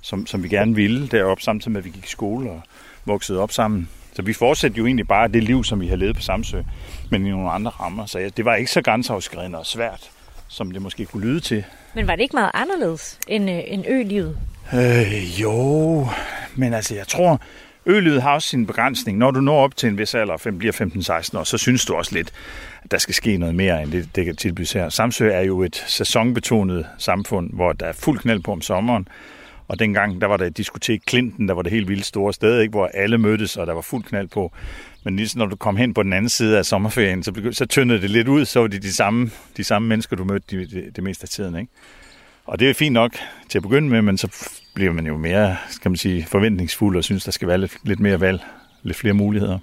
som, 0.00 0.26
som 0.26 0.42
vi 0.42 0.48
gerne 0.48 0.74
ville 0.74 1.08
deroppe, 1.08 1.42
samtidig 1.42 1.72
med, 1.72 1.80
at 1.80 1.84
vi 1.84 1.90
gik 1.90 2.04
i 2.04 2.08
skole 2.08 2.50
og 2.50 2.62
voksede 3.04 3.40
op 3.40 3.52
sammen. 3.52 3.88
Så 4.12 4.22
vi 4.22 4.32
fortsatte 4.32 4.78
jo 4.78 4.86
egentlig 4.86 5.08
bare 5.08 5.28
det 5.28 5.44
liv, 5.44 5.64
som 5.64 5.80
vi 5.80 5.86
har 5.86 5.96
levet 5.96 6.16
på 6.16 6.22
Samsø, 6.22 6.62
men 7.10 7.26
i 7.26 7.30
nogle 7.30 7.50
andre 7.50 7.70
rammer. 7.70 8.06
Så 8.06 8.30
det 8.36 8.44
var 8.44 8.54
ikke 8.54 8.70
så 8.70 8.82
grænseoverskridende 8.82 9.58
og 9.58 9.66
svært, 9.66 10.10
som 10.48 10.70
det 10.70 10.82
måske 10.82 11.06
kunne 11.06 11.26
lyde 11.26 11.40
til. 11.40 11.64
Men 11.94 12.06
var 12.06 12.16
det 12.16 12.22
ikke 12.22 12.36
meget 12.36 12.50
anderledes 12.54 13.18
end, 13.28 13.50
øh, 13.50 13.60
end 13.66 13.84
ø-livet? 13.88 14.38
Øh, 14.74 15.40
jo, 15.40 16.06
men 16.54 16.74
altså 16.74 16.94
jeg 16.94 17.06
tror, 17.06 17.40
ø-livet 17.86 18.22
har 18.22 18.34
også 18.34 18.48
sin 18.48 18.66
begrænsning. 18.66 19.18
Når 19.18 19.30
du 19.30 19.40
når 19.40 19.64
op 19.64 19.76
til 19.76 19.88
en 19.88 19.98
vis 19.98 20.14
alder, 20.14 20.36
5, 20.36 20.58
bliver 20.58 20.72
15-16 21.32 21.38
år, 21.38 21.44
så 21.44 21.58
synes 21.58 21.84
du 21.84 21.94
også 21.94 22.14
lidt, 22.14 22.32
at 22.84 22.90
der 22.90 22.98
skal 22.98 23.14
ske 23.14 23.36
noget 23.36 23.54
mere, 23.54 23.82
end 23.82 23.92
det, 23.92 24.16
det 24.16 24.24
kan 24.24 24.36
tilbydes 24.36 24.72
her. 24.72 24.88
Samsø 24.88 25.30
er 25.30 25.40
jo 25.40 25.62
et 25.62 25.84
sæsonbetonet 25.86 26.86
samfund, 26.98 27.50
hvor 27.52 27.72
der 27.72 27.86
er 27.86 27.92
fuld 27.92 28.18
knald 28.18 28.40
på 28.40 28.52
om 28.52 28.62
sommeren, 28.62 29.08
og 29.70 29.78
dengang, 29.78 30.20
der 30.20 30.26
var 30.26 30.36
der 30.36 30.46
et 30.46 30.56
diskotek 30.56 31.02
Clinton, 31.08 31.48
der 31.48 31.54
var 31.54 31.62
det 31.62 31.72
helt 31.72 31.88
vildt 31.88 32.06
store 32.06 32.32
sted, 32.32 32.60
ikke, 32.60 32.70
hvor 32.70 32.86
alle 32.86 33.18
mødtes, 33.18 33.56
og 33.56 33.66
der 33.66 33.72
var 33.72 33.80
fuld 33.80 34.04
knald 34.04 34.28
på. 34.28 34.52
Men 35.04 35.16
lige 35.16 35.38
når 35.38 35.46
du 35.46 35.56
kom 35.56 35.76
hen 35.76 35.94
på 35.94 36.02
den 36.02 36.12
anden 36.12 36.28
side 36.28 36.58
af 36.58 36.64
sommerferien, 36.64 37.22
så, 37.22 37.32
begyndte, 37.32 37.56
så 37.56 37.66
tyndede 37.66 38.00
det 38.00 38.10
lidt 38.10 38.28
ud, 38.28 38.44
så 38.44 38.60
var 38.60 38.66
det 38.66 38.82
de 38.82 38.94
samme, 38.94 39.30
de 39.56 39.64
samme 39.64 39.88
mennesker, 39.88 40.16
du 40.16 40.24
mødte 40.24 40.58
det 40.58 40.70
de, 40.70 40.90
de 40.96 41.02
meste 41.02 41.24
af 41.24 41.28
tiden. 41.28 41.56
Ikke? 41.56 41.72
Og 42.44 42.60
det 42.60 42.70
er 42.70 42.74
fint 42.74 42.92
nok 42.92 43.12
til 43.48 43.58
at 43.58 43.62
begynde 43.62 43.88
med, 43.88 44.02
men 44.02 44.18
så 44.18 44.50
bliver 44.74 44.92
man 44.92 45.06
jo 45.06 45.16
mere, 45.16 45.56
skal 45.68 45.90
man 45.90 45.96
sige, 45.96 46.26
forventningsfuld 46.26 46.96
og 46.96 47.04
synes, 47.04 47.24
der 47.24 47.32
skal 47.32 47.48
være 47.48 47.58
lidt, 47.58 47.76
lidt 47.84 48.00
mere 48.00 48.20
valg, 48.20 48.40
lidt 48.82 48.96
flere 48.96 49.14
muligheder. 49.14 49.58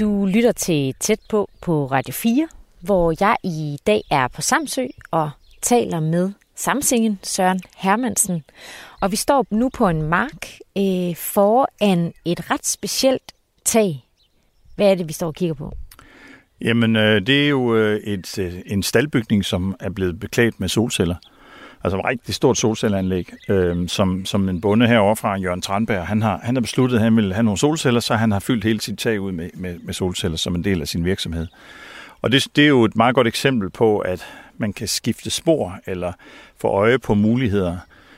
Du 0.00 0.26
lytter 0.26 0.52
til 0.52 0.94
Tæt 1.00 1.20
på 1.30 1.50
på 1.62 1.86
Radio 1.86 2.12
4, 2.12 2.48
hvor 2.80 3.14
jeg 3.20 3.36
i 3.44 3.78
dag 3.86 4.02
er 4.10 4.28
på 4.28 4.42
Samsø 4.42 4.86
og 5.10 5.30
taler 5.64 6.00
med 6.00 6.32
Samsingen 6.56 7.18
Søren 7.22 7.60
Hermansen. 7.76 8.44
Og 9.00 9.10
vi 9.10 9.16
står 9.16 9.46
nu 9.50 9.68
på 9.68 9.88
en 9.88 10.02
mark 10.02 10.48
øh, 10.78 11.16
foran 11.16 12.12
et 12.24 12.50
ret 12.50 12.66
specielt 12.66 13.32
tag. 13.64 14.04
Hvad 14.76 14.90
er 14.90 14.94
det, 14.94 15.08
vi 15.08 15.12
står 15.12 15.26
og 15.26 15.34
kigger 15.34 15.54
på? 15.54 15.72
Jamen, 16.60 16.96
øh, 16.96 17.26
det 17.26 17.44
er 17.44 17.48
jo 17.48 17.76
øh, 17.76 18.00
et, 18.00 18.38
øh, 18.38 18.52
en 18.66 18.82
staldbygning, 18.82 19.44
som 19.44 19.76
er 19.80 19.90
blevet 19.90 20.20
beklædt 20.20 20.60
med 20.60 20.68
solceller. 20.68 21.16
Altså 21.84 21.98
et 21.98 22.04
rigtig 22.04 22.34
stort 22.34 22.58
solcelleranlæg, 22.58 23.32
øh, 23.48 23.88
som, 23.88 24.24
som 24.24 24.48
en 24.48 24.60
bonde 24.60 24.86
herovre 24.86 25.16
fra, 25.16 25.38
Jørgen 25.38 25.62
Tranberg, 25.62 26.06
han 26.06 26.22
har, 26.22 26.40
han 26.42 26.56
har 26.56 26.60
besluttet, 26.60 26.96
at 26.96 27.02
han 27.02 27.16
vil 27.16 27.32
have 27.32 27.44
nogle 27.44 27.58
solceller, 27.58 28.00
så 28.00 28.14
han 28.14 28.32
har 28.32 28.40
fyldt 28.40 28.64
hele 28.64 28.80
sit 28.80 28.98
tag 28.98 29.20
ud 29.20 29.32
med, 29.32 29.50
med, 29.54 29.78
med 29.78 29.94
solceller 29.94 30.36
som 30.36 30.54
en 30.54 30.64
del 30.64 30.80
af 30.80 30.88
sin 30.88 31.04
virksomhed. 31.04 31.46
Og 32.24 32.32
det, 32.32 32.46
det 32.56 32.64
er 32.64 32.68
jo 32.68 32.84
et 32.84 32.96
meget 32.96 33.14
godt 33.14 33.26
eksempel 33.26 33.70
på, 33.70 33.98
at 33.98 34.26
man 34.58 34.72
kan 34.72 34.88
skifte 34.88 35.30
spor 35.30 35.78
eller 35.86 36.12
få 36.56 36.68
øje 36.68 36.98
på 36.98 37.14
muligheder. 37.14 37.76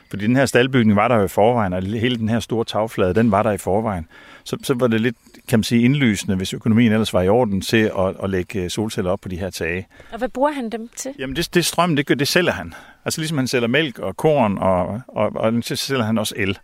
Fordi 0.09 0.27
den 0.27 0.35
her 0.35 0.45
staldbygning 0.45 0.95
var 0.95 1.07
der 1.07 1.15
jo 1.15 1.23
i 1.23 1.27
forvejen, 1.27 1.73
og 1.73 1.81
hele 1.81 2.17
den 2.17 2.29
her 2.29 2.39
store 2.39 2.65
tagflade, 2.65 3.13
den 3.13 3.31
var 3.31 3.43
der 3.43 3.51
i 3.51 3.57
forvejen. 3.57 4.07
Så, 4.43 4.57
så 4.63 4.73
var 4.73 4.87
det 4.87 5.01
lidt, 5.01 5.15
kan 5.47 5.59
man 5.59 5.63
sige, 5.63 5.83
indlysende, 5.83 6.35
hvis 6.35 6.53
økonomien 6.53 6.91
ellers 6.91 7.13
var 7.13 7.21
i 7.21 7.29
orden, 7.29 7.61
til 7.61 7.91
at, 7.99 8.15
at 8.23 8.29
lægge 8.29 8.69
solceller 8.69 9.11
op 9.11 9.19
på 9.19 9.29
de 9.29 9.37
her 9.37 9.49
tage. 9.49 9.87
Og 10.11 10.17
hvad 10.17 10.29
bruger 10.29 10.51
han 10.51 10.69
dem 10.69 10.89
til? 10.95 11.11
Jamen 11.19 11.35
det, 11.35 11.53
det 11.53 11.65
strøm, 11.65 11.95
det, 11.95 12.05
gør, 12.05 12.15
det 12.15 12.27
sælger 12.27 12.51
han. 12.51 12.73
Altså 13.05 13.21
ligesom 13.21 13.37
han 13.37 13.47
sælger 13.47 13.67
mælk 13.67 13.99
og 13.99 14.17
korn, 14.17 14.57
og, 14.57 14.87
og, 14.87 15.01
og, 15.07 15.31
og 15.35 15.53
så 15.61 15.75
sælger 15.75 16.03
han 16.03 16.17
også 16.17 16.33
el. 16.37 16.57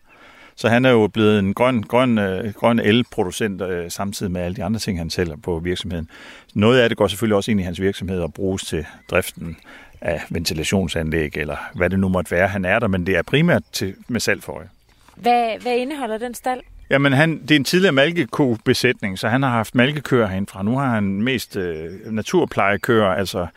Så 0.55 0.69
han 0.69 0.85
er 0.85 0.89
jo 0.89 1.07
blevet 1.07 1.39
en 1.39 1.53
grøn, 1.53 1.83
grøn, 1.83 2.17
øh, 2.17 2.53
grøn 2.53 2.79
elproducent 2.79 3.61
øh, 3.61 3.91
samtidig 3.91 4.31
med 4.31 4.41
alle 4.41 4.55
de 4.55 4.63
andre 4.63 4.79
ting, 4.79 4.97
han 4.97 5.09
sælger 5.09 5.35
på 5.35 5.59
virksomheden. 5.59 6.09
Noget 6.53 6.79
af 6.79 6.89
det 6.89 6.97
går 6.97 7.07
selvfølgelig 7.07 7.35
også 7.35 7.51
ind 7.51 7.59
i 7.59 7.63
hans 7.63 7.81
virksomhed 7.81 8.19
og 8.19 8.33
bruges 8.33 8.63
til 8.63 8.85
driften 9.11 9.57
af 10.01 10.21
ventilationsanlæg, 10.29 11.37
eller 11.37 11.55
hvad 11.75 11.89
det 11.89 11.99
nu 11.99 12.09
måtte 12.09 12.31
være, 12.31 12.47
han 12.47 12.65
er 12.65 12.79
der, 12.79 12.87
men 12.87 13.05
det 13.05 13.15
er 13.17 13.21
primært 13.21 13.63
til, 13.71 13.95
med 14.07 14.19
salg 14.19 14.43
for 14.43 14.53
øje. 14.53 14.69
Hvad, 15.15 15.61
hvad 15.61 15.77
indeholder 15.77 16.17
den 16.17 16.33
stald? 16.33 16.59
Jamen, 16.89 17.13
han, 17.13 17.41
det 17.41 17.51
er 17.51 17.55
en 17.55 17.63
tidligere 17.63 17.93
malkekobesætning, 17.93 19.19
så 19.19 19.27
han 19.27 19.43
har 19.43 19.49
haft 19.49 19.75
malkekøer 19.75 20.27
herindfra. 20.27 20.63
Nu 20.63 20.77
har 20.77 20.89
han 20.89 21.03
mest 21.03 21.55
øh, 21.55 21.91
naturplejekøer, 22.11 23.07
altså 23.07 23.47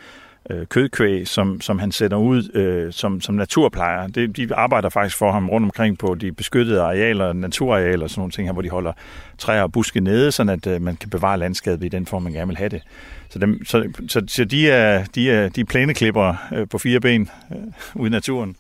øh, 0.50 0.66
kødkvæg, 0.66 1.28
som, 1.28 1.60
som 1.60 1.78
han 1.78 1.92
sætter 1.92 2.16
ud 2.16 2.50
øh, 2.54 2.92
som, 2.92 3.20
som 3.20 3.34
naturplejer. 3.34 4.06
Det, 4.06 4.36
de 4.36 4.54
arbejder 4.54 4.88
faktisk 4.88 5.16
for 5.16 5.32
ham 5.32 5.50
rundt 5.50 5.64
omkring 5.64 5.98
på 5.98 6.14
de 6.14 6.32
beskyttede 6.32 6.82
arealer, 6.82 7.32
naturarealer 7.32 8.04
og 8.04 8.10
sådan 8.10 8.20
nogle 8.20 8.32
ting 8.32 8.48
her, 8.48 8.52
hvor 8.52 8.62
de 8.62 8.70
holder 8.70 8.92
træer 9.38 9.62
og 9.62 9.72
buske 9.72 10.00
nede, 10.00 10.32
sådan 10.32 10.50
at 10.50 10.66
øh, 10.66 10.82
man 10.82 10.96
kan 10.96 11.10
bevare 11.10 11.38
landskabet 11.38 11.86
i 11.86 11.88
den 11.88 12.06
form, 12.06 12.22
man 12.22 12.32
gerne 12.32 12.46
vil 12.46 12.56
have 12.56 12.68
det. 12.68 12.82
Så, 13.28 13.38
dem, 13.38 13.64
så, 13.64 13.92
så, 14.08 14.22
så 14.28 14.44
de 14.44 14.70
er, 14.70 15.04
de 15.14 15.30
er, 15.30 15.48
de 15.48 15.60
er 15.60 15.64
plæneklipper 15.64 16.34
øh, 16.54 16.68
på 16.68 16.78
fire 16.78 17.00
ben 17.00 17.30
øh, 17.52 17.58
ude 17.94 18.06
i 18.06 18.10
naturen. 18.10 18.56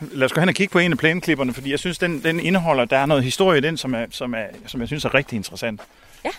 Lad 0.00 0.24
os 0.24 0.32
gå 0.32 0.40
hen 0.40 0.48
og 0.48 0.54
kigge 0.54 0.72
på 0.72 0.78
en 0.78 0.92
af 0.92 0.98
plæneklipperne, 0.98 1.52
fordi 1.52 1.70
jeg 1.70 1.78
synes, 1.78 1.98
den, 1.98 2.22
den 2.22 2.40
indeholder, 2.40 2.84
der 2.84 2.96
er 2.98 3.06
noget 3.06 3.24
historie 3.24 3.58
i 3.58 3.60
den, 3.60 3.76
som, 3.76 3.94
er, 3.94 4.06
som, 4.10 4.34
er, 4.34 4.44
som 4.66 4.80
jeg 4.80 4.88
synes 4.88 5.04
er 5.04 5.14
rigtig 5.14 5.36
interessant. 5.36 5.80
Ja. 6.24 6.30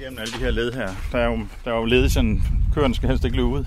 Igennem 0.00 0.18
alle 0.18 0.32
de 0.32 0.38
her 0.38 0.50
led 0.50 0.72
her. 0.72 0.88
Der 1.12 1.18
er 1.18 1.26
jo, 1.26 1.38
der 1.64 1.72
er 1.72 1.76
jo 1.76 1.84
led, 1.84 2.08
sådan 2.08 2.42
køerne 2.74 2.94
skal 2.94 3.08
helst 3.08 3.24
ikke 3.24 3.36
løbe 3.36 3.48
ud. 3.48 3.64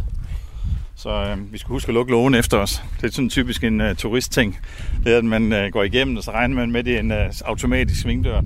Så 0.96 1.10
øh, 1.10 1.54
vi 1.54 1.58
skal 1.58 1.70
huske 1.70 1.90
at 1.90 1.94
lukke 1.94 2.12
lågen 2.12 2.36
efter 2.36 2.58
os. 2.58 2.82
Det 3.02 3.08
er 3.08 3.12
sådan 3.12 3.30
typisk 3.30 3.63
en 3.63 3.82
uh, 3.82 3.96
turistting. 3.96 4.60
Det 5.04 5.13
er, 5.13 5.18
at 5.18 5.26
man 5.26 5.54
uh, 5.54 5.72
går 5.72 5.84
igennem, 5.84 6.18
og 6.18 6.24
så 6.24 6.32
regner 6.32 6.56
man 6.56 6.72
med, 6.72 6.80
at 6.80 6.86
det 6.86 6.96
er 6.96 7.00
en 7.00 7.12
uh, 7.12 7.18
automatisk 7.46 8.02
svingdør. 8.02 8.42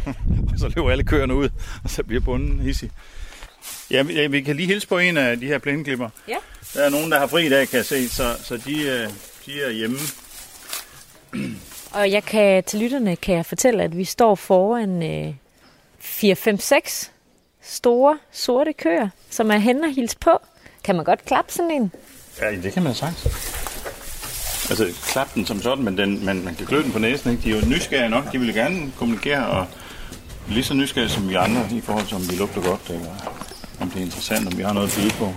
og 0.52 0.58
så 0.58 0.72
løber 0.76 0.90
alle 0.90 1.04
køerne 1.04 1.34
ud, 1.34 1.48
og 1.84 1.90
så 1.90 2.02
bliver 2.02 2.20
bunden 2.20 2.60
hissig. 2.60 2.90
Ja, 3.90 4.02
vi, 4.02 4.26
vi 4.26 4.40
kan 4.40 4.56
lige 4.56 4.66
hilse 4.66 4.88
på 4.88 4.98
en 4.98 5.16
af 5.16 5.40
de 5.40 5.46
her 5.46 5.58
plæneklipper. 5.58 6.08
Ja. 6.28 6.36
Der 6.74 6.84
er 6.84 6.90
nogen, 6.90 7.10
der 7.10 7.18
har 7.18 7.26
fri 7.26 7.46
i 7.46 7.48
dag, 7.48 7.68
kan 7.68 7.76
jeg 7.76 7.84
se, 7.84 8.08
så, 8.08 8.36
så 8.44 8.56
de, 8.56 8.72
uh, 8.72 9.12
de 9.46 9.62
er 9.62 9.70
hjemme. 9.70 9.96
Og 11.92 12.10
jeg 12.10 12.22
kan 12.22 12.64
til 12.64 12.80
lytterne 12.80 13.16
kan 13.16 13.34
jeg 13.34 13.46
fortælle, 13.46 13.82
at 13.82 13.96
vi 13.96 14.04
står 14.04 14.34
foran 14.34 15.02
øh, 15.02 15.34
4-5-6 16.00 17.10
store 17.66 18.18
sorte 18.32 18.72
køer, 18.72 19.08
som 19.30 19.50
er 19.50 19.58
hen 19.58 19.84
og 19.84 19.94
hils 19.94 20.14
på. 20.14 20.30
Kan 20.84 20.96
man 20.96 21.04
godt 21.04 21.24
klappe 21.24 21.52
sådan 21.52 21.70
en? 21.70 21.92
Ja, 22.40 22.50
det 22.50 22.72
kan 22.72 22.82
man 22.82 22.94
sagt. 22.94 23.26
Altså, 24.70 24.94
klappe 25.12 25.32
den 25.34 25.46
som 25.46 25.62
sådan, 25.62 25.84
men 25.84 25.98
den, 25.98 26.24
man, 26.24 26.44
man 26.44 26.54
kan 26.54 26.66
klø 26.66 26.82
den 26.82 26.92
på 26.92 26.98
næsen, 26.98 27.30
ikke? 27.30 27.42
De 27.42 27.50
er 27.50 27.60
jo 27.60 27.66
nysgerrige 27.66 28.08
nok, 28.08 28.32
de 28.32 28.38
vil 28.38 28.54
gerne 28.54 28.92
kommunikere 28.98 29.46
og, 29.46 29.66
Lige 30.48 30.64
så 30.64 30.74
nysgerrig 30.74 31.10
som 31.10 31.28
vi 31.28 31.34
andre 31.34 31.68
i 31.70 31.80
forhold 31.80 32.06
til, 32.06 32.16
om 32.16 32.30
vi 32.30 32.36
lugter 32.36 32.62
godt, 32.62 32.90
eller 32.90 33.10
om 33.80 33.90
det 33.90 33.98
er 34.00 34.04
interessant, 34.04 34.46
om 34.46 34.58
vi 34.58 34.62
har 34.62 34.72
noget 34.72 34.88
at 34.88 34.94
byde 34.98 35.14
på. 35.18 35.34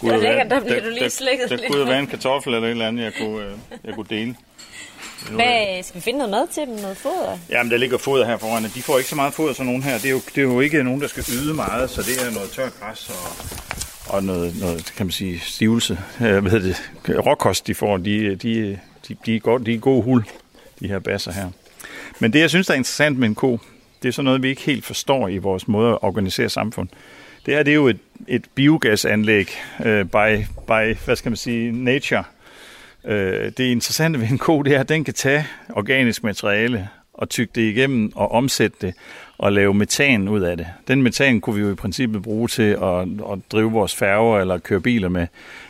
Det 0.00 0.14
er 0.14 0.16
lækkert, 0.16 0.50
der 0.50 0.60
bliver 0.60 0.80
du 0.80 0.88
lige 0.88 1.10
slikket 1.10 1.50
der, 1.50 1.56
der, 1.56 1.62
der 1.62 1.70
kunne 1.70 1.86
være 1.86 1.98
en 1.98 2.06
kartoffel 2.06 2.54
eller 2.54 2.68
et 2.68 2.70
eller 2.70 2.88
andet, 2.88 3.04
jeg 3.04 3.12
kunne, 3.20 3.44
øh, 3.44 3.52
jeg 3.84 3.94
kunne 3.94 4.06
dele. 4.10 4.36
Hvad, 5.30 5.82
skal 5.82 5.94
vi 5.94 6.00
finde 6.00 6.18
noget 6.18 6.30
mad 6.30 6.46
til 6.54 6.62
dem? 6.62 6.74
Noget 6.74 6.96
foder? 6.96 7.38
Jamen, 7.50 7.70
der 7.70 7.78
ligger 7.78 7.98
foder 7.98 8.26
her 8.26 8.36
foran. 8.36 8.62
De 8.62 8.82
får 8.82 8.98
ikke 8.98 9.10
så 9.10 9.16
meget 9.16 9.34
foder 9.34 9.52
som 9.52 9.66
nogen 9.66 9.82
her. 9.82 9.94
Det 9.98 10.06
er 10.06 10.10
jo, 10.10 10.20
det 10.34 10.38
er 10.38 10.42
jo 10.42 10.60
ikke 10.60 10.82
nogen, 10.82 11.00
der 11.00 11.08
skal 11.08 11.24
yde 11.32 11.54
meget, 11.54 11.90
så 11.90 12.02
det 12.02 12.26
er 12.26 12.34
noget 12.34 12.50
tørt 12.50 12.80
græs 12.80 13.10
og, 13.10 14.14
og 14.14 14.24
noget, 14.24 14.60
noget, 14.60 14.92
kan 14.96 15.06
man 15.06 15.12
sige, 15.12 15.40
stivelse. 15.40 15.98
Hvad 16.18 16.42
hedder 16.42 16.74
det? 17.06 17.26
Råkost, 17.26 17.66
de 17.66 17.74
får. 17.74 17.96
De, 17.96 18.36
de, 18.36 18.78
de, 19.08 19.16
de, 19.26 19.36
er 19.36 19.40
godt, 19.40 19.66
de 19.66 19.74
er 19.74 19.78
gode 19.78 20.02
hul, 20.02 20.24
de 20.80 20.88
her 20.88 20.98
basser 20.98 21.32
her. 21.32 21.50
Men 22.18 22.32
det, 22.32 22.40
jeg 22.40 22.50
synes, 22.50 22.66
der 22.66 22.72
er 22.72 22.76
interessant 22.76 23.18
med 23.18 23.28
en 23.28 23.34
ko, 23.34 23.60
det 24.02 24.08
er 24.08 24.12
sådan 24.12 24.24
noget, 24.24 24.42
vi 24.42 24.48
ikke 24.48 24.62
helt 24.62 24.84
forstår 24.84 25.28
i 25.28 25.38
vores 25.38 25.68
måde 25.68 25.92
at 25.92 25.98
organisere 26.02 26.48
samfund. 26.48 26.88
Det 27.46 27.54
her 27.54 27.62
det 27.62 27.70
er 27.70 27.74
jo 27.74 27.88
et, 27.88 27.98
et 28.28 28.44
biogasanlæg 28.54 29.50
uh, 29.78 29.86
by, 29.86 30.44
by, 30.66 30.96
hvad 31.04 31.16
skal 31.16 31.30
man 31.30 31.36
sige, 31.36 31.72
nature. 31.72 32.24
Øh, 33.06 33.52
det 33.56 33.60
interessante 33.60 34.20
ved 34.20 34.28
en 34.28 34.38
ko, 34.38 34.62
det 34.62 34.74
er, 34.74 34.80
at 34.80 34.88
den 34.88 35.04
kan 35.04 35.14
tage 35.14 35.46
organisk 35.68 36.24
materiale 36.24 36.88
og 37.14 37.28
tygge 37.28 37.52
det 37.54 37.62
igennem 37.62 38.12
og 38.14 38.32
omsætte 38.32 38.76
det 38.80 38.94
og 39.38 39.52
lave 39.52 39.74
metan 39.74 40.28
ud 40.28 40.40
af 40.40 40.56
det. 40.56 40.66
Den 40.88 41.02
metan 41.02 41.40
kunne 41.40 41.56
vi 41.56 41.62
jo 41.62 41.72
i 41.72 41.74
princippet 41.74 42.22
bruge 42.22 42.48
til 42.48 42.62
at, 42.62 43.00
at 43.32 43.38
drive 43.52 43.72
vores 43.72 43.94
færger 43.94 44.40
eller 44.40 44.58
køre 44.58 44.80
biler 44.80 45.08
med, 45.08 45.26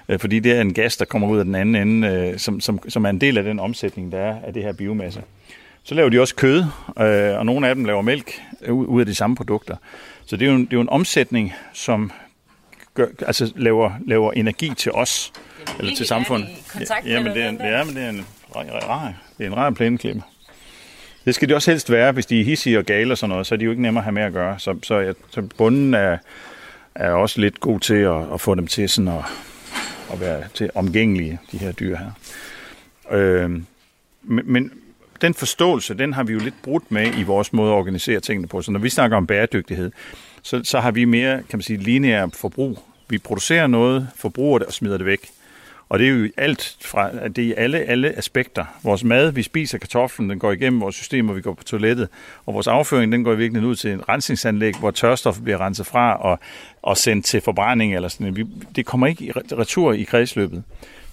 øh, 0.09 0.19
fordi 0.19 0.41
det 0.41 0.53
er 0.53 0.61
en 0.61 0.75
gas, 0.75 0.97
der 0.97 1.05
kommer 1.05 1.29
ud 1.29 1.39
af 1.39 1.45
den 1.45 1.55
anden 1.55 1.75
ende, 1.75 2.09
øh, 2.09 2.39
som, 2.39 2.61
som, 2.61 2.89
som 2.89 3.05
er 3.05 3.11
en 3.11 3.21
del 3.21 3.39
af 3.39 3.45
den 3.45 3.61
omsætning, 3.61 4.13
der 4.13 4.19
er 4.19 4.37
af 4.47 4.53
det 4.53 4.63
her 4.63 4.73
biomasse. 4.73 5.23
Så 5.83 5.95
laver 5.95 6.09
de 6.09 6.21
også 6.21 6.35
kød, 6.35 6.65
øh, 7.01 7.39
og 7.39 7.47
nogle 7.47 7.69
af 7.69 7.75
dem 7.75 7.85
laver 7.85 8.03
mælk 8.03 8.43
ud 8.69 9.01
af 9.01 9.07
de 9.07 9.15
samme 9.15 9.37
produkter. 9.37 9.77
Så 10.27 10.37
det 10.37 10.47
er 10.47 10.51
jo 10.51 10.57
en, 10.57 10.65
det 10.65 10.73
er 10.73 10.77
jo 10.77 10.81
en 10.81 10.89
omsætning, 10.89 11.53
som 11.73 12.13
gør, 12.95 13.07
altså 13.27 13.53
laver, 13.57 13.91
laver 14.07 14.33
energi 14.33 14.73
til 14.77 14.93
os, 14.93 15.33
eller 15.79 15.97
til 15.97 16.07
samfundet. 16.07 16.49
Ja, 17.07 17.23
men 17.23 17.33
det 17.33 17.43
er, 17.43 17.79
ja, 17.79 17.85
men 17.85 17.97
det 17.97 18.05
er 18.05 18.09
en 18.11 18.27
rar, 18.57 19.13
det 19.39 19.47
er 19.47 19.51
en 19.51 19.57
rar 19.57 19.71
plæneklippe. 19.71 20.23
Det 21.25 21.35
skal 21.35 21.49
de 21.49 21.55
også 21.55 21.71
helst 21.71 21.91
være, 21.91 22.13
hvis 22.13 22.27
de 22.27 22.41
er 22.41 22.45
hissige 22.45 22.79
og 22.79 22.85
gale 22.85 23.13
og 23.13 23.19
sådan 23.19 23.31
noget, 23.31 23.47
så 23.47 23.55
er 23.55 23.57
de 23.57 23.65
jo 23.65 23.71
ikke 23.71 23.83
nemmere 23.83 24.01
at 24.01 24.05
have 24.05 24.13
med 24.13 24.23
at 24.23 24.33
gøre. 24.33 24.59
Så, 24.59 24.79
så, 24.83 24.99
ja, 24.99 25.13
så 25.31 25.43
bunden 25.43 25.95
er, 25.95 26.19
er 26.95 27.11
også 27.11 27.41
lidt 27.41 27.61
god 27.61 27.81
til 27.81 27.95
at, 27.95 28.33
at 28.33 28.41
få 28.41 28.55
dem 28.55 28.67
til 28.67 28.89
sådan 28.89 29.09
at, 29.09 29.25
at 30.13 30.21
være 30.21 30.45
til 30.55 30.71
omgængelige, 30.75 31.39
de 31.53 31.59
her 31.59 31.73
dyr 31.73 31.97
her. 31.97 32.11
Øh, 33.11 33.51
men, 34.23 34.43
men 34.45 34.71
den 35.21 35.35
forståelse, 35.35 35.95
den 35.95 36.13
har 36.13 36.23
vi 36.23 36.33
jo 36.33 36.39
lidt 36.39 36.63
brudt 36.63 36.91
med 36.91 37.19
i 37.19 37.23
vores 37.23 37.53
måde 37.53 37.73
at 37.73 37.77
organisere 37.77 38.21
tingene 38.21 38.49
på. 38.49 38.63
Så 38.63 38.71
når 38.71 38.81
vi 38.81 38.91
snakker 38.91 39.17
om 39.17 39.27
bæredygtighed, 39.27 39.93
så, 40.43 40.61
så 40.65 40.81
har 40.81 40.91
vi 40.91 41.05
mere, 41.05 41.37
kan 41.37 41.59
man 41.59 41.63
sige, 41.63 41.77
lineær 41.77 42.27
forbrug. 42.35 42.79
Vi 43.09 43.19
producerer 43.19 43.67
noget, 43.67 44.09
forbruger 44.17 44.59
det 44.59 44.67
og 44.67 44.73
smider 44.73 44.97
det 44.97 45.07
væk. 45.07 45.31
Og 45.89 45.99
det 45.99 46.09
er 46.09 46.11
jo 46.11 46.29
alt 46.37 46.77
fra, 46.81 47.29
det 47.29 47.39
er 47.39 47.49
i 47.49 47.55
alle, 47.57 47.79
alle 47.79 48.19
aspekter. 48.19 48.65
Vores 48.83 49.05
mad, 49.05 49.31
vi 49.33 49.43
spiser 49.43 49.79
kartoflen, 49.79 50.31
den 50.31 50.39
går 50.39 50.53
igennem 50.53 50.81
vores 50.81 50.95
system, 50.95 51.29
og 51.29 51.37
vi 51.37 51.41
går 51.41 51.55
på 51.55 51.65
toilettet. 51.65 52.09
Og 52.47 52.55
vores 52.55 52.67
afføring, 52.67 53.13
den 53.13 53.25
går 53.25 53.33
i 53.33 53.37
virkeligheden 53.37 53.71
ud 53.71 53.77
til 53.77 53.93
en 53.93 54.09
rensningsanlæg, 54.09 54.77
hvor 54.79 54.91
tørstoffet 54.91 55.45
bliver 55.45 55.61
renset 55.61 55.87
fra 55.87 56.17
og, 56.17 56.39
og 56.83 56.97
sendt 56.97 57.25
til 57.25 57.41
forbrænding. 57.41 57.95
Eller 57.95 58.09
sådan. 58.09 58.49
Det 58.77 58.87
kommer 58.87 59.07
ikke 59.07 59.25
i 59.25 59.33
retur 59.33 59.93
i 59.93 60.03
kredsløbet 60.03 60.63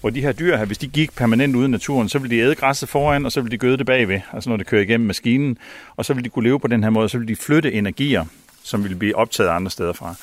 hvor 0.04 0.10
de 0.10 0.20
her 0.20 0.32
dyr 0.32 0.56
her, 0.56 0.64
hvis 0.64 0.78
de 0.78 0.88
gik 0.88 1.16
permanent 1.16 1.56
ude 1.56 1.64
i 1.64 1.70
naturen, 1.70 2.08
så 2.08 2.18
ville 2.18 2.36
de 2.36 2.42
æde 2.42 2.54
græsset 2.54 2.88
foran, 2.88 3.26
og 3.26 3.32
så 3.32 3.40
ville 3.40 3.50
de 3.50 3.58
gøde 3.58 3.76
det 3.76 3.86
bagved, 3.86 4.20
altså 4.32 4.50
når 4.50 4.56
det 4.56 4.66
kører 4.66 4.82
igennem 4.82 5.06
maskinen, 5.06 5.58
og 5.96 6.04
så 6.04 6.14
ville 6.14 6.24
de 6.24 6.28
kunne 6.28 6.44
leve 6.44 6.60
på 6.60 6.68
den 6.68 6.82
her 6.82 6.90
måde, 6.90 7.08
så 7.08 7.18
ville 7.18 7.34
de 7.34 7.40
flytte 7.40 7.72
energier, 7.72 8.24
som 8.62 8.82
ville 8.82 8.96
blive 8.96 9.16
optaget 9.16 9.50
andre 9.50 9.70
steder 9.70 9.92
fra. 9.92 10.14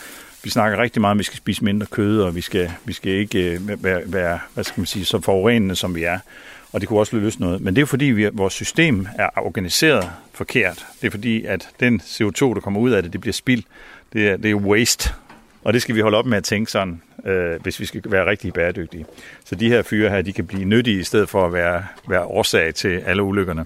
Vi 0.43 0.49
snakker 0.49 0.77
rigtig 0.77 1.01
meget 1.01 1.11
om, 1.11 1.17
at 1.17 1.19
vi 1.19 1.23
skal 1.23 1.37
spise 1.37 1.63
mindre 1.63 1.85
kød, 1.85 2.21
og 2.21 2.35
vi 2.35 2.41
skal, 2.41 2.71
vi 2.85 2.93
skal 2.93 3.11
ikke 3.11 3.53
øh, 3.53 3.83
være, 3.83 4.01
være 4.05 4.39
hvad 4.53 4.63
skal 4.63 4.81
man 4.81 4.85
sige, 4.85 5.05
så 5.05 5.19
forurenende, 5.19 5.75
som 5.75 5.95
vi 5.95 6.03
er. 6.03 6.19
Og 6.73 6.81
det 6.81 6.89
kunne 6.89 6.99
også 6.99 7.15
løse 7.15 7.41
noget. 7.41 7.61
Men 7.61 7.75
det 7.75 7.81
er 7.81 7.85
fordi, 7.85 8.05
vi, 8.05 8.29
vores 8.33 8.53
system 8.53 9.07
er 9.15 9.29
organiseret 9.35 10.11
forkert. 10.33 10.85
Det 11.01 11.07
er 11.07 11.11
fordi, 11.11 11.45
at 11.45 11.69
den 11.79 12.01
CO2, 12.05 12.53
der 12.53 12.59
kommer 12.59 12.79
ud 12.79 12.91
af 12.91 13.03
det, 13.03 13.13
det 13.13 13.21
bliver 13.21 13.33
spild. 13.33 13.63
Det 14.13 14.29
er, 14.29 14.37
det 14.37 14.51
er 14.51 14.55
waste. 14.55 15.09
Og 15.63 15.73
det 15.73 15.81
skal 15.81 15.95
vi 15.95 16.01
holde 16.01 16.17
op 16.17 16.25
med 16.25 16.37
at 16.37 16.43
tænke 16.43 16.71
sådan, 16.71 17.01
øh, 17.25 17.61
hvis 17.61 17.79
vi 17.79 17.85
skal 17.85 18.01
være 18.05 18.25
rigtig 18.25 18.53
bæredygtige. 18.53 19.05
Så 19.45 19.55
de 19.55 19.69
her 19.69 19.81
fyre 19.81 20.09
her, 20.09 20.21
de 20.21 20.33
kan 20.33 20.47
blive 20.47 20.65
nyttige 20.65 20.99
i 20.99 21.03
stedet 21.03 21.29
for 21.29 21.45
at 21.45 21.53
være, 21.53 21.85
være 22.07 22.23
årsag 22.23 22.75
til 22.75 22.99
alle 23.05 23.23
ulykkerne. 23.23 23.65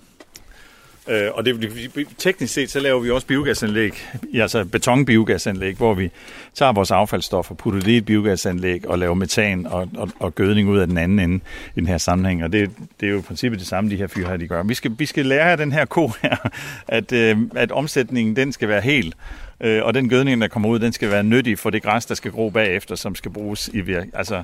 Øh, 1.08 1.30
og 1.34 1.45
det, 1.45 2.10
teknisk 2.18 2.53
set, 2.53 2.72
så 2.72 2.80
laver 2.80 2.99
vi 2.99 3.12
også 3.12 3.28
biogasanlæg, 3.28 3.91
altså 4.34 4.66
betonbiogasanlæg, 4.66 5.76
hvor 5.76 5.93
vi 5.93 6.12
tager 6.53 6.72
vores 6.72 6.91
affaldsstoffer, 6.91 7.56
putter 7.56 7.80
det 7.80 7.91
i 7.91 7.97
et 7.97 8.06
biogasanlæg 8.06 8.88
og 8.88 8.99
laver 8.99 9.14
metan 9.14 9.68
og, 9.68 9.89
og, 9.97 10.10
og 10.20 10.36
gødning 10.36 10.70
ud 10.70 10.80
af 10.80 10.88
den 10.88 10.97
anden 10.97 11.20
ende 11.20 11.39
i 11.76 11.80
den 11.80 11.88
her 11.88 11.97
sammenhæng. 11.97 12.43
Og 12.43 12.51
det, 12.51 12.72
det 12.99 13.08
er 13.08 13.12
jo 13.12 13.20
i 13.20 13.22
princippet 13.22 13.60
det 13.60 13.68
samme, 13.68 13.89
de 13.89 13.95
her 13.95 14.08
fyre 14.08 14.28
her, 14.28 14.38
de 14.38 14.47
gør. 14.47 14.64
Vi 14.64 14.74
skal, 14.74 14.91
vi 14.97 15.06
skal 15.06 15.26
lære 15.26 15.51
af 15.51 15.58
den 15.58 15.72
her 15.72 15.86
ko 15.86 16.08
her, 16.22 16.49
at, 16.88 17.12
øh, 17.12 17.38
at 17.56 17.72
omsætningen, 17.72 18.36
den 18.36 18.51
skal 18.51 18.70
være 18.70 18.82
helt. 18.82 19.16
Øh, 19.62 19.84
og 19.84 19.93
den 19.93 20.10
gødning, 20.10 20.41
der 20.41 20.47
kommer 20.47 20.70
ud, 20.70 20.80
den 20.80 20.93
skal 20.93 21.12
være 21.12 21.24
nyttig 21.24 21.60
for 21.60 21.70
det 21.70 21.84
græs, 21.84 22.06
der 22.06 22.16
skal 22.16 22.32
gro 22.32 22.49
bagefter, 22.49 22.95
som 22.95 23.16
skal 23.16 23.32
bruges 23.32 23.70
i 23.74 23.82
virk. 23.82 24.08
Altså, 24.14 24.43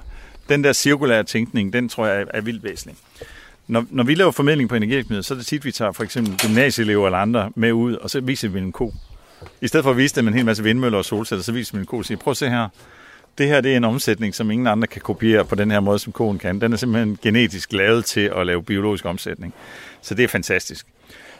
den 0.50 0.64
der 0.64 0.74
cirkulære 0.74 1.24
tænkning, 1.24 1.74
den 1.74 1.90
tror 1.90 2.08
jeg 2.08 2.22
er, 2.22 2.26
er 2.34 2.42
vildt 2.42 2.64
væsentlig. 2.64 2.98
Når, 3.72 3.86
når 3.90 4.04
vi 4.04 4.16
laver 4.16 4.32
formidling 4.32 4.70
på 4.70 4.76
energivirksomheder, 4.76 5.22
så 5.22 5.34
er 5.34 5.38
det 5.38 5.48
tit, 5.48 5.66
vi 5.66 5.72
tager 5.72 5.92
for 5.92 6.04
eksempel 6.04 6.38
gymnasieelever 6.38 7.06
eller 7.06 7.18
andre 7.18 7.52
med 7.56 7.72
ud, 7.72 7.96
og 7.96 8.10
så 8.10 8.22
viser 8.22 8.50
vi 8.50 8.60
en 8.60 8.72
ko. 8.72 8.94
I 9.62 9.68
stedet 9.68 9.84
for 9.84 9.92
at 9.92 9.98
vise 9.98 10.16
dem 10.16 10.28
en 10.28 10.34
hel 10.34 10.46
masse 10.46 10.64
vindmøller 10.64 10.98
og 10.98 11.06
solceller, 11.06 11.44
så 11.44 11.52
viser 11.52 11.78
vi 11.78 11.80
en 11.80 11.86
ko 11.86 11.98
og 11.98 12.06
siger, 12.06 12.18
prøv 12.18 12.32
at 12.32 12.38
se 12.38 12.50
her, 12.50 12.68
det 13.38 13.48
her 13.48 13.62
det 13.62 13.74
er 13.74 13.78
en 13.78 13.84
omsætning, 13.84 14.36
som 14.36 14.52
ingen 14.52 14.68
andre 14.68 14.88
kan 14.88 15.02
kopiere 15.02 15.46
på 15.46 15.56
den 15.56 15.72
her 15.72 15.80
måde, 15.80 16.00
som 16.00 16.14
koen 16.14 16.40
kan. 16.40 16.62
Den 16.62 16.74
er 16.74 16.78
simpelthen 16.78 17.18
genetisk 17.22 17.74
lavet 17.74 18.06
til 18.06 18.32
at 18.36 18.46
lave 18.46 18.64
biologisk 18.64 19.06
omsætning. 19.06 19.54
Så 20.02 20.16
det 20.16 20.24
er 20.24 20.28
fantastisk. 20.28 20.88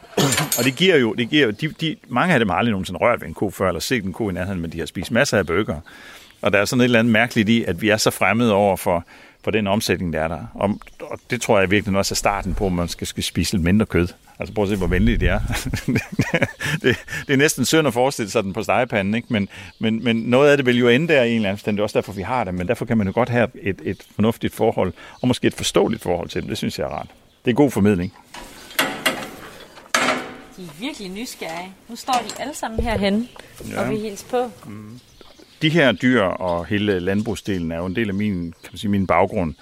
og 0.58 0.64
det 0.64 0.76
giver 0.76 0.96
jo, 0.96 1.12
det 1.12 1.28
giver 1.28 1.46
jo 1.46 1.50
de, 1.50 1.68
de, 1.68 1.96
mange 2.08 2.34
af 2.34 2.40
dem 2.40 2.48
har 2.48 2.56
aldrig 2.56 2.70
nogensinde 2.70 3.00
rørt 3.00 3.20
ved 3.20 3.28
en 3.28 3.34
ko 3.34 3.50
før, 3.50 3.68
eller 3.68 3.80
set 3.80 4.04
en 4.04 4.12
ko 4.12 4.30
i 4.30 4.32
nærheden, 4.32 4.60
men 4.60 4.72
de 4.72 4.78
har 4.78 4.86
spist 4.86 5.10
masser 5.10 5.38
af 5.38 5.46
bøger. 5.46 5.80
Og 6.42 6.52
der 6.52 6.58
er 6.58 6.64
sådan 6.64 6.80
et 6.80 6.84
eller 6.84 6.98
andet 6.98 7.12
mærkeligt 7.12 7.48
i, 7.48 7.64
at 7.64 7.82
vi 7.82 7.88
er 7.88 7.96
så 7.96 8.10
fremmede 8.10 8.52
over 8.52 8.76
for, 8.76 9.04
for 9.44 9.50
den 9.50 9.66
omsætning, 9.66 10.12
der 10.12 10.20
er 10.20 10.28
der. 10.28 10.46
Og, 10.54 10.78
og 11.00 11.18
det 11.30 11.42
tror 11.42 11.60
jeg 11.60 11.70
virkelig 11.70 11.98
også 11.98 12.12
er 12.12 12.16
starten 12.16 12.54
på, 12.54 12.66
at 12.66 12.72
man 12.72 12.88
skal, 12.88 13.06
skal 13.06 13.22
spise 13.22 13.52
lidt 13.52 13.64
mindre 13.64 13.86
kød. 13.86 14.08
Altså 14.38 14.54
prøv 14.54 14.64
at 14.64 14.70
se, 14.70 14.76
hvor 14.76 14.86
venligt 14.86 15.20
det 15.20 15.28
er. 15.28 15.40
det, 16.82 16.96
det 17.26 17.32
er 17.32 17.36
næsten 17.36 17.64
synd 17.64 17.86
at 17.86 17.94
forestille 17.94 18.30
sig 18.30 18.44
den 18.44 18.52
på 18.52 18.62
stegepanden, 18.62 19.14
ikke? 19.14 19.28
Men, 19.30 19.48
men, 19.78 20.04
men 20.04 20.16
noget 20.16 20.50
af 20.50 20.56
det 20.56 20.66
vil 20.66 20.78
jo 20.78 20.88
ende 20.88 21.14
der 21.14 21.22
i 21.22 21.30
en 21.30 21.36
eller 21.36 21.48
anden 21.48 21.60
stand. 21.60 21.76
Det 21.76 21.80
er 21.80 21.82
også 21.82 21.98
derfor, 21.98 22.12
vi 22.12 22.22
har 22.22 22.44
det. 22.44 22.54
Men 22.54 22.68
derfor 22.68 22.84
kan 22.84 22.98
man 22.98 23.06
jo 23.06 23.12
godt 23.14 23.28
have 23.28 23.48
et, 23.62 23.80
et 23.84 24.06
fornuftigt 24.14 24.54
forhold, 24.54 24.92
og 25.20 25.28
måske 25.28 25.46
et 25.46 25.54
forståeligt 25.54 26.02
forhold 26.02 26.28
til 26.28 26.42
dem. 26.42 26.48
Det 26.48 26.58
synes 26.58 26.78
jeg 26.78 26.84
er 26.84 26.88
rart. 26.88 27.08
Det 27.44 27.50
er 27.50 27.54
god 27.54 27.70
formidling. 27.70 28.14
De 30.56 30.62
er 30.62 30.80
virkelig 30.80 31.10
nysgerrige. 31.10 31.72
Nu 31.88 31.96
står 31.96 32.24
de 32.28 32.42
alle 32.42 32.54
sammen 32.54 32.80
herhen, 32.80 33.28
ja. 33.70 33.80
og 33.80 33.90
vi 33.90 33.96
hilser 33.96 34.26
på. 34.30 34.50
Mm 34.66 35.00
de 35.62 35.68
her 35.68 35.92
dyr 35.92 36.22
og 36.22 36.66
hele 36.66 37.00
landbrugsdelen 37.00 37.72
er 37.72 37.76
jo 37.76 37.86
en 37.86 37.96
del 37.96 38.08
af 38.08 38.14
min, 38.14 38.42
kan 38.62 38.70
man 38.72 38.78
sige, 38.78 38.90
min 38.90 39.06
baggrund. 39.06 39.54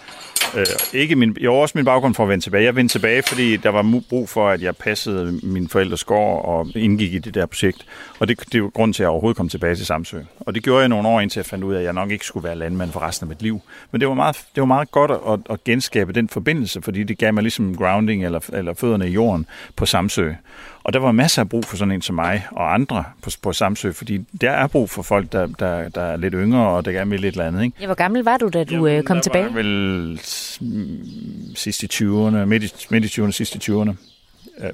Øh, 0.56 0.66
ikke 0.92 1.16
min, 1.16 1.36
jeg 1.40 1.50
var 1.50 1.56
også 1.56 1.78
min 1.78 1.84
baggrund 1.84 2.14
for 2.14 2.22
at 2.22 2.28
vende 2.28 2.44
tilbage. 2.44 2.64
Jeg 2.64 2.76
vendte 2.76 2.94
tilbage, 2.94 3.22
fordi 3.22 3.56
der 3.56 3.68
var 3.68 4.00
brug 4.08 4.28
for, 4.28 4.48
at 4.48 4.62
jeg 4.62 4.76
passede 4.76 5.40
min 5.42 5.68
forældres 5.68 6.04
gård 6.04 6.44
og 6.44 6.68
indgik 6.74 7.14
i 7.14 7.18
det 7.18 7.34
der 7.34 7.46
projekt. 7.46 7.86
Og 8.18 8.28
det, 8.28 8.52
det 8.52 8.62
var 8.62 8.68
grund 8.68 8.94
til, 8.94 9.02
at 9.02 9.04
jeg 9.04 9.10
overhovedet 9.10 9.36
kom 9.36 9.48
tilbage 9.48 9.74
til 9.74 9.86
Samsø. 9.86 10.20
Og 10.40 10.54
det 10.54 10.62
gjorde 10.62 10.80
jeg 10.80 10.88
nogle 10.88 11.08
år, 11.08 11.20
indtil 11.20 11.38
jeg 11.40 11.46
fandt 11.46 11.64
ud 11.64 11.74
af, 11.74 11.78
at 11.78 11.84
jeg 11.84 11.92
nok 11.92 12.10
ikke 12.10 12.26
skulle 12.26 12.44
være 12.44 12.56
landmand 12.56 12.92
for 12.92 13.00
resten 13.00 13.24
af 13.24 13.28
mit 13.28 13.42
liv. 13.42 13.60
Men 13.92 14.00
det 14.00 14.08
var 14.08 14.14
meget, 14.14 14.36
det 14.54 14.60
var 14.60 14.66
meget 14.66 14.90
godt 14.90 15.10
at, 15.10 15.40
at 15.50 15.64
genskabe 15.64 16.12
den 16.12 16.28
forbindelse, 16.28 16.82
fordi 16.82 17.02
det 17.02 17.18
gav 17.18 17.34
mig 17.34 17.42
ligesom 17.42 17.76
grounding 17.76 18.24
eller, 18.24 18.40
eller 18.52 18.74
fødderne 18.74 19.08
i 19.08 19.12
jorden 19.12 19.46
på 19.76 19.86
Samsø. 19.86 20.32
Og 20.84 20.92
der 20.92 20.98
var 20.98 21.12
masser 21.12 21.42
af 21.42 21.48
brug 21.48 21.64
for 21.64 21.76
sådan 21.76 21.92
en 21.92 22.02
som 22.02 22.14
mig 22.14 22.46
og 22.50 22.74
andre 22.74 23.04
på, 23.22 23.30
på 23.42 23.52
Samsø, 23.52 23.92
fordi 23.92 24.24
der 24.40 24.50
er 24.50 24.66
brug 24.66 24.90
for 24.90 25.02
folk, 25.02 25.32
der, 25.32 25.46
der, 25.46 25.88
der 25.88 26.00
er 26.00 26.16
lidt 26.16 26.34
yngre 26.36 26.68
og 26.68 26.84
der 26.84 26.92
gerne 26.92 27.10
vil 27.10 27.20
lidt 27.20 27.40
andet. 27.40 27.62
Ikke? 27.62 27.76
Ja, 27.80 27.86
hvor 27.86 27.94
gammel 27.94 28.24
var 28.24 28.36
du, 28.36 28.48
da 28.48 28.64
du 28.64 28.86
Jamen, 28.86 29.04
kom 29.04 29.16
der 29.16 29.22
tilbage? 29.22 29.44
Jeg 29.44 29.54
var 29.54 29.62
vel 29.62 30.20
sidste 31.54 31.88
20'erne, 31.92 32.44
midt 32.44 32.64
i, 32.64 32.86
midt 32.90 33.18
i 33.18 33.20
20'erne, 33.20 33.30
sidste 33.30 33.72
20'erne. 33.72 33.92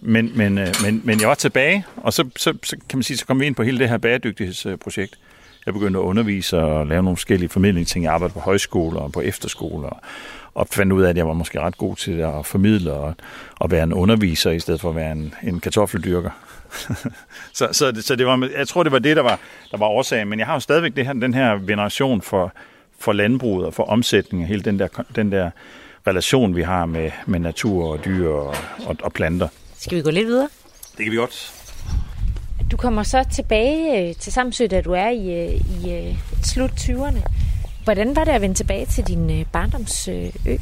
Men, 0.00 0.32
men, 0.34 0.54
men, 0.54 1.00
men 1.04 1.20
jeg 1.20 1.28
var 1.28 1.34
tilbage, 1.34 1.84
og 1.96 2.12
så, 2.12 2.28
så, 2.36 2.54
så 2.62 2.76
kan 2.88 2.98
man 2.98 3.02
sige, 3.02 3.16
så 3.16 3.26
kom 3.26 3.40
vi 3.40 3.46
ind 3.46 3.54
på 3.54 3.62
hele 3.62 3.78
det 3.78 3.88
her 3.88 3.98
bæredygtighedsprojekt. 3.98 5.18
Jeg 5.66 5.74
begyndte 5.74 5.98
at 5.98 6.02
undervise 6.02 6.58
og 6.58 6.86
lave 6.86 7.02
nogle 7.02 7.16
forskellige 7.16 7.48
formidlingsting. 7.48 8.04
Jeg 8.04 8.12
arbejdede 8.12 8.34
på 8.34 8.40
højskoler 8.40 9.00
og 9.00 9.12
på 9.12 9.20
efterskoler, 9.20 10.00
og 10.56 10.68
fandt 10.70 10.92
ud 10.92 11.02
af, 11.02 11.08
at 11.08 11.16
jeg 11.16 11.26
var 11.26 11.32
måske 11.32 11.60
ret 11.60 11.76
god 11.76 11.96
til 11.96 12.12
at 12.12 12.46
formidle 12.46 12.92
og, 12.92 13.14
og 13.58 13.70
være 13.70 13.82
en 13.82 13.92
underviser, 13.92 14.50
i 14.50 14.60
stedet 14.60 14.80
for 14.80 14.88
at 14.88 14.96
være 14.96 15.12
en, 15.12 15.34
en 15.42 15.60
kartoffeldyrker. 15.60 16.30
så, 17.58 17.68
så, 17.72 17.92
så 18.00 18.16
det 18.16 18.26
var, 18.26 18.48
jeg 18.56 18.68
tror, 18.68 18.82
det 18.82 18.92
var 18.92 18.98
det, 18.98 19.16
der 19.16 19.22
var, 19.22 19.38
der 19.70 19.78
var 19.78 19.86
årsagen. 19.86 20.28
Men 20.28 20.38
jeg 20.38 20.46
har 20.46 20.54
jo 20.54 20.60
stadigvæk 20.60 20.96
det 20.96 21.06
her, 21.06 21.12
den 21.12 21.34
her 21.34 21.54
veneration 21.54 22.22
for, 22.22 22.52
for 22.98 23.12
landbruget 23.12 23.66
og 23.66 23.74
for 23.74 23.82
omsætning 23.82 24.42
og 24.42 24.48
hele 24.48 24.62
den 24.62 24.78
der, 24.78 24.88
den 25.16 25.32
der 25.32 25.50
relation, 26.06 26.56
vi 26.56 26.62
har 26.62 26.86
med, 26.86 27.10
med 27.26 27.40
natur 27.40 27.92
og 27.92 28.04
dyr 28.04 28.28
og, 28.28 28.54
og, 28.86 28.96
og 29.02 29.12
planter. 29.12 29.48
Skal 29.78 29.98
vi 29.98 30.02
gå 30.02 30.10
lidt 30.10 30.26
videre? 30.26 30.48
Det 30.96 31.04
kan 31.04 31.12
vi 31.12 31.16
godt. 31.16 31.52
Du 32.70 32.76
kommer 32.76 33.02
så 33.02 33.24
tilbage 33.32 34.08
øh, 34.08 34.14
til 34.14 34.32
Samsø, 34.32 34.66
da 34.70 34.80
du 34.80 34.92
er 34.92 35.08
i, 35.08 35.46
øh, 35.46 35.84
i 35.84 35.92
øh, 35.92 36.16
slut 36.42 36.70
20'erne. 36.70 37.45
Hvordan 37.86 38.16
var 38.16 38.24
det 38.24 38.32
at 38.32 38.40
vende 38.40 38.54
tilbage 38.54 38.86
til 38.86 39.04
din 39.04 39.40
øh, 39.40 39.46
barndomsø? 39.52 40.26
Øh, 40.46 40.58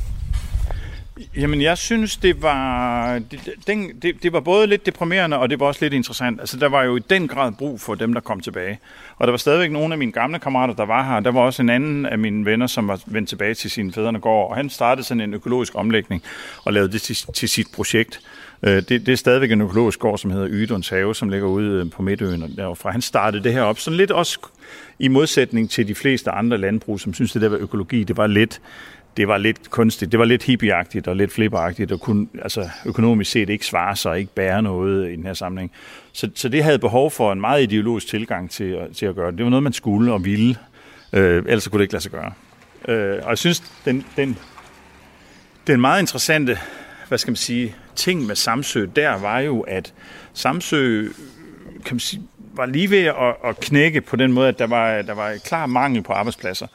Jamen, 1.37 1.63
jeg 1.63 1.79
synes, 1.79 2.17
det 2.17 2.43
var, 2.43 3.19
det, 3.19 3.51
den, 3.67 3.91
det, 4.03 4.23
det 4.23 4.33
var 4.33 4.41
både 4.41 4.67
lidt 4.67 4.87
deprimerende, 4.87 5.39
og 5.39 5.51
det 5.51 5.61
var 5.61 5.67
også 5.67 5.85
lidt 5.85 5.95
interessant. 5.95 6.41
Altså, 6.41 6.57
der 6.57 6.69
var 6.69 6.83
jo 6.83 6.97
i 6.97 7.01
den 7.11 7.29
grad 7.29 7.53
brug 7.53 7.81
for 7.81 7.95
dem, 7.95 8.13
der 8.13 8.21
kom 8.21 8.41
tilbage. 8.41 8.79
Og 9.17 9.27
der 9.27 9.31
var 9.31 9.37
stadigvæk 9.37 9.71
nogle 9.71 9.95
af 9.95 9.99
mine 9.99 10.13
gamle 10.13 10.39
kammerater, 10.39 10.75
der 10.75 10.85
var 10.85 11.05
her. 11.05 11.21
Der 11.21 11.31
var 11.31 11.41
også 11.41 11.63
en 11.63 11.69
anden 11.69 12.07
af 12.07 12.19
mine 12.19 12.45
venner, 12.45 12.67
som 12.67 12.89
var 12.89 13.01
vendt 13.07 13.29
tilbage 13.29 13.55
til 13.55 13.71
sine 13.71 13.93
fædrene 13.93 14.21
gård, 14.21 14.51
og 14.51 14.57
han 14.57 14.71
startede 14.71 15.07
sådan 15.07 15.21
en 15.21 15.35
økologisk 15.35 15.73
omlægning 15.75 16.23
og 16.65 16.73
lavede 16.73 16.93
det 16.93 17.03
til, 17.03 17.17
til 17.35 17.49
sit 17.49 17.67
projekt. 17.75 18.21
Øh, 18.67 18.77
det, 18.77 18.89
det 18.89 19.09
er 19.09 19.17
stadigvæk 19.17 19.51
en 19.51 19.61
økologisk 19.61 19.99
gård, 19.99 20.19
som 20.19 20.31
hedder 20.31 20.49
Ydons 20.51 20.89
Have, 20.89 21.15
som 21.15 21.29
ligger 21.29 21.49
ude 21.49 21.81
øh, 21.81 21.91
på 21.91 22.03
Midtøen. 22.03 22.43
Og 22.43 22.49
derfra 22.57 22.91
han 22.91 23.03
startede 23.03 23.45
det 23.45 23.53
her 23.53 23.63
op. 23.63 23.79
Sådan 23.79 23.97
lidt 23.97 24.11
også 24.11 24.39
i 24.99 25.09
modsætning 25.09 25.71
til 25.71 25.89
de 25.89 25.95
fleste 25.95 26.31
andre 26.31 26.59
landbrug, 26.59 27.01
som 27.01 27.15
synes, 27.15 27.33
det 27.33 27.43
der 27.43 27.49
var 27.49 27.59
økologi, 27.59 28.05
det 28.05 28.17
var 28.17 28.27
lidt 28.27 28.61
det 29.17 29.29
var 29.29 29.39
lidt 29.39 29.71
kunstigt, 29.71 30.13
det 30.13 30.19
var 30.19 30.25
lidt 30.25 30.43
hippieagtigt 30.43 31.09
og 31.09 31.17
lidt 31.17 31.33
flipperagtigt, 31.33 31.93
og 31.93 32.01
kunne 32.01 32.27
altså, 32.43 32.69
økonomisk 32.87 33.31
set 33.31 33.51
ikke 33.51 33.67
svare 33.67 33.97
sig 33.97 34.11
og 34.11 34.19
ikke 34.19 34.35
bære 34.35 34.63
noget 34.63 35.13
i 35.13 35.17
den 35.17 35.27
her 35.27 35.35
sammenhæng. 35.35 35.73
Så, 36.13 36.31
så 36.35 36.49
det 36.49 36.65
havde 36.65 36.79
behov 36.79 37.11
for 37.11 37.33
en 37.33 37.41
meget 37.41 37.63
ideologisk 37.63 38.07
tilgang 38.07 38.51
til, 38.51 38.79
til 38.95 39.07
at 39.07 39.15
gøre 39.15 39.31
det. 39.31 39.39
Det 39.39 39.45
var 39.45 39.51
noget, 39.51 39.63
man 39.63 39.73
skulle 39.73 40.13
og 40.13 40.25
ville, 40.25 40.57
øh, 41.13 41.43
ellers 41.47 41.69
kunne 41.69 41.79
det 41.79 41.85
ikke 41.85 41.95
lade 41.95 42.03
sig 42.03 42.13
gøre. 42.13 42.33
Øh, 42.89 43.19
og 43.23 43.31
jeg 43.31 43.39
synes, 43.39 43.63
den, 43.85 44.05
den, 44.17 44.39
den 45.67 45.81
meget 45.81 46.01
interessante, 46.01 46.59
hvad 47.09 47.19
skal 47.19 47.31
man 47.31 47.37
sige, 47.37 47.75
ting 47.97 48.27
med 48.27 48.37
Samsø, 48.37 48.87
der 48.97 49.19
var 49.19 49.39
jo, 49.39 49.61
at 49.61 49.93
Samsø 50.33 51.09
kan 51.85 51.95
man 51.95 52.01
sige, 52.01 52.23
var 52.57 52.67
lige 52.67 52.91
ved 52.91 53.05
at, 53.05 53.35
at 53.45 53.61
knække 53.61 54.01
på 54.01 54.17
den 54.17 54.33
måde, 54.33 54.49
at 54.49 54.59
der 54.59 54.67
var, 54.67 55.03
der 55.03 55.15
var 55.15 55.37
klar 55.45 55.67
mangel 55.67 56.03
på 56.03 56.13
arbejdspladser. 56.13 56.67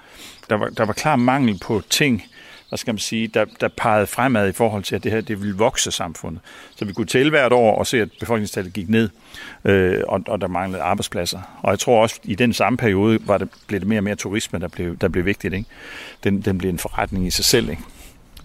Der 0.50 0.56
var, 0.56 0.70
der 0.70 0.86
var 0.86 0.94
klar 0.94 1.16
mangel 1.16 1.60
på 1.60 1.82
ting, 1.90 2.24
hvad 2.70 2.78
skal 2.78 2.94
man 2.94 3.00
sige, 3.00 3.28
der, 3.28 3.46
der 3.62 3.68
pegede 3.68 4.08
fremad 4.08 4.50
i 4.50 4.52
forhold 4.52 4.84
til, 4.84 4.96
at 4.96 5.04
det 5.04 5.12
her 5.12 5.22
det 5.22 5.42
ville 5.42 5.58
vokse 5.58 5.92
samfundet. 5.92 6.42
Så 6.76 6.86
vi 6.86 6.94
kunne 6.94 7.08
tælle 7.08 7.30
hvert 7.30 7.54
år 7.54 7.76
og 7.76 7.88
se, 7.88 8.02
at 8.02 8.10
befolkningstallet 8.20 8.74
gik 8.74 8.90
ned, 8.90 9.10
øh, 9.66 10.04
og, 10.08 10.22
og 10.28 10.42
der 10.42 10.48
manglede 10.48 10.84
arbejdspladser. 10.84 11.40
Og 11.62 11.72
jeg 11.72 11.80
tror 11.80 12.02
også, 12.02 12.20
i 12.24 12.36
den 12.36 12.54
samme 12.54 12.78
periode 12.78 13.20
var 13.22 13.38
det, 13.38 13.50
blev 13.68 13.80
det 13.80 13.88
mere 13.88 14.00
og 14.00 14.04
mere 14.04 14.16
turisme, 14.16 14.60
der 14.60 14.68
blev, 14.68 14.98
der 14.98 15.08
blev 15.08 15.26
vigtigt. 15.26 15.54
Ikke? 15.54 15.70
Den, 16.24 16.42
den 16.42 16.58
blev 16.58 16.70
en 16.70 16.80
forretning 16.80 17.28
i 17.28 17.32
sig 17.32 17.46
selv. 17.46 17.70
Ikke? 17.70 17.84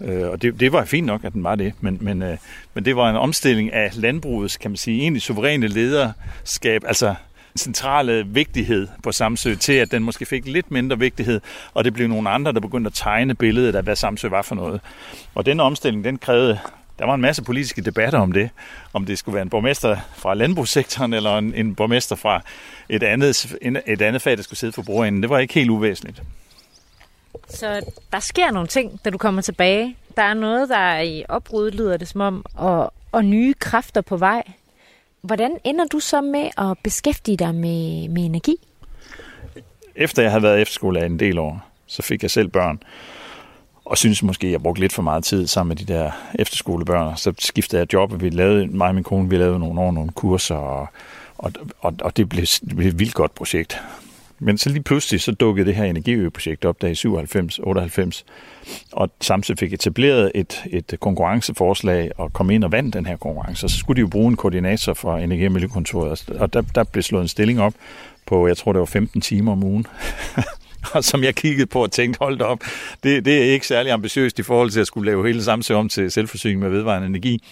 Øh, 0.01 0.29
og 0.29 0.41
det, 0.41 0.59
det 0.59 0.71
var 0.71 0.85
fint 0.85 1.07
nok, 1.07 1.23
at 1.23 1.33
den 1.33 1.43
var 1.43 1.55
det, 1.55 1.73
men, 1.81 1.97
men, 2.01 2.21
øh, 2.21 2.37
men 2.73 2.85
det 2.85 2.95
var 2.95 3.09
en 3.09 3.15
omstilling 3.15 3.73
af 3.73 3.91
landbrugets, 3.93 4.57
kan 4.57 4.71
man 4.71 4.77
sige, 4.77 5.01
egentlig 5.01 5.21
suveræne 5.21 5.67
lederskab, 5.67 6.83
altså 6.87 7.15
centrale 7.57 8.25
vigtighed 8.27 8.87
på 9.03 9.11
Samsø 9.11 9.55
til, 9.55 9.73
at 9.73 9.91
den 9.91 10.03
måske 10.03 10.25
fik 10.25 10.47
lidt 10.47 10.71
mindre 10.71 10.99
vigtighed, 10.99 11.41
og 11.73 11.83
det 11.83 11.93
blev 11.93 12.07
nogle 12.07 12.29
andre, 12.29 12.51
der 12.51 12.59
begyndte 12.59 12.87
at 12.87 12.93
tegne 12.93 13.35
billedet 13.35 13.75
af, 13.75 13.83
hvad 13.83 13.95
Samsø 13.95 14.27
var 14.27 14.41
for 14.41 14.55
noget. 14.55 14.81
Og 15.35 15.45
den 15.45 15.59
omstilling, 15.59 16.03
den 16.03 16.17
krævede 16.17 16.59
der 16.99 17.05
var 17.05 17.13
en 17.13 17.21
masse 17.21 17.43
politiske 17.43 17.81
debatter 17.81 18.19
om 18.19 18.31
det, 18.31 18.49
om 18.93 19.05
det 19.05 19.19
skulle 19.19 19.33
være 19.33 19.41
en 19.41 19.49
borgmester 19.49 19.97
fra 20.15 20.33
landbrugssektoren, 20.33 21.13
eller 21.13 21.37
en, 21.37 21.53
en 21.53 21.75
borgmester 21.75 22.15
fra 22.15 22.41
et 22.89 23.03
andet, 23.03 23.55
et 23.87 24.01
andet 24.01 24.21
fag, 24.21 24.37
der 24.37 24.43
skulle 24.43 24.59
sidde 24.59 24.73
for 24.73 24.81
bordenden. 24.81 25.21
Det 25.21 25.29
var 25.29 25.39
ikke 25.39 25.53
helt 25.53 25.69
uvæsentligt. 25.69 26.21
Så 27.49 27.81
der 28.11 28.19
sker 28.19 28.51
nogle 28.51 28.67
ting, 28.67 28.99
da 29.05 29.09
du 29.09 29.17
kommer 29.17 29.41
tilbage. 29.41 29.97
Der 30.17 30.23
er 30.23 30.33
noget, 30.33 30.69
der 30.69 30.77
er 30.77 31.01
i 31.01 31.25
opbrud, 31.29 31.71
lyder 31.71 31.97
det 31.97 32.07
som 32.07 32.21
om, 32.21 32.45
og, 32.53 32.93
og 33.11 33.25
nye 33.25 33.53
kræfter 33.53 34.01
på 34.01 34.17
vej. 34.17 34.43
Hvordan 35.21 35.57
ender 35.63 35.85
du 35.85 35.99
så 35.99 36.21
med 36.21 36.49
at 36.57 36.77
beskæftige 36.83 37.37
dig 37.37 37.55
med, 37.55 38.09
med 38.09 38.25
energi? 38.25 38.55
Efter 39.95 40.21
jeg 40.21 40.31
havde 40.31 40.43
været 40.43 40.61
efterskole 40.61 41.05
en 41.05 41.19
del 41.19 41.37
år, 41.37 41.65
så 41.87 42.01
fik 42.01 42.21
jeg 42.21 42.31
selv 42.31 42.47
børn. 42.47 42.79
Og 43.85 43.97
synes 43.97 44.23
måske, 44.23 44.47
at 44.47 44.51
jeg 44.51 44.63
brugte 44.63 44.81
lidt 44.81 44.93
for 44.93 45.01
meget 45.01 45.23
tid 45.23 45.47
sammen 45.47 45.69
med 45.69 45.75
de 45.75 45.93
der 45.93 46.11
efterskolebørn. 46.35 47.17
Så 47.17 47.33
skiftede 47.39 47.79
jeg 47.79 47.93
job, 47.93 48.13
og 48.13 48.21
vi 48.21 48.29
lavede, 48.29 48.67
mig 48.67 48.87
og 48.87 48.95
min 48.95 49.03
kone, 49.03 49.29
vi 49.29 49.37
lavede 49.37 49.59
nogle 49.59 49.81
år 49.81 49.91
nogle 49.91 50.11
kurser, 50.11 50.55
og, 50.55 50.87
og, 51.37 51.51
og, 51.79 51.93
og 52.01 52.17
det, 52.17 52.29
blev, 52.29 52.45
det 52.45 52.75
blev 52.75 52.87
et 52.87 52.99
vildt 52.99 53.13
godt 53.13 53.35
projekt. 53.35 53.81
Men 54.39 54.57
så 54.57 54.69
lige 54.69 54.83
pludselig 54.83 55.21
så 55.21 55.31
dukkede 55.31 55.67
det 55.67 55.75
her 55.75 55.83
energiøprojekt 55.83 56.65
op 56.65 56.81
der 56.81 56.87
i 56.87 56.95
97, 56.95 57.59
98, 57.59 58.25
og 58.91 59.09
samtidig 59.21 59.59
fik 59.59 59.73
etableret 59.73 60.31
et, 60.35 60.63
et 60.65 60.97
konkurrenceforslag 60.99 62.11
og 62.17 62.33
kom 62.33 62.49
ind 62.49 62.63
og 62.63 62.71
vandt 62.71 62.93
den 62.93 63.05
her 63.05 63.17
konkurrence. 63.17 63.65
Og 63.65 63.69
så 63.69 63.77
skulle 63.77 63.95
de 63.95 64.01
jo 64.01 64.07
bruge 64.07 64.27
en 64.27 64.35
koordinator 64.35 64.93
fra 64.93 65.19
Energi- 65.19 65.45
og 65.45 65.51
Miljøkontoret, 65.51 66.29
og 66.29 66.53
der, 66.53 66.61
der 66.61 66.83
blev 66.83 67.03
slået 67.03 67.21
en 67.21 67.27
stilling 67.27 67.61
op 67.61 67.73
på, 68.25 68.47
jeg 68.47 68.57
tror 68.57 68.73
det 68.73 68.79
var 68.79 68.85
15 68.85 69.21
timer 69.21 69.51
om 69.51 69.63
ugen. 69.63 69.87
og 70.93 71.03
som 71.11 71.23
jeg 71.23 71.35
kiggede 71.35 71.65
på 71.65 71.83
og 71.83 71.91
tænkte, 71.91 72.17
hold 72.19 72.41
op, 72.41 72.63
det, 73.03 73.25
det 73.25 73.37
er 73.37 73.53
ikke 73.53 73.67
særlig 73.67 73.91
ambitiøst 73.91 74.39
i 74.39 74.43
forhold 74.43 74.69
til 74.69 74.79
at 74.79 74.87
skulle 74.87 75.05
lave 75.11 75.27
hele 75.27 75.43
Samsø 75.43 75.75
om 75.75 75.89
til 75.89 76.11
selvforsyning 76.11 76.59
med 76.59 76.69
vedvarende 76.69 77.07
energi. 77.07 77.43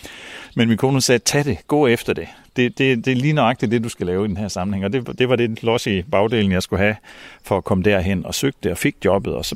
Men 0.55 0.67
min 0.67 0.77
kone 0.77 1.01
sagde, 1.01 1.19
tag 1.19 1.45
det, 1.45 1.57
gå 1.67 1.87
efter 1.87 2.13
det. 2.13 2.27
Det, 2.55 2.77
det, 2.77 3.05
det 3.05 3.11
er 3.11 3.15
lige 3.15 3.33
nøjagtigt 3.33 3.71
det, 3.71 3.83
du 3.83 3.89
skal 3.89 4.05
lave 4.05 4.25
i 4.25 4.27
den 4.27 4.37
her 4.37 4.47
sammenhæng. 4.47 4.85
Og 4.85 4.93
det, 4.93 5.19
det 5.19 5.29
var 5.29 5.35
det 5.35 5.63
loss 5.63 5.87
i 5.87 6.01
bagdelen, 6.01 6.51
jeg 6.51 6.63
skulle 6.63 6.81
have 6.81 6.95
for 7.43 7.57
at 7.57 7.63
komme 7.63 7.83
derhen 7.83 8.25
og 8.25 8.35
søgte 8.35 8.59
det 8.63 8.71
og 8.71 8.77
fik 8.77 8.95
jobbet, 9.05 9.33
og 9.35 9.45
så 9.45 9.55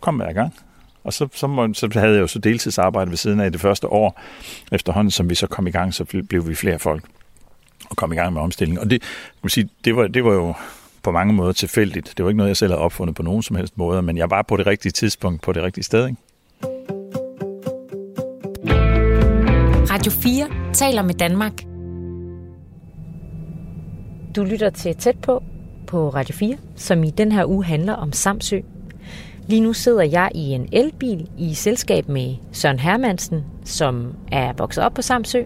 kom 0.00 0.20
jeg 0.20 0.30
i 0.30 0.34
gang. 0.34 0.54
Og 1.04 1.12
så, 1.12 1.28
så, 1.34 1.46
må, 1.46 1.74
så 1.74 1.88
havde 1.94 2.12
jeg 2.12 2.20
jo 2.20 2.26
så 2.26 2.38
deltidsarbejde 2.38 3.10
ved 3.10 3.16
siden 3.16 3.40
af 3.40 3.52
det 3.52 3.60
første 3.60 3.86
år. 3.86 4.20
Efterhånden, 4.72 5.10
som 5.10 5.30
vi 5.30 5.34
så 5.34 5.46
kom 5.46 5.66
i 5.66 5.70
gang, 5.70 5.94
så 5.94 6.04
blev 6.28 6.48
vi 6.48 6.54
flere 6.54 6.78
folk 6.78 7.04
og 7.90 7.96
kom 7.96 8.12
i 8.12 8.16
gang 8.16 8.32
med 8.32 8.42
omstillingen. 8.42 8.78
Og 8.78 8.90
det, 8.90 9.00
kan 9.00 9.40
man 9.42 9.50
sige, 9.50 9.68
det, 9.84 9.96
var, 9.96 10.06
det 10.06 10.24
var 10.24 10.32
jo 10.32 10.54
på 11.04 11.10
mange 11.10 11.34
måder 11.34 11.52
tilfældigt. 11.52 12.14
Det 12.16 12.24
var 12.24 12.30
ikke 12.30 12.36
noget, 12.36 12.48
jeg 12.48 12.56
selv 12.56 12.72
havde 12.72 12.82
opfundet 12.82 13.16
på 13.16 13.22
nogen 13.22 13.42
som 13.42 13.56
helst 13.56 13.78
måde, 13.78 14.02
men 14.02 14.16
jeg 14.16 14.30
var 14.30 14.42
på 14.42 14.56
det 14.56 14.66
rigtige 14.66 14.92
tidspunkt 14.92 15.42
på 15.42 15.52
det 15.52 15.62
rigtige 15.62 15.84
sted. 15.84 16.06
Ikke? 16.06 16.20
Radio 19.92 20.12
4 20.12 20.72
taler 20.72 21.02
med 21.02 21.14
Danmark. 21.14 21.52
Du 24.36 24.44
lytter 24.44 24.70
til 24.70 24.96
Tæt 24.96 25.18
på 25.22 25.42
på 25.86 26.08
Radio 26.08 26.34
4, 26.34 26.56
som 26.76 27.04
i 27.04 27.10
den 27.10 27.32
her 27.32 27.44
uge 27.46 27.64
handler 27.64 27.92
om 27.92 28.12
Samsø. 28.12 28.60
Lige 29.46 29.60
nu 29.60 29.72
sidder 29.72 30.02
jeg 30.02 30.30
i 30.34 30.40
en 30.40 30.68
elbil 30.72 31.28
i 31.38 31.54
selskab 31.54 32.08
med 32.08 32.34
Søren 32.52 32.78
Hermansen, 32.78 33.44
som 33.64 34.14
er 34.32 34.52
vokset 34.52 34.84
op 34.84 34.94
på 34.94 35.02
Samsø, 35.02 35.42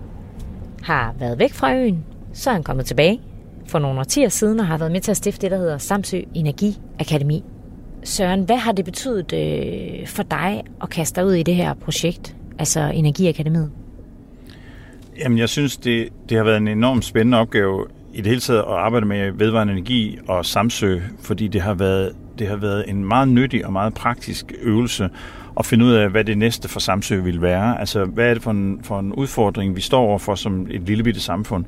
har 0.82 1.14
været 1.18 1.38
væk 1.38 1.52
fra 1.52 1.74
øen, 1.74 2.04
så 2.32 2.50
er 2.50 2.54
han 2.54 2.62
kommet 2.62 2.86
tilbage 2.86 3.20
for 3.68 3.78
nogle 3.78 4.00
årtier 4.00 4.28
siden 4.28 4.60
og 4.60 4.66
har 4.66 4.78
været 4.78 4.92
med 4.92 5.00
til 5.00 5.10
at 5.10 5.16
stifte 5.16 5.42
det, 5.42 5.50
der 5.50 5.58
hedder 5.58 5.78
Samsø 5.78 6.20
Energi 6.34 6.78
Akademi. 7.00 7.44
Søren, 8.04 8.42
hvad 8.42 8.56
har 8.56 8.72
det 8.72 8.84
betydet 8.84 9.32
øh, 9.32 10.06
for 10.06 10.22
dig 10.22 10.62
at 10.82 10.90
kaste 10.90 11.20
dig 11.20 11.26
ud 11.26 11.34
i 11.34 11.42
det 11.42 11.54
her 11.54 11.74
projekt, 11.74 12.36
altså 12.58 12.80
Energiakademiet? 12.94 13.70
Jamen, 15.18 15.38
jeg 15.38 15.48
synes, 15.48 15.76
det, 15.76 16.08
det 16.28 16.36
har 16.36 16.44
været 16.44 16.56
en 16.56 16.68
enormt 16.68 17.04
spændende 17.04 17.38
opgave 17.38 17.86
i 18.14 18.16
det 18.16 18.26
hele 18.26 18.40
taget 18.40 18.58
at 18.58 18.64
arbejde 18.68 19.06
med 19.06 19.32
vedvarende 19.32 19.72
energi 19.72 20.18
og 20.28 20.46
Samsø, 20.46 20.98
fordi 21.20 21.48
det 21.48 21.60
har 21.60 21.74
været, 21.74 22.12
det 22.38 22.46
har 22.46 22.56
været 22.56 22.84
en 22.88 23.04
meget 23.04 23.28
nyttig 23.28 23.66
og 23.66 23.72
meget 23.72 23.94
praktisk 23.94 24.52
øvelse 24.62 25.10
at 25.58 25.66
finde 25.66 25.84
ud 25.84 25.92
af, 25.92 26.10
hvad 26.10 26.24
det 26.24 26.38
næste 26.38 26.68
for 26.68 26.80
Samsø 26.80 27.20
vil 27.20 27.42
være. 27.42 27.80
Altså, 27.80 28.04
hvad 28.04 28.30
er 28.30 28.34
det 28.34 28.42
for 28.42 28.50
en, 28.50 28.80
for 28.82 28.98
en 28.98 29.12
udfordring, 29.12 29.76
vi 29.76 29.80
står 29.80 30.00
overfor 30.00 30.34
som 30.34 30.66
et 30.70 30.80
lille 30.80 31.04
bitte 31.04 31.20
samfund, 31.20 31.64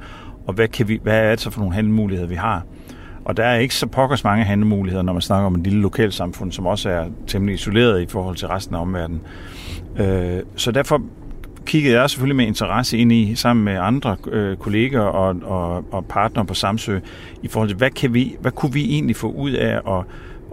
og 0.50 0.54
hvad, 0.54 0.68
kan 0.68 0.88
vi, 0.88 1.00
hvad 1.02 1.18
er 1.18 1.30
det 1.30 1.40
så 1.40 1.50
for 1.50 1.60
nogle 1.60 1.74
handlemuligheder, 1.74 2.28
vi 2.28 2.34
har? 2.34 2.62
Og 3.24 3.36
der 3.36 3.44
er 3.44 3.58
ikke 3.58 3.74
så 3.74 3.86
pokkers 3.86 4.24
mange 4.24 4.44
handlemuligheder, 4.44 5.02
når 5.02 5.12
man 5.12 5.22
snakker 5.22 5.46
om 5.46 5.54
et 5.54 5.60
lille 5.60 5.80
lokalsamfund, 5.80 6.52
som 6.52 6.66
også 6.66 6.90
er 6.90 7.04
temmelig 7.26 7.54
isoleret 7.54 8.02
i 8.02 8.06
forhold 8.06 8.36
til 8.36 8.48
resten 8.48 8.74
af 8.74 8.80
omverdenen. 8.80 9.20
Øh, 9.96 10.42
så 10.56 10.72
derfor 10.72 11.02
kiggede 11.66 12.00
jeg 12.00 12.10
selvfølgelig 12.10 12.36
med 12.36 12.46
interesse 12.46 12.98
ind 12.98 13.12
i, 13.12 13.34
sammen 13.34 13.64
med 13.64 13.76
andre 13.80 14.16
øh, 14.32 14.56
kolleger 14.56 15.00
og, 15.00 15.36
og, 15.42 15.84
og 15.92 16.04
partnere 16.06 16.44
på 16.46 16.54
Samsø, 16.54 16.98
i 17.42 17.48
forhold 17.48 17.68
til, 17.68 17.76
hvad, 17.76 17.90
kan 17.90 18.14
vi, 18.14 18.36
hvad 18.40 18.52
kunne 18.52 18.72
vi 18.72 18.84
egentlig 18.84 19.16
få 19.16 19.30
ud 19.30 19.50
af 19.50 19.96
at, 19.98 20.04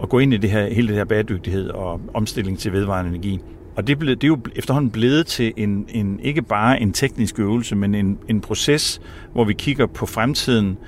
at 0.02 0.08
gå 0.08 0.18
ind 0.18 0.34
i 0.34 0.36
det 0.36 0.50
her, 0.50 0.74
hele 0.74 0.88
det 0.88 0.96
her 0.96 1.04
bæredygtighed 1.04 1.70
og 1.70 2.00
omstilling 2.14 2.58
til 2.58 2.72
vedvarende 2.72 3.10
energi. 3.10 3.40
Og 3.78 3.86
det, 3.86 3.98
blev, 3.98 4.16
det 4.16 4.24
er 4.24 4.28
jo 4.28 4.38
efterhånden 4.56 4.90
blevet 4.90 5.26
til 5.26 5.52
en, 5.56 5.86
en, 5.88 6.20
ikke 6.22 6.42
bare 6.42 6.80
en 6.80 6.92
teknisk 6.92 7.38
øvelse, 7.38 7.76
men 7.76 7.94
en, 7.94 8.18
en 8.28 8.40
proces, 8.40 9.00
hvor 9.32 9.44
vi 9.44 9.52
kigger 9.52 9.86
på 9.86 10.06
fremtiden 10.06 10.78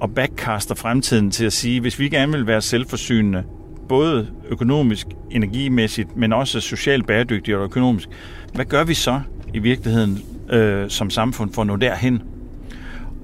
og 0.00 0.14
backcaster 0.14 0.74
fremtiden 0.74 1.30
til 1.30 1.44
at 1.44 1.52
sige, 1.52 1.80
hvis 1.80 1.98
vi 1.98 2.08
gerne 2.08 2.32
vil 2.32 2.46
være 2.46 2.60
selvforsynende, 2.60 3.44
både 3.88 4.28
økonomisk, 4.48 5.06
energimæssigt, 5.30 6.16
men 6.16 6.32
også 6.32 6.60
socialt 6.60 7.06
bæredygtigt 7.06 7.56
og 7.56 7.64
økonomisk, 7.64 8.08
hvad 8.54 8.64
gør 8.64 8.84
vi 8.84 8.94
så 8.94 9.20
i 9.54 9.58
virkeligheden 9.58 10.18
øh, 10.50 10.90
som 10.90 11.10
samfund 11.10 11.52
for 11.52 11.62
at 11.62 11.66
nå 11.66 11.76
derhen? 11.76 12.22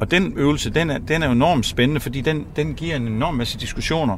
Og 0.00 0.10
den 0.10 0.32
øvelse, 0.36 0.70
den 0.70 0.90
er, 0.90 0.98
den 0.98 1.22
er 1.22 1.30
enormt 1.30 1.66
spændende, 1.66 2.00
fordi 2.00 2.20
den, 2.20 2.46
den 2.56 2.74
giver 2.74 2.96
en 2.96 3.08
enorm 3.08 3.34
masse 3.34 3.58
diskussioner 3.58 4.16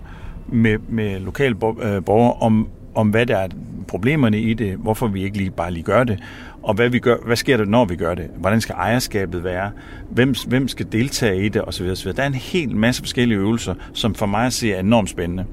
med, 0.48 0.78
med 0.88 1.20
lokale 1.20 1.54
øh, 1.54 2.04
borgere 2.04 2.32
om, 2.32 2.68
om, 2.98 3.08
hvad 3.08 3.26
der 3.26 3.36
er 3.36 3.48
problemerne 3.88 4.40
i 4.40 4.54
det, 4.54 4.76
hvorfor 4.76 5.06
vi 5.06 5.24
ikke 5.24 5.36
lige 5.36 5.50
bare 5.50 5.70
lige 5.70 5.82
gør 5.82 6.04
det, 6.04 6.18
og 6.62 6.74
hvad, 6.74 6.88
vi 6.88 6.98
gør, 6.98 7.16
hvad 7.26 7.36
sker 7.36 7.56
der, 7.56 7.64
når 7.64 7.84
vi 7.84 7.96
gør 7.96 8.14
det? 8.14 8.30
Hvordan 8.36 8.60
skal 8.60 8.74
ejerskabet 8.74 9.44
være? 9.44 9.70
Hvem, 10.10 10.34
hvem 10.48 10.68
skal 10.68 10.86
deltage 10.92 11.44
i 11.44 11.48
det? 11.48 11.62
Og 11.62 11.74
så 11.74 11.82
videre. 11.82 12.12
Der 12.12 12.22
er 12.22 12.26
en 12.26 12.34
hel 12.34 12.76
masse 12.76 13.02
forskellige 13.02 13.38
øvelser, 13.38 13.74
som 13.92 14.14
for 14.14 14.26
mig 14.26 14.52
ser 14.52 14.74
er 14.74 14.80
enormt 14.80 15.10
spændende. 15.10 15.44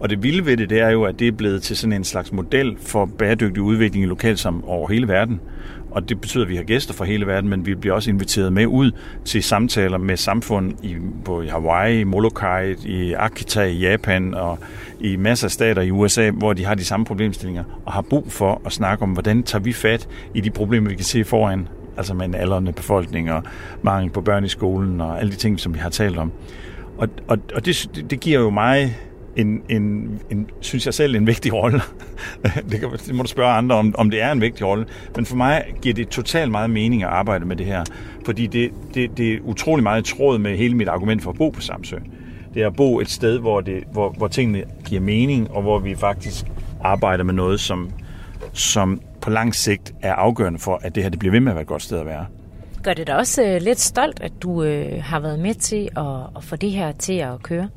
Og 0.00 0.10
det 0.10 0.22
vilde 0.22 0.46
ved 0.46 0.56
det, 0.56 0.70
det 0.70 0.80
er 0.80 0.90
jo, 0.90 1.04
at 1.04 1.18
det 1.18 1.28
er 1.28 1.32
blevet 1.32 1.62
til 1.62 1.76
sådan 1.76 1.92
en 1.92 2.04
slags 2.04 2.32
model 2.32 2.76
for 2.78 3.06
bæredygtig 3.06 3.62
udvikling 3.62 4.04
i 4.04 4.08
lokalsamfund 4.08 4.64
over 4.66 4.88
hele 4.88 5.08
verden. 5.08 5.40
Og 5.90 6.08
det 6.08 6.20
betyder, 6.20 6.44
at 6.44 6.50
vi 6.50 6.56
har 6.56 6.62
gæster 6.62 6.94
fra 6.94 7.04
hele 7.04 7.26
verden, 7.26 7.50
men 7.50 7.66
vi 7.66 7.74
bliver 7.74 7.94
også 7.94 8.10
inviteret 8.10 8.52
med 8.52 8.66
ud 8.66 8.92
til 9.24 9.42
samtaler 9.42 9.98
med 9.98 10.16
samfund 10.16 10.84
i, 10.84 10.96
på 11.24 11.42
i 11.42 11.46
Hawaii, 11.46 12.04
Molokai, 12.04 12.74
i 12.84 13.12
Akita 13.12 13.62
i 13.62 13.78
Japan 13.78 14.34
og 14.34 14.58
i 15.00 15.16
masser 15.16 15.46
af 15.46 15.50
stater 15.50 15.82
i 15.82 15.90
USA, 15.90 16.30
hvor 16.30 16.52
de 16.52 16.64
har 16.64 16.74
de 16.74 16.84
samme 16.84 17.06
problemstillinger 17.06 17.64
og 17.86 17.92
har 17.92 18.02
brug 18.02 18.32
for 18.32 18.62
at 18.66 18.72
snakke 18.72 19.02
om, 19.02 19.10
hvordan 19.10 19.42
tager 19.42 19.62
vi 19.62 19.72
fat 19.72 20.08
i 20.34 20.40
de 20.40 20.50
problemer, 20.50 20.88
vi 20.88 20.94
kan 20.94 21.04
se 21.04 21.24
foran, 21.24 21.68
altså 21.96 22.14
med 22.14 22.26
en 22.26 22.34
aldrende 22.34 22.72
befolkning 22.72 23.32
og 23.32 23.42
mangel 23.82 24.10
på 24.10 24.20
børn 24.20 24.44
i 24.44 24.48
skolen 24.48 25.00
og 25.00 25.20
alle 25.20 25.32
de 25.32 25.36
ting, 25.36 25.60
som 25.60 25.74
vi 25.74 25.78
har 25.78 25.90
talt 25.90 26.18
om. 26.18 26.32
Og, 26.98 27.08
og, 27.28 27.38
og 27.54 27.66
det, 27.66 28.06
det 28.10 28.20
giver 28.20 28.40
jo 28.40 28.50
mig 28.50 28.98
en, 29.38 29.62
en, 29.68 30.18
en, 30.30 30.50
synes 30.60 30.86
jeg 30.86 30.94
selv, 30.94 31.16
en 31.16 31.26
vigtig 31.26 31.54
rolle. 31.54 31.80
det, 32.70 32.80
kan, 32.80 32.90
det 32.92 33.14
må 33.14 33.22
du 33.22 33.28
spørge 33.28 33.52
andre 33.52 33.76
om, 33.76 33.94
om 33.98 34.10
det 34.10 34.22
er 34.22 34.32
en 34.32 34.40
vigtig 34.40 34.66
rolle. 34.66 34.86
Men 35.16 35.26
for 35.26 35.36
mig 35.36 35.64
giver 35.82 35.94
det 35.94 36.08
totalt 36.08 36.50
meget 36.50 36.70
mening 36.70 37.02
at 37.02 37.08
arbejde 37.08 37.44
med 37.44 37.56
det 37.56 37.66
her, 37.66 37.84
fordi 38.24 38.46
det, 38.46 38.70
det, 38.94 39.18
det 39.18 39.32
er 39.32 39.38
utrolig 39.44 39.82
meget 39.82 40.04
tråd 40.04 40.38
med 40.38 40.56
hele 40.56 40.74
mit 40.74 40.88
argument 40.88 41.22
for 41.22 41.30
at 41.30 41.36
bo 41.36 41.50
på 41.50 41.60
Samsø. 41.60 41.96
Det 42.54 42.62
er 42.62 42.66
at 42.66 42.76
bo 42.76 43.00
et 43.00 43.10
sted, 43.10 43.38
hvor, 43.38 43.60
det, 43.60 43.84
hvor, 43.92 44.10
hvor 44.10 44.28
tingene 44.28 44.64
giver 44.86 45.00
mening, 45.00 45.50
og 45.50 45.62
hvor 45.62 45.78
vi 45.78 45.94
faktisk 45.94 46.44
arbejder 46.80 47.24
med 47.24 47.34
noget, 47.34 47.60
som, 47.60 47.90
som 48.52 49.00
på 49.20 49.30
lang 49.30 49.54
sigt 49.54 49.94
er 50.02 50.12
afgørende 50.12 50.58
for, 50.58 50.80
at 50.82 50.94
det 50.94 51.02
her 51.02 51.10
det 51.10 51.18
bliver 51.18 51.32
ved 51.32 51.40
med 51.40 51.52
at 51.52 51.56
være 51.56 51.62
et 51.62 51.68
godt 51.68 51.82
sted 51.82 51.98
at 51.98 52.06
være. 52.06 52.26
Gør 52.82 52.94
det 52.94 53.06
dig 53.06 53.16
også 53.16 53.44
øh, 53.44 53.62
lidt 53.62 53.80
stolt, 53.80 54.20
at 54.20 54.32
du 54.42 54.62
øh, 54.62 55.02
har 55.02 55.20
været 55.20 55.38
med 55.38 55.54
til 55.54 55.88
at, 55.96 56.36
at 56.36 56.44
få 56.44 56.56
det 56.56 56.70
her 56.70 56.92
til 56.92 57.12
at 57.12 57.42
køre? 57.42 57.68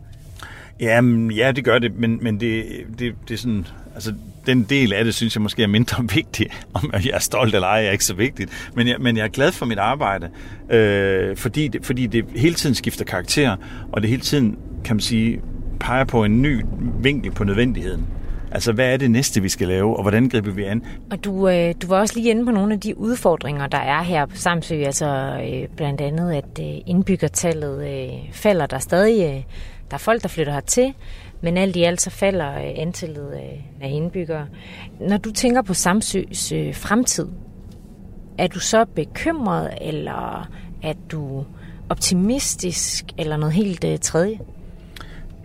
Jamen, 0.82 1.32
ja, 1.32 1.52
det 1.52 1.64
gør 1.64 1.80
det, 1.80 2.00
men, 2.00 2.20
men 2.22 2.40
det, 2.40 2.66
det, 3.00 3.14
det 3.28 3.34
er 3.34 3.38
sådan, 3.38 3.68
altså, 3.96 4.14
den 4.46 4.64
del 4.64 4.94
af 4.94 5.06
det, 5.06 5.14
synes 5.14 5.36
jeg 5.36 5.42
måske 5.42 5.64
er 5.64 5.68
mindre 5.68 6.04
vigtig. 6.16 6.48
Om 6.74 6.92
jeg 6.94 7.12
er 7.14 7.20
stolt 7.20 7.56
eller 7.56 7.68
ej, 7.68 7.86
er 7.86 7.92
ikke 7.92 8.06
så 8.06 8.14
vigtigt. 8.14 8.72
Men 8.76 8.88
jeg, 8.88 8.96
men 9.00 9.18
jeg 9.18 9.24
er 9.24 9.30
glad 9.30 9.52
for 9.52 9.66
mit 9.66 9.78
arbejde, 9.78 10.30
øh, 10.70 11.38
fordi, 11.38 11.68
det, 11.68 11.86
fordi 11.86 12.08
det 12.08 12.26
hele 12.36 12.56
tiden 12.56 12.76
skifter 12.76 13.06
karakter, 13.06 13.56
og 13.92 14.02
det 14.02 14.10
hele 14.10 14.22
tiden, 14.22 14.58
kan 14.84 14.96
man 14.96 15.02
sige, 15.02 15.42
peger 15.80 16.04
på 16.04 16.24
en 16.24 16.42
ny 16.42 16.62
vinkel 17.02 17.32
på 17.32 17.44
nødvendigheden. 17.44 18.08
Altså, 18.52 18.72
hvad 18.72 18.94
er 18.94 18.98
det 18.98 19.12
næste, 19.12 19.42
vi 19.42 19.50
skal 19.50 19.68
lave, 19.68 19.96
og 19.98 20.02
hvordan 20.02 20.30
griber 20.30 20.52
vi 20.52 20.64
an? 20.64 20.84
Og 21.12 21.24
du, 21.24 21.50
øh, 21.50 21.74
du 21.82 21.88
var 21.88 22.00
også 22.00 22.16
lige 22.16 22.30
inde 22.30 22.46
på 22.46 22.52
nogle 22.52 22.74
af 22.74 22.80
de 22.80 22.98
udfordringer, 22.98 23.68
der 23.68 23.78
er 23.78 24.02
her 24.02 24.26
på 24.26 24.36
Samsø. 24.36 24.76
Altså 24.76 25.06
øh, 25.44 25.68
blandt 25.78 26.02
andet, 26.02 26.34
at 26.34 26.60
øh, 26.60 26.82
indbyggertallet 26.88 27.88
øh, 27.88 28.10
falder 28.32 28.66
der 28.66 28.80
stadig. 28.80 29.36
Øh, 29.36 29.44
der 29.92 29.96
er 29.96 30.00
folk, 30.00 30.22
der 30.22 30.30
flytter 30.30 30.54
hertil, 30.54 30.94
men 31.42 31.58
alt 31.58 31.76
i 31.76 31.84
alt 31.84 32.02
så 32.02 32.10
falder 32.10 32.52
øh, 32.52 32.72
antallet 32.76 33.34
øh, 33.34 33.60
af 33.82 33.90
indbyggere. 33.90 34.48
Når 35.00 35.18
du 35.18 35.32
tænker 35.32 35.62
på 35.62 35.74
Samsøs 35.74 36.52
øh, 36.52 36.76
fremtid, 36.76 37.28
er 38.38 38.48
du 38.48 38.60
så 38.60 38.86
bekymret, 38.86 39.70
eller 39.82 40.50
er 40.84 40.94
du 41.12 41.46
optimistisk, 41.90 43.06
eller 43.18 43.38
noget 43.38 43.54
helt 43.54 44.02
tredje? 44.02 44.40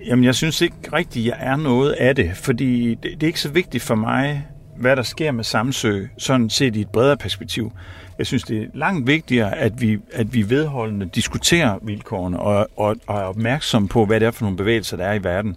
Jamen, 0.07 0.25
jeg 0.25 0.35
synes 0.35 0.61
ikke 0.61 0.77
rigtigt, 0.93 1.27
jeg 1.27 1.37
er 1.41 1.57
noget 1.57 1.93
af 1.93 2.15
det, 2.15 2.37
fordi 2.37 2.95
det, 2.95 3.03
det 3.03 3.23
er 3.23 3.27
ikke 3.27 3.41
så 3.41 3.51
vigtigt 3.51 3.83
for 3.83 3.95
mig, 3.95 4.47
hvad 4.79 4.97
der 4.97 5.03
sker 5.03 5.33
med 5.33 5.45
Samsø, 5.45 6.07
sådan 6.19 6.51
set 6.51 6.77
i 6.77 6.81
et 6.81 6.89
bredere 6.89 7.17
perspektiv. 7.17 7.73
Jeg 8.19 8.27
synes, 8.27 8.43
det 8.43 8.63
er 8.63 8.67
langt 8.75 9.07
vigtigere, 9.07 9.57
at 9.59 9.81
vi, 9.81 9.99
at 10.13 10.35
vi 10.35 10.51
vedholdende 10.51 11.11
diskuterer 11.15 11.79
vilkårene 11.83 12.41
og, 12.41 12.69
og, 12.77 12.97
og 13.07 13.17
er 13.19 13.25
opmærksom 13.25 13.89
på, 13.89 14.05
hvad 14.05 14.21
det 14.21 14.27
er 14.27 14.31
for 14.31 14.45
nogle 14.45 14.57
bevægelser, 14.57 14.97
der 14.97 15.05
er 15.05 15.15
i 15.15 15.25
verden, 15.25 15.57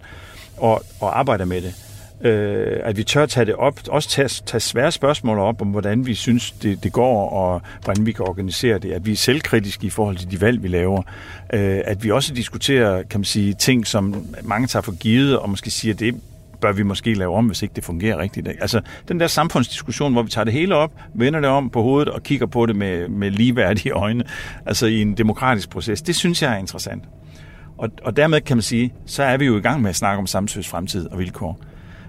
og, 0.56 0.82
og 1.00 1.18
arbejder 1.18 1.44
med 1.44 1.60
det. 1.60 1.74
Øh, 2.22 2.80
at 2.84 2.96
vi 2.96 3.04
tør 3.04 3.26
tage 3.26 3.46
det 3.46 3.54
op, 3.54 3.80
også 3.88 4.08
tage, 4.08 4.28
tage 4.28 4.60
svære 4.60 4.92
spørgsmål 4.92 5.38
op 5.38 5.62
om, 5.62 5.68
hvordan 5.68 6.06
vi 6.06 6.14
synes, 6.14 6.50
det, 6.50 6.84
det 6.84 6.92
går, 6.92 7.30
og 7.30 7.62
hvordan 7.84 8.06
vi 8.06 8.12
kan 8.12 8.28
organisere 8.28 8.78
det. 8.78 8.92
At 8.92 9.06
vi 9.06 9.12
er 9.12 9.16
selvkritiske 9.16 9.86
i 9.86 9.90
forhold 9.90 10.16
til 10.16 10.30
de 10.30 10.40
valg, 10.40 10.62
vi 10.62 10.68
laver. 10.68 11.02
Øh, 11.52 11.80
at 11.84 12.04
vi 12.04 12.10
også 12.10 12.34
diskuterer, 12.34 13.02
kan 13.02 13.20
man 13.20 13.24
sige, 13.24 13.54
ting, 13.54 13.86
som 13.86 14.26
mange 14.42 14.66
tager 14.66 14.82
for 14.82 14.92
givet, 14.92 15.38
og 15.38 15.50
måske 15.50 15.70
siger, 15.70 15.94
det 15.94 16.14
bør 16.60 16.72
vi 16.72 16.82
måske 16.82 17.14
lave 17.14 17.34
om, 17.34 17.46
hvis 17.46 17.62
ikke 17.62 17.74
det 17.74 17.84
fungerer 17.84 18.18
rigtigt. 18.18 18.48
Altså, 18.48 18.80
den 19.08 19.20
der 19.20 19.26
samfundsdiskussion, 19.26 20.12
hvor 20.12 20.22
vi 20.22 20.30
tager 20.30 20.44
det 20.44 20.52
hele 20.52 20.76
op, 20.76 20.92
vender 21.14 21.40
det 21.40 21.48
om 21.48 21.70
på 21.70 21.82
hovedet 21.82 22.08
og 22.08 22.22
kigger 22.22 22.46
på 22.46 22.66
det 22.66 22.76
med, 22.76 23.08
med 23.08 23.30
ligeværdige 23.30 23.92
øjne, 23.92 24.24
altså 24.66 24.86
i 24.86 25.00
en 25.00 25.16
demokratisk 25.16 25.70
proces, 25.70 26.02
det 26.02 26.16
synes 26.16 26.42
jeg 26.42 26.52
er 26.52 26.58
interessant. 26.58 27.04
Og, 27.78 27.88
og 28.04 28.16
dermed 28.16 28.40
kan 28.40 28.56
man 28.56 28.62
sige, 28.62 28.94
så 29.06 29.22
er 29.22 29.36
vi 29.36 29.46
jo 29.46 29.56
i 29.56 29.60
gang 29.60 29.82
med 29.82 29.90
at 29.90 29.96
snakke 29.96 30.20
om 30.20 30.26
samsøs 30.26 30.68
fremtid 30.68 31.06
og 31.06 31.18
vilkår. 31.18 31.60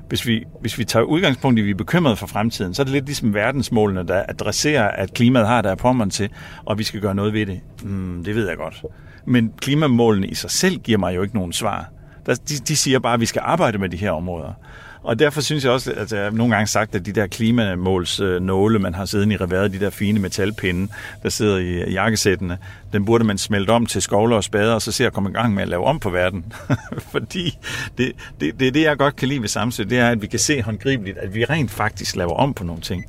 Hvis 0.07 0.27
vi, 0.27 0.43
hvis 0.61 0.77
vi 0.77 0.85
tager 0.85 1.03
udgangspunkt 1.03 1.59
i, 1.59 1.61
at 1.61 1.65
vi 1.65 1.71
er 1.71 1.75
bekymrede 1.75 2.15
for 2.15 2.27
fremtiden, 2.27 2.73
så 2.73 2.81
er 2.81 2.83
det 2.83 2.93
lidt 2.93 3.05
ligesom 3.05 3.33
verdensmålene, 3.33 4.07
der 4.07 4.23
adresserer, 4.29 4.87
at 4.87 5.13
klimaet 5.13 5.47
har 5.47 5.61
der 5.61 5.75
pommeren 5.75 6.09
til, 6.09 6.29
og 6.65 6.77
vi 6.77 6.83
skal 6.83 7.01
gøre 7.01 7.15
noget 7.15 7.33
ved 7.33 7.45
det. 7.45 7.59
Mm, 7.83 8.23
det 8.23 8.35
ved 8.35 8.47
jeg 8.47 8.57
godt. 8.57 8.83
Men 9.25 9.53
klimamålene 9.57 10.27
i 10.27 10.35
sig 10.35 10.51
selv 10.51 10.79
giver 10.79 10.97
mig 10.97 11.15
jo 11.15 11.21
ikke 11.21 11.35
nogen 11.35 11.53
svar. 11.53 11.89
Der, 12.25 12.35
de, 12.35 12.57
de 12.67 12.75
siger 12.75 12.99
bare, 12.99 13.13
at 13.13 13.19
vi 13.19 13.25
skal 13.25 13.41
arbejde 13.45 13.77
med 13.77 13.89
de 13.89 13.97
her 13.97 14.11
områder. 14.11 14.53
Og 15.03 15.19
derfor 15.19 15.41
synes 15.41 15.63
jeg 15.63 15.71
også, 15.71 15.91
at 15.91 15.97
altså, 15.97 16.15
jeg 16.15 16.25
har 16.25 16.31
nogle 16.31 16.55
gange 16.55 16.67
sagt, 16.67 16.95
at 16.95 17.05
de 17.05 17.11
der 17.11 17.27
klimamåls 17.27 18.19
nåle, 18.41 18.79
man 18.79 18.93
har 18.93 19.05
siddet 19.05 19.31
i 19.31 19.37
reværet, 19.37 19.73
de 19.73 19.79
der 19.79 19.89
fine 19.89 20.19
metalpinde, 20.19 20.91
der 21.23 21.29
sidder 21.29 21.57
i 21.57 21.91
jakkesættene, 21.91 22.57
den 22.93 23.05
burde 23.05 23.23
man 23.23 23.37
smelte 23.37 23.71
om 23.71 23.85
til 23.85 24.01
skovler 24.01 24.35
og 24.35 24.43
spader, 24.43 24.73
og 24.73 24.81
så 24.81 24.91
se 24.91 25.05
at 25.05 25.13
komme 25.13 25.29
i 25.29 25.33
gang 25.33 25.53
med 25.53 25.63
at 25.63 25.69
lave 25.69 25.85
om 25.85 25.99
på 25.99 26.09
verden. 26.09 26.53
Fordi 27.11 27.57
det, 27.97 28.11
det, 28.41 28.59
det 28.59 28.67
er 28.67 28.71
det, 28.71 28.81
jeg 28.81 28.97
godt 28.97 29.15
kan 29.15 29.27
lide 29.27 29.41
ved 29.41 29.47
Samsø, 29.47 29.83
det 29.83 29.99
er, 29.99 30.09
at 30.09 30.21
vi 30.21 30.27
kan 30.27 30.39
se 30.39 30.61
håndgribeligt, 30.61 31.17
at 31.17 31.35
vi 31.35 31.45
rent 31.45 31.71
faktisk 31.71 32.15
laver 32.15 32.33
om 32.33 32.53
på 32.53 32.63
nogle 32.63 32.81
ting. 32.81 33.05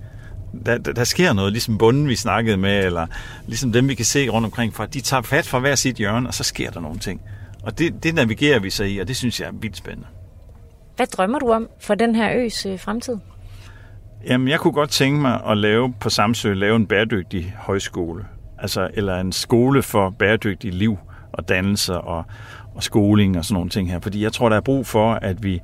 Der, 0.67 0.79
der, 0.79 0.93
der 0.93 1.05
sker 1.05 1.33
noget, 1.33 1.53
ligesom 1.53 1.79
bunden, 1.79 2.09
vi 2.09 2.17
snakkede 2.17 2.57
med, 2.57 2.85
eller 2.85 3.07
ligesom 3.47 3.73
dem, 3.73 3.89
vi 3.89 3.95
kan 3.95 4.05
se 4.05 4.29
rundt 4.29 4.45
omkring, 4.45 4.75
for 4.75 4.87
de 4.87 5.01
tager 5.01 5.23
fat 5.23 5.47
fra 5.47 5.59
hver 5.59 5.75
sit 5.75 5.97
hjørne, 5.97 6.29
og 6.29 6.35
så 6.35 6.45
sker 6.45 6.71
der 6.71 6.81
nogle 6.81 6.99
ting. 6.99 7.21
Og 7.63 7.79
det, 7.79 8.03
det 8.03 8.15
navigerer 8.15 8.59
vi 8.59 8.71
så 8.71 8.85
i, 8.85 8.99
og 8.99 9.09
det 9.09 9.17
synes 9.17 9.41
jeg 9.41 9.49
er 9.49 9.53
vildt 9.53 9.77
spændende. 9.77 10.07
Hvad 10.97 11.07
drømmer 11.07 11.39
du 11.39 11.53
om 11.53 11.69
for 11.81 11.95
den 11.95 12.15
her 12.15 12.31
øs 12.35 12.67
øh, 12.67 12.81
fremtid? 12.81 13.17
Jamen, 14.27 14.49
jeg 14.49 14.61
kunne 14.61 14.73
godt 14.73 14.91
tænke 14.91 15.21
mig 15.21 15.41
at 15.47 15.57
lave 15.57 15.95
på 16.01 16.11
Samsø, 16.11 16.53
lave 16.53 16.77
en 16.77 16.87
bæredygtig 16.87 17.55
højskole. 17.59 18.25
Altså, 18.59 18.91
eller 18.95 19.21
en 19.21 19.33
skole 19.33 19.83
for 19.83 20.11
bæredygtig 20.11 20.75
liv 20.75 20.99
og 21.33 21.49
dannelse 21.49 21.99
og, 21.99 22.25
og 22.75 22.83
skoling 22.83 23.39
og 23.39 23.45
sådan 23.45 23.55
nogle 23.55 23.71
ting 23.71 23.91
her. 23.91 24.01
Fordi 24.01 24.23
jeg 24.23 24.33
tror, 24.33 24.49
der 24.49 24.57
er 24.57 24.61
brug 24.61 24.87
for, 24.87 25.15
at 25.15 25.43
vi, 25.43 25.61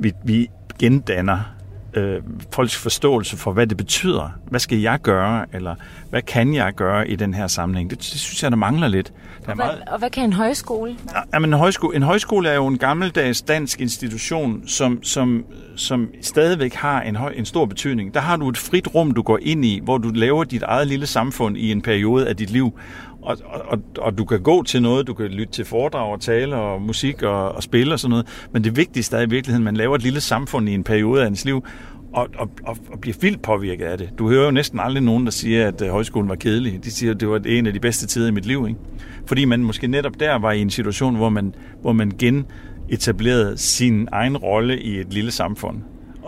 vi, 0.00 0.12
vi 0.24 0.48
gendanner 0.78 1.57
øh, 1.98 2.22
folks 2.52 2.76
forståelse 2.76 3.36
for, 3.36 3.52
hvad 3.52 3.66
det 3.66 3.76
betyder. 3.76 4.30
Hvad 4.50 4.60
skal 4.60 4.78
jeg 4.78 5.00
gøre, 5.00 5.46
eller 5.52 5.74
hvad 6.10 6.22
kan 6.22 6.54
jeg 6.54 6.74
gøre 6.74 7.08
i 7.08 7.16
den 7.16 7.34
her 7.34 7.46
sammenhæng? 7.46 7.90
Det, 7.90 7.98
det 7.98 8.06
synes 8.06 8.42
jeg, 8.42 8.50
der 8.50 8.56
mangler 8.56 8.88
lidt. 8.88 9.12
Der 9.46 9.50
og, 9.50 9.56
hvad, 9.56 9.66
meget... 9.66 9.82
og 9.86 9.98
hvad 9.98 10.10
kan 10.10 10.24
en 10.24 10.32
højskole? 10.32 10.96
Ja, 11.32 11.38
men 11.38 11.50
en, 11.50 11.58
højskole, 11.58 11.96
en 11.96 12.02
højskole 12.02 12.48
er 12.48 12.54
jo 12.54 12.66
en 12.66 12.78
gammeldags 12.78 13.42
dansk 13.42 13.80
institution, 13.80 14.62
som, 14.66 15.02
som, 15.02 15.44
som 15.76 16.08
stadigvæk 16.20 16.74
har 16.74 17.00
en, 17.00 17.16
høj, 17.16 17.32
en 17.36 17.44
stor 17.44 17.66
betydning. 17.66 18.14
Der 18.14 18.20
har 18.20 18.36
du 18.36 18.48
et 18.48 18.56
frit 18.56 18.94
rum, 18.94 19.10
du 19.10 19.22
går 19.22 19.38
ind 19.42 19.64
i, 19.64 19.80
hvor 19.82 19.98
du 19.98 20.08
laver 20.08 20.44
dit 20.44 20.62
eget 20.62 20.86
lille 20.86 21.06
samfund 21.06 21.56
i 21.56 21.72
en 21.72 21.82
periode 21.82 22.28
af 22.28 22.36
dit 22.36 22.50
liv. 22.50 22.78
Og, 23.22 23.36
og, 23.44 23.78
og 23.98 24.18
du 24.18 24.24
kan 24.24 24.42
gå 24.42 24.62
til 24.62 24.82
noget, 24.82 25.06
du 25.06 25.14
kan 25.14 25.26
lytte 25.26 25.52
til 25.52 25.64
foredrag 25.64 26.12
og 26.12 26.20
tale 26.20 26.56
og 26.56 26.82
musik 26.82 27.22
og, 27.22 27.52
og 27.52 27.62
spille 27.62 27.94
og 27.94 28.00
sådan 28.00 28.10
noget. 28.10 28.26
Men 28.52 28.64
det 28.64 28.76
vigtigste 28.76 29.16
er 29.16 29.20
i 29.20 29.28
virkeligheden, 29.28 29.62
at 29.62 29.64
man 29.64 29.76
laver 29.76 29.94
et 29.94 30.02
lille 30.02 30.20
samfund 30.20 30.68
i 30.68 30.74
en 30.74 30.84
periode 30.84 31.22
af 31.22 31.26
ens 31.26 31.44
liv, 31.44 31.64
og, 32.12 32.28
og, 32.38 32.50
og, 32.64 32.76
og 32.92 33.00
bliver 33.00 33.16
vildt 33.20 33.42
påvirket 33.42 33.84
af 33.84 33.98
det. 33.98 34.10
Du 34.18 34.28
hører 34.28 34.44
jo 34.44 34.50
næsten 34.50 34.80
aldrig 34.80 35.02
nogen, 35.02 35.24
der 35.24 35.30
siger, 35.30 35.68
at 35.68 35.82
øh, 35.82 35.88
højskolen 35.88 36.28
var 36.28 36.34
kedelig. 36.34 36.84
De 36.84 36.90
siger, 36.90 37.14
at 37.14 37.20
det 37.20 37.28
var 37.28 37.40
en 37.46 37.66
af 37.66 37.72
de 37.72 37.80
bedste 37.80 38.06
tider 38.06 38.28
i 38.28 38.30
mit 38.30 38.46
liv. 38.46 38.66
Ikke? 38.68 38.80
Fordi 39.26 39.44
man 39.44 39.60
måske 39.60 39.86
netop 39.86 40.20
der 40.20 40.38
var 40.38 40.52
i 40.52 40.60
en 40.60 40.70
situation, 40.70 41.16
hvor 41.16 41.28
man, 41.28 41.54
hvor 41.80 41.92
man 41.92 42.12
genetablerede 42.18 43.58
sin 43.58 44.08
egen 44.12 44.36
rolle 44.36 44.82
i 44.82 44.98
et 44.98 45.12
lille 45.12 45.30
samfund. 45.30 45.78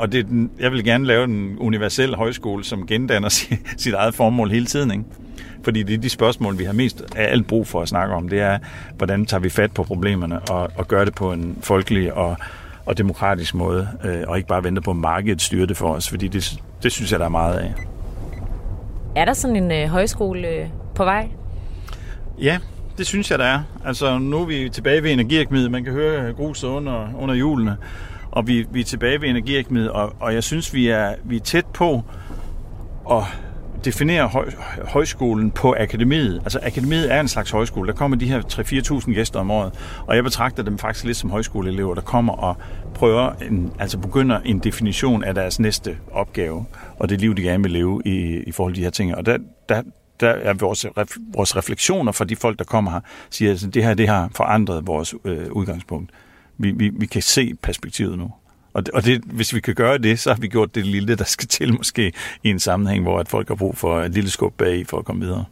Og 0.01 0.13
det, 0.13 0.49
jeg 0.61 0.73
vil 0.73 0.85
gerne 0.85 1.07
lave 1.07 1.25
en 1.25 1.57
universel 1.59 2.15
højskole, 2.15 2.65
som 2.65 2.87
gendanner 2.87 3.29
sit 3.77 3.95
eget 3.95 4.15
formål 4.15 4.51
hele 4.51 4.67
tiden. 4.67 4.91
Ikke? 4.91 5.05
Fordi 5.63 5.83
det 5.83 5.95
er 5.95 5.99
de 5.99 6.09
spørgsmål, 6.09 6.59
vi 6.59 6.65
har 6.65 6.73
mest 6.73 7.03
af 7.17 7.33
alt 7.33 7.47
brug 7.47 7.67
for 7.67 7.83
at 7.83 7.89
snakke 7.89 8.15
om. 8.15 8.29
Det 8.29 8.41
er, 8.41 8.59
hvordan 8.97 9.27
tager 9.27 9.41
vi 9.41 9.49
fat 9.49 9.73
på 9.73 9.83
problemerne 9.83 10.41
og, 10.41 10.71
og 10.77 10.89
gør 10.89 11.05
det 11.05 11.15
på 11.15 11.33
en 11.33 11.59
folkelig 11.63 12.13
og, 12.15 12.37
og 12.87 12.99
demokratisk 12.99 13.55
måde, 13.55 13.89
øh, 14.05 14.23
og 14.29 14.37
ikke 14.37 14.49
bare 14.49 14.65
vente 14.65 14.81
på, 14.81 14.91
at 14.91 14.97
markedet 14.97 15.43
styrer 15.43 15.67
det 15.67 15.77
for 15.77 15.95
os, 15.95 16.09
fordi 16.09 16.29
det, 16.29 16.61
det 16.83 16.93
synes 16.93 17.13
jeg, 17.13 17.21
der 17.21 17.27
er 17.27 17.31
meget 17.31 17.59
af. 17.59 17.75
Er 19.17 19.25
der 19.25 19.33
sådan 19.33 19.57
en 19.57 19.73
øh, 19.73 19.89
højskole 19.89 20.49
øh, 20.49 20.67
på 20.95 21.05
vej? 21.05 21.29
Ja, 22.41 22.59
det 22.99 23.07
synes 23.07 23.31
jeg, 23.31 23.39
der 23.39 23.45
er. 23.45 23.63
Altså, 23.85 24.19
nu 24.19 24.41
er 24.41 24.45
vi 24.45 24.69
tilbage 24.73 25.03
ved 25.03 25.11
energiakmiddel. 25.11 25.71
Man 25.71 25.85
kan 25.85 25.93
høre 25.93 26.33
gruset 26.33 26.69
under, 26.69 27.09
under 27.19 27.35
hjulene. 27.35 27.77
Og 28.31 28.47
vi, 28.47 28.67
vi 28.71 28.81
er 28.81 28.85
tilbage 28.85 29.21
ved 29.21 29.29
energiakmiddel, 29.29 29.91
og, 29.91 30.13
og 30.21 30.35
jeg 30.35 30.45
synes, 30.45 30.75
vi 30.75 30.89
er, 30.89 31.15
vi 31.25 31.37
er 31.37 31.41
tæt 31.41 31.67
på 31.67 32.03
at 33.11 33.23
definere 33.85 34.29
høj, 34.29 34.51
højskolen 34.85 35.51
på 35.51 35.75
akademiet. 35.79 36.41
Altså 36.43 36.61
akademiet 36.63 37.13
er 37.13 37.21
en 37.21 37.29
slags 37.29 37.51
højskole. 37.51 37.89
Der 37.89 37.95
kommer 37.95 38.17
de 38.17 38.27
her 38.27 38.41
3-4.000 38.43 39.15
gæster 39.15 39.41
om 39.41 39.51
året, 39.51 39.73
og 40.07 40.17
jeg 40.17 40.25
betragter 40.25 40.63
dem 40.63 40.79
faktisk 40.79 41.05
lidt 41.05 41.17
som 41.17 41.31
højskoleelever, 41.31 41.95
der 41.95 42.03
kommer 42.03 42.33
og 42.33 42.57
prøver, 42.95 43.33
en, 43.33 43.73
altså 43.79 43.99
begynder 43.99 44.41
en 44.41 44.59
definition 44.59 45.25
af 45.25 45.35
deres 45.35 45.61
næste 45.61 45.97
opgave, 46.13 46.65
og 46.99 47.09
det 47.09 47.21
liv, 47.21 47.37
de 47.37 47.43
gerne 47.43 47.63
vil 47.63 47.73
leve 47.73 48.03
i, 48.05 48.43
i 48.47 48.53
forhold 48.53 48.75
til 48.75 48.81
de 48.81 48.85
her 48.85 48.91
ting. 48.91 49.17
Og 49.17 49.27
der, 49.27 49.39
der, 49.69 49.83
der 50.21 50.29
er 50.31 50.55
vores, 50.55 50.87
vores 51.35 51.57
refleksioner 51.57 52.13
fra 52.13 52.25
de 52.25 52.37
folk, 52.37 52.59
der 52.59 52.65
kommer 52.65 52.91
her, 52.91 53.01
siger, 53.31 53.53
at 53.53 53.75
det 53.75 53.85
her 53.85 53.95
det 53.95 54.09
har 54.09 54.31
forandret 54.37 54.87
vores 54.87 55.15
øh, 55.25 55.53
udgangspunkt. 55.53 56.11
Vi, 56.61 56.71
vi, 56.71 56.89
vi 56.89 57.07
kan 57.07 57.23
se 57.23 57.55
perspektivet 57.63 58.19
nu. 58.19 58.33
Og, 58.73 58.87
det, 58.87 58.95
og 58.95 59.05
det, 59.05 59.23
hvis 59.25 59.55
vi 59.55 59.61
kan 59.61 59.75
gøre 59.75 59.99
det, 59.99 60.19
så 60.19 60.33
har 60.33 60.41
vi 60.41 60.49
gjort 60.49 60.75
det 60.75 60.87
lille, 60.87 61.17
der 61.17 61.25
skal 61.25 61.49
til 61.49 61.77
måske 61.77 62.13
i 62.43 62.51
en 62.51 62.61
sammenhæng, 62.61 63.03
hvor 63.03 63.19
at 63.19 63.29
folk 63.29 63.49
har 63.49 63.55
brug 63.55 63.77
for 63.77 64.01
et 64.01 64.11
lille 64.11 64.31
skub 64.31 64.55
bag 64.55 64.87
for 64.87 64.99
at 64.99 65.05
komme 65.05 65.25
videre. 65.25 65.45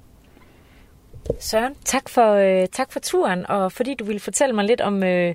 Søren, 1.40 1.72
tak 1.84 2.09
for, 2.09 2.34
øh, 2.34 2.68
tak 2.72 2.92
for 2.92 3.00
turen, 3.00 3.46
og 3.46 3.72
fordi 3.72 3.94
du 3.94 4.04
ville 4.04 4.20
fortælle 4.20 4.54
mig 4.54 4.64
lidt 4.64 4.80
om 4.80 5.02
øh, 5.02 5.34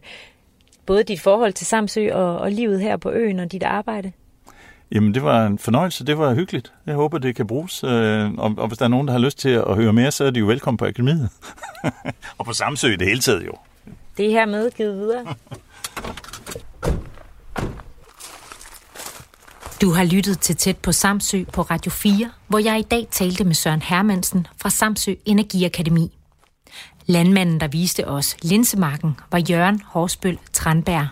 både 0.86 1.04
dit 1.04 1.22
forhold 1.22 1.54
til 1.54 1.68
Samsø 1.68 2.14
og, 2.14 2.38
og 2.38 2.52
livet 2.52 2.82
her 2.82 2.98
på 2.98 3.12
øen 3.12 3.40
og 3.40 3.52
dit 3.52 3.64
arbejde. 3.64 4.12
Jamen, 4.92 5.14
det 5.14 5.24
var 5.24 5.46
en 5.46 5.58
fornøjelse. 5.58 6.06
Det 6.06 6.18
var 6.18 6.34
hyggeligt. 6.34 6.74
Jeg 6.86 6.96
håber, 6.96 7.18
det 7.18 7.36
kan 7.36 7.48
bruges. 7.48 7.84
Øh, 7.84 8.32
og, 8.34 8.54
og 8.58 8.68
hvis 8.68 8.78
der 8.78 8.86
er 8.86 8.90
nogen, 8.90 9.08
der 9.08 9.12
har 9.12 9.20
lyst 9.20 9.38
til 9.38 9.50
at 9.50 9.76
høre 9.76 9.94
mere, 9.94 10.12
så 10.12 10.26
er 10.26 10.32
de 10.32 10.40
jo 10.40 10.46
velkommen 10.46 10.78
på 10.78 10.86
akademiet. 10.86 11.30
og 12.38 12.46
på 12.46 12.54
Samsø 12.54 12.88
i 12.88 12.96
det 12.96 13.08
hele 13.08 13.20
taget 13.20 13.46
jo. 13.46 13.54
Det 14.18 14.26
er 14.26 14.30
her 14.30 14.46
med 14.46 14.72
givet 14.72 14.98
videre. 14.98 15.36
Du 19.82 19.92
har 19.92 20.04
lyttet 20.04 20.40
til 20.40 20.56
Tæt 20.56 20.78
på 20.78 20.92
Samsø 20.92 21.44
på 21.54 21.62
Radio 21.62 21.92
4, 21.92 22.32
hvor 22.48 22.60
jeg 22.60 22.80
i 22.80 22.82
dag 22.82 23.08
talte 23.12 23.44
med 23.44 23.54
Søren 23.54 23.82
Hermansen 23.82 24.48
fra 24.62 24.70
Samsø 24.70 25.14
Energiakademi. 25.26 26.12
Landmanden, 27.06 27.60
der 27.60 27.68
viste 27.68 28.08
os 28.08 28.38
linsemarken, 28.42 29.18
var 29.32 29.44
Jørgen 29.50 29.82
Horsbøl 29.86 30.40
Tranberg. 30.54 31.08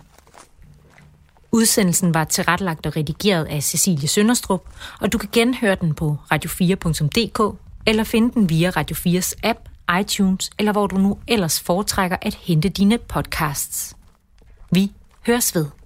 Udsendelsen 1.52 2.14
var 2.14 2.24
tilrettelagt 2.24 2.86
og 2.86 2.96
redigeret 2.96 3.46
af 3.46 3.64
Cecilie 3.64 4.08
Sønderstrup, 4.08 4.64
og 5.02 5.14
du 5.14 5.18
kan 5.18 5.30
genhøre 5.32 5.76
den 5.76 5.94
på 5.94 6.18
radio4.dk 6.34 7.58
eller 7.88 8.04
finde 8.04 8.34
den 8.34 8.50
via 8.50 8.70
Radio 8.70 8.96
4's 8.96 9.34
app, 9.44 9.60
iTunes 10.00 10.50
eller 10.60 10.72
hvor 10.72 10.88
du 10.88 10.98
nu 10.98 11.20
ellers 11.28 11.62
foretrækker 11.62 12.18
at 12.22 12.36
hente 12.36 12.70
dine 12.70 12.98
podcasts. 12.98 13.98
Vi 14.72 14.92
høres 15.28 15.56
ved. 15.56 15.81